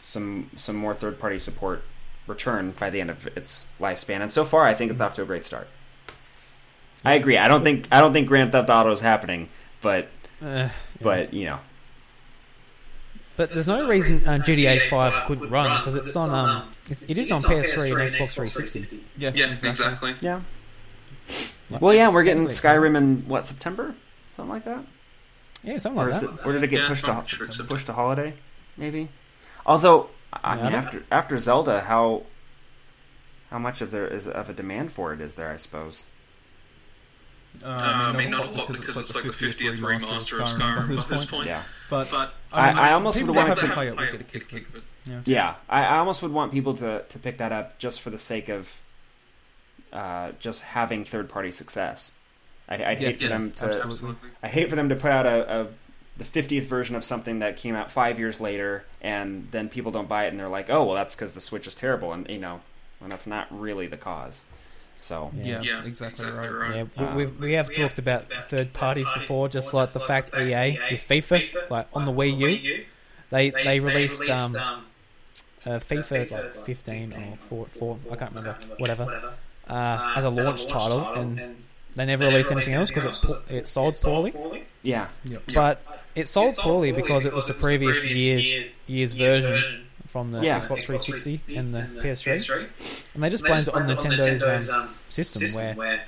[0.00, 1.82] some some more third party support
[2.26, 4.20] return by the end of its lifespan.
[4.20, 5.68] And so far, I think it's off to a great start.
[7.04, 7.38] I agree.
[7.38, 9.48] I don't think I don't think Grand Theft Auto is happening,
[9.80, 10.08] but
[10.44, 10.68] Uh,
[11.00, 11.58] but you know,
[13.36, 17.18] but there's no reason uh, GTA 5 couldn't run because it's on um, it, it
[17.18, 19.04] is on PS3 and Xbox 360.
[19.16, 20.14] Yeah, Yeah, exactly.
[20.20, 20.40] yeah.
[21.80, 23.94] Well, yeah, we're getting Skyrim in what September,
[24.36, 24.84] something like that.
[25.64, 26.30] Yeah, something Or, like is that.
[26.30, 28.34] it, or did it get Yeah, pushed to sure pushed to holiday?
[28.76, 29.08] Maybe.
[29.64, 32.22] Although, I Yeah, mean, don't- after after Zelda, how
[33.50, 35.50] how much of there is of a demand for it is there?
[35.50, 36.04] I suppose.
[37.64, 40.98] Uh, Uh, I mean, not a lot because it's like the 50th remaster of Skyrim
[40.98, 41.46] at this point.
[41.46, 41.62] Yeah.
[41.90, 44.12] But, But I- mean, I almost would want have to to play it play will
[44.18, 44.66] get a it, kick.
[44.72, 44.82] but
[45.24, 48.18] Yeah, I, I almost would want people to, to pick that up just for the
[48.18, 48.72] sake of
[49.92, 52.12] uh, just having third party success.
[52.68, 53.82] I, I'd Yeah, hate for yeah, them to.
[53.84, 54.30] absolutely.
[54.42, 55.66] I hate for them to put out a, a
[56.18, 60.08] the 50th version of something that came out five years later, and then people don't
[60.08, 62.38] buy it, and they're like, "Oh, well, that's because the Switch is terrible," and you
[62.38, 62.60] know,
[63.02, 64.42] and that's not really the cause.
[65.00, 66.50] So Yeah, Yeah, exactly, exactly right.
[66.50, 66.70] right.
[66.96, 70.78] Yeah, we, we, we have talked about third parties before, just like the fact EA
[70.88, 72.58] with FIFA, like on the Wii U,
[73.30, 74.56] they they released um,
[75.66, 79.08] uh, FIFA like 15 or 4, 4 I can't remember, whatever,
[79.68, 81.40] uh, as a launch title, and
[81.94, 83.14] they never released anything else because it,
[83.48, 84.34] it sold poorly.
[84.82, 85.42] yeah, Yep.
[85.54, 85.80] But
[86.14, 88.42] it sold poorly because it was the previous year
[88.86, 90.58] year's version from the Yeah.
[90.60, 92.68] Xbox 360 and the PS3,
[93.14, 96.02] and they just blamed it on Nintendo's um, system where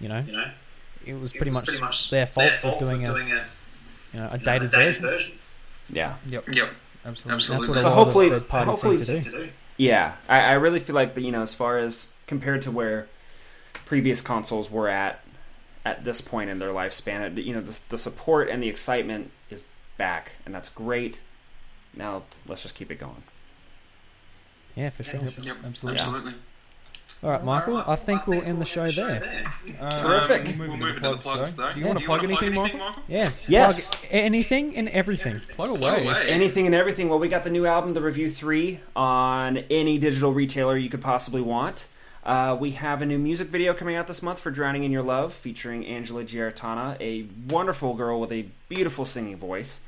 [0.00, 0.24] you know
[1.06, 5.38] it was pretty much their fault for doing a you know a dated version.
[5.90, 6.68] yeah, Yep, Yep.
[7.04, 7.38] absolutely.
[7.38, 7.68] That's Absolutely.
[7.68, 9.50] what So hopefully- of third parties hopefully- to do.
[9.76, 10.14] yeah.
[10.28, 13.06] I, I really feel like you know, as far as compared to where
[13.84, 15.20] previous consoles were at
[15.84, 19.30] at this point in their lifespan, it, you know, the, the support and the excitement
[19.50, 19.64] is
[19.98, 21.20] back, and that's great.
[21.94, 23.22] Now let's just keep it going.
[24.76, 25.20] Yeah, for sure.
[25.20, 25.56] Yep.
[25.64, 26.00] Absolutely.
[26.00, 26.34] Absolutely.
[27.22, 27.78] All right, Michael.
[27.78, 29.42] I think we'll end the show there.
[29.80, 30.58] Uh, Terrific.
[30.58, 31.72] We'll We'll move into the plugs, though.
[31.72, 31.88] Do you Yeah.
[31.88, 32.80] want to plug anything, Michael?
[33.08, 33.30] Yeah.
[33.48, 33.88] Yes.
[33.94, 35.40] Plug anything and everything.
[35.40, 36.04] Plug Plug away.
[36.04, 36.28] away.
[36.28, 37.08] Anything and everything.
[37.08, 41.00] Well, we got the new album, The Review 3, on any digital retailer you could
[41.00, 41.88] possibly want.
[42.24, 45.02] Uh, we have a new music video coming out this month for Drowning in Your
[45.02, 49.80] Love, featuring Angela Giartana, a wonderful girl with a beautiful singing voice.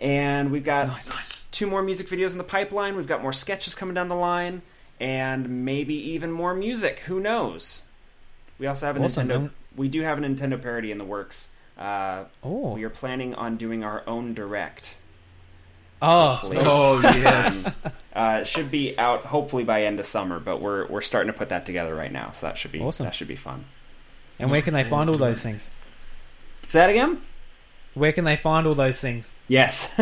[0.00, 1.44] And we've got Nice.
[1.52, 2.96] two more music videos in the pipeline.
[2.96, 4.62] We've got more sketches coming down the line,
[4.98, 7.00] and maybe even more music.
[7.00, 7.82] Who knows?
[8.58, 9.28] We also have a Awesome, Nintendo.
[9.40, 9.50] man.
[9.76, 11.48] We do have a Nintendo parody in the works.
[11.78, 14.98] Uh, Oh, we are planning on doing our own direct.
[16.02, 16.56] oh, hopefully.
[16.60, 17.82] Oh yes.
[18.14, 21.50] Uh, should be out hopefully by end of summer, but we're we're starting to put
[21.50, 23.04] that together right now, so that should be Awesome.
[23.04, 23.64] that should be fun.
[24.38, 25.74] and where can they find all those things?
[26.68, 27.20] Say that again?
[28.00, 29.32] Where can they find all those things?
[29.46, 29.92] Yes.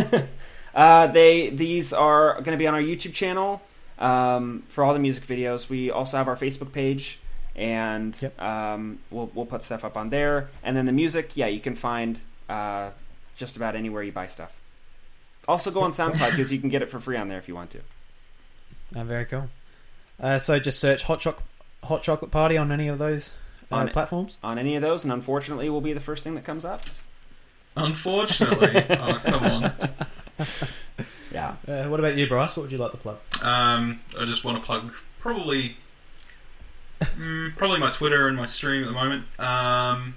[0.74, 3.60] uh, they these are going to be on our YouTube channel
[3.98, 5.68] um, for all the music videos.
[5.68, 7.18] We also have our Facebook page,
[7.56, 8.40] and Yep.
[8.40, 10.48] um, we'll we'll put stuff up on there.
[10.62, 12.18] And then the music, yeah, you can find
[12.48, 12.90] uh,
[13.34, 14.52] just about anywhere you buy stuff.
[15.48, 17.54] Also, go on SoundCloud because you can get it for free on there if you
[17.54, 17.80] want to.
[18.94, 19.48] Oh, very cool.
[20.20, 21.44] Uh, so just search hot chocolate
[21.82, 23.36] hot chocolate party on any of those
[23.72, 24.38] uh, On- platforms.
[24.44, 26.82] On any of those, and unfortunately, will be the first thing that comes up.
[27.78, 29.72] Unfortunately, oh come on.
[31.32, 31.54] Yeah.
[31.66, 32.56] Uh, what about you, Bryce?
[32.56, 33.18] What would you like to plug?
[33.42, 35.76] Um, I just want to plug probably,
[37.00, 39.24] mm, probably my Twitter and my stream at the moment.
[39.38, 40.14] Um,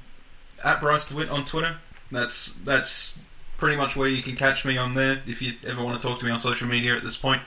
[0.64, 1.76] at Bryce DeWitt on Twitter.
[2.12, 3.20] That's that's
[3.58, 6.20] pretty much where you can catch me on there if you ever want to talk
[6.20, 7.42] to me on social media at this point.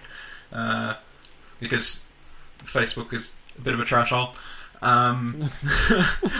[0.53, 0.95] Uh,
[1.61, 2.09] because
[2.63, 4.35] Facebook is a bit of a trash hole.
[4.83, 5.49] Um,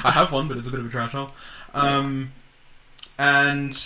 [0.05, 1.31] I have one, but it's a bit of a trash hole.
[1.73, 2.33] Um,
[3.19, 3.77] and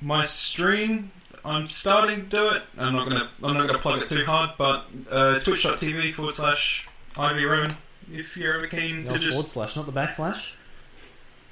[0.00, 1.10] my stream,
[1.44, 2.62] I'm starting to do it.
[2.78, 6.88] I'm not gonna, I'm not gonna plug it too hard, but uh, Twitch.tv forward slash
[7.18, 7.72] Ivy Roman.
[8.12, 10.54] If you're ever keen to just forward slash, not the backslash.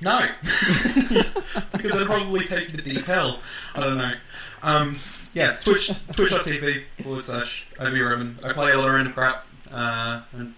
[0.00, 0.26] no,
[1.72, 3.40] because they'll probably take you to deep hell.
[3.74, 4.12] I don't know.
[4.62, 4.96] Um,
[5.34, 8.38] yeah, Twitch, Twitch.tv forward slash Ivy Roman.
[8.42, 9.46] I play a lot of random crap.
[9.72, 10.54] Uh, and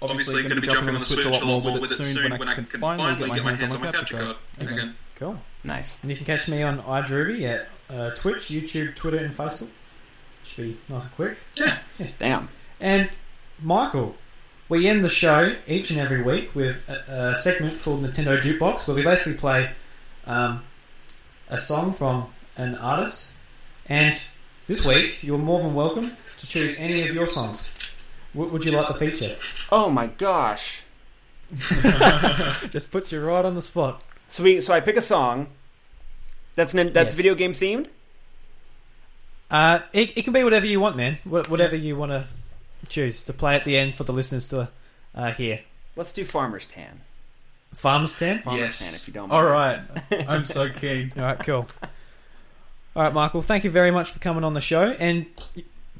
[0.00, 2.48] obviously going to be jumping on the Switch a lot more with it soon when
[2.48, 4.94] I can finally get my hands on my capture card again.
[5.22, 5.38] Cool.
[5.62, 5.98] Nice.
[6.02, 9.68] And you can catch me on iDruby at uh, Twitch, YouTube, Twitter, and Facebook.
[10.42, 11.38] Should be nice and quick.
[11.54, 11.78] Yeah.
[12.18, 12.48] Damn.
[12.80, 13.08] And
[13.62, 14.16] Michael,
[14.68, 18.88] we end the show each and every week with a, a segment called Nintendo Jukebox,
[18.88, 19.70] where we basically play
[20.26, 20.64] um,
[21.48, 22.26] a song from
[22.56, 23.34] an artist.
[23.88, 24.20] And
[24.66, 27.70] this week, you're more than welcome to choose any of your songs.
[28.32, 29.36] What would you like to feature?
[29.70, 30.82] Oh my gosh.
[32.70, 34.02] Just put you right on the spot.
[34.32, 35.46] So we so I pick a song.
[36.54, 37.16] That's nin- that's Yes.
[37.16, 37.88] video game themed.
[39.50, 41.18] Uh, it, it can be whatever you want, man.
[41.26, 42.26] Wha- Whatever you want to
[42.88, 44.68] choose to play at the end for the listeners to
[45.14, 45.60] uh, hear.
[45.96, 47.02] Let's do Farmer's Tan.
[47.74, 48.40] Farmers Tan?
[48.42, 48.78] Farmer's Yes.
[48.78, 49.86] Tan, if you don't mind.
[50.10, 50.28] right.
[50.28, 51.12] I'm so keen.
[51.16, 51.66] All right, cool.
[52.96, 53.42] All right, Michael.
[53.42, 55.26] Thank you very much for coming on the show, and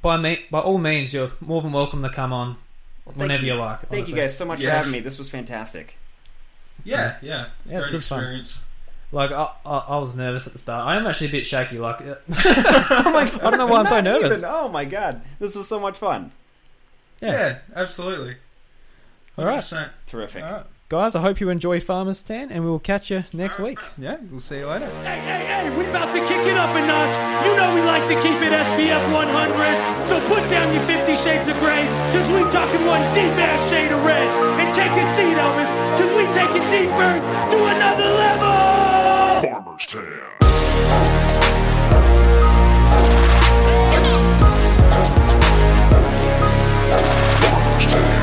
[0.01, 2.57] by me, by all means, you're more than welcome to come on
[3.05, 3.59] Well, whenever you, you.
[3.59, 3.87] like.
[3.89, 5.01] Thank you guys so much for having me.
[5.01, 5.99] This was fantastic.
[6.85, 7.47] Yeah, yeah.
[7.66, 8.19] Yeah, Great good fun.
[8.20, 8.62] experience.
[9.12, 10.86] Like I, I, I was nervous at the start.
[10.86, 11.78] I am actually a bit shaky.
[11.78, 12.01] Like
[12.31, 14.39] I don't know why I'm so nervous.
[14.39, 14.51] even.
[14.51, 16.32] Oh my god, this was so much fun.
[17.20, 17.32] Yeah.
[17.32, 18.36] Yeah, absolutely.
[19.39, 19.90] All right, 100%.
[20.07, 20.43] Terrific.
[20.43, 20.66] All right.
[20.93, 21.16] Guys.
[21.16, 23.78] I hope you enjoy Farmers Tan, and we will catch you next week.
[23.97, 24.85] Yeah, we'll see you later.
[25.01, 27.16] Hey, hey, hey, we're about to kick it up a notch.
[27.48, 30.05] You know we like to keep it SPF 100.
[30.06, 33.90] So put down your 50 shades of gray, cause we talking one deep ass shade
[33.90, 34.28] of red.
[34.60, 38.52] And take a seat, Elvis, cause we taking deep birds to another level.
[39.48, 40.43] Farmer's Tan.
[47.40, 48.22] Farmer's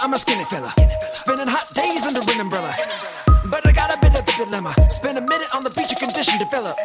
[0.00, 0.70] I'm a skinny fella.
[1.12, 2.70] Spending hot days under an umbrella.
[3.50, 4.72] But I got a bit of a dilemma.
[4.90, 6.78] Spend a minute on the beach, a condition develop.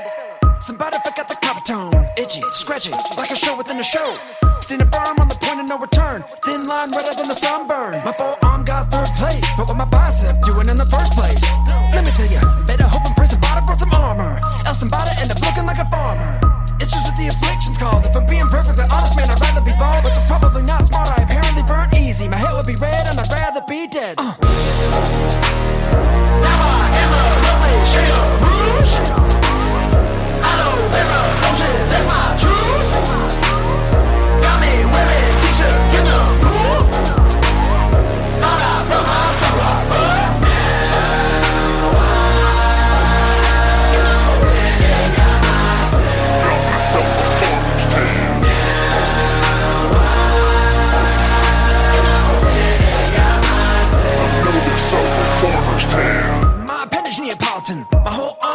[0.60, 1.94] Somebody forgot the Coppertone.
[2.18, 4.18] Itchy, scratchy, like a show within a show.
[4.62, 6.24] Standing firm on the point of no return.
[6.42, 8.02] Thin line redder than the sunburn.
[8.04, 9.46] My forearm got third place.
[9.58, 11.46] But what my bicep doing in the first place?
[11.94, 14.42] Let me tell you, better hope and pray somebody brought some armor.
[14.66, 16.63] Else somebody end up looking like a farmer.
[16.84, 18.04] It's just what the affliction's called.
[18.04, 20.04] If I'm being perfectly honest, man, I'd rather be bald.
[20.04, 21.08] But that's probably not smart.
[21.18, 22.28] I apparently burn easy.
[22.28, 24.16] My head would be red and I'd rather be dead.
[24.18, 24.36] Uh.
[26.44, 29.00] Now I am a lovely shade of rouge.
[30.44, 32.83] Aloe vera lotion, that's my truth.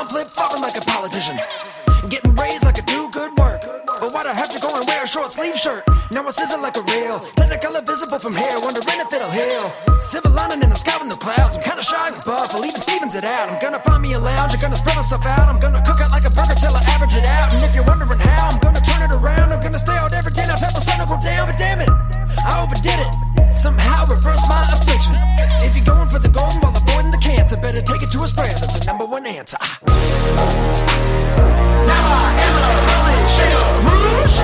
[0.08, 1.36] Flip flopping like a politician.
[2.08, 3.60] Getting raised like I do good work.
[4.00, 5.84] But why'd I have to go and wear a short sleeve shirt.
[6.10, 7.20] Now I sizzle like a rail.
[7.36, 9.68] Technicolor visible from here, wondering if it'll heal.
[10.00, 11.56] Silver lining in the sky with no clouds.
[11.56, 13.50] I'm kinda shy and buff, even Stevens it out.
[13.50, 15.48] I'm gonna find me a lounge, I'm gonna spread myself out.
[15.48, 17.52] I'm gonna cook it like a burger till I average it out.
[17.52, 19.52] And if you're wondering how, I'm gonna turn it around.
[19.52, 21.48] I'm gonna stay out every day, now tell the sun to go down.
[21.48, 21.90] But damn it,
[22.48, 23.27] I overdid it.
[23.58, 25.16] Somehow reverse my affliction.
[25.66, 28.26] If you're going for the golden while avoiding the cancer, better take it to a
[28.28, 28.54] sprayer.
[28.54, 29.56] That's the number one answer.
[29.60, 29.80] Ah.
[31.90, 34.38] Now I am a rolling shade of rouge.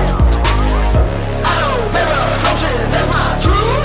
[1.47, 3.84] Aloe vera lotion, that's my truth.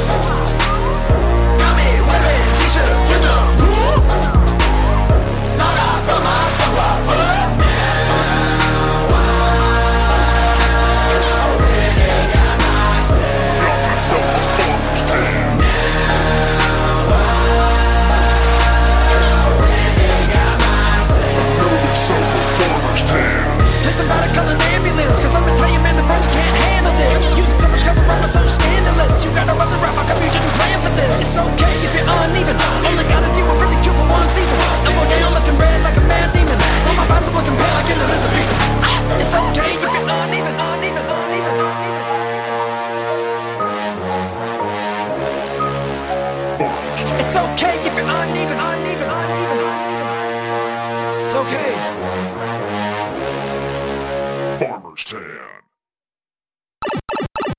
[24.00, 25.20] Somebody call an ambulance?
[25.20, 27.28] Cause let me tell you, man, the person can't handle this.
[27.36, 29.24] Using so much cover up, so scandalous.
[29.24, 31.16] You gotta run the rap, how come you didn't plan for this?
[31.20, 32.56] It's okay if you're uneven.
[32.88, 34.56] Only gotta deal with really cute for one season.
[34.88, 36.56] No more down looking red like a mad demon.
[36.56, 38.58] Throw my bicycle looking pale like an Elizabethan.
[38.88, 41.89] Ah, it's okay if you're uneven, uneven, uneven, uneven.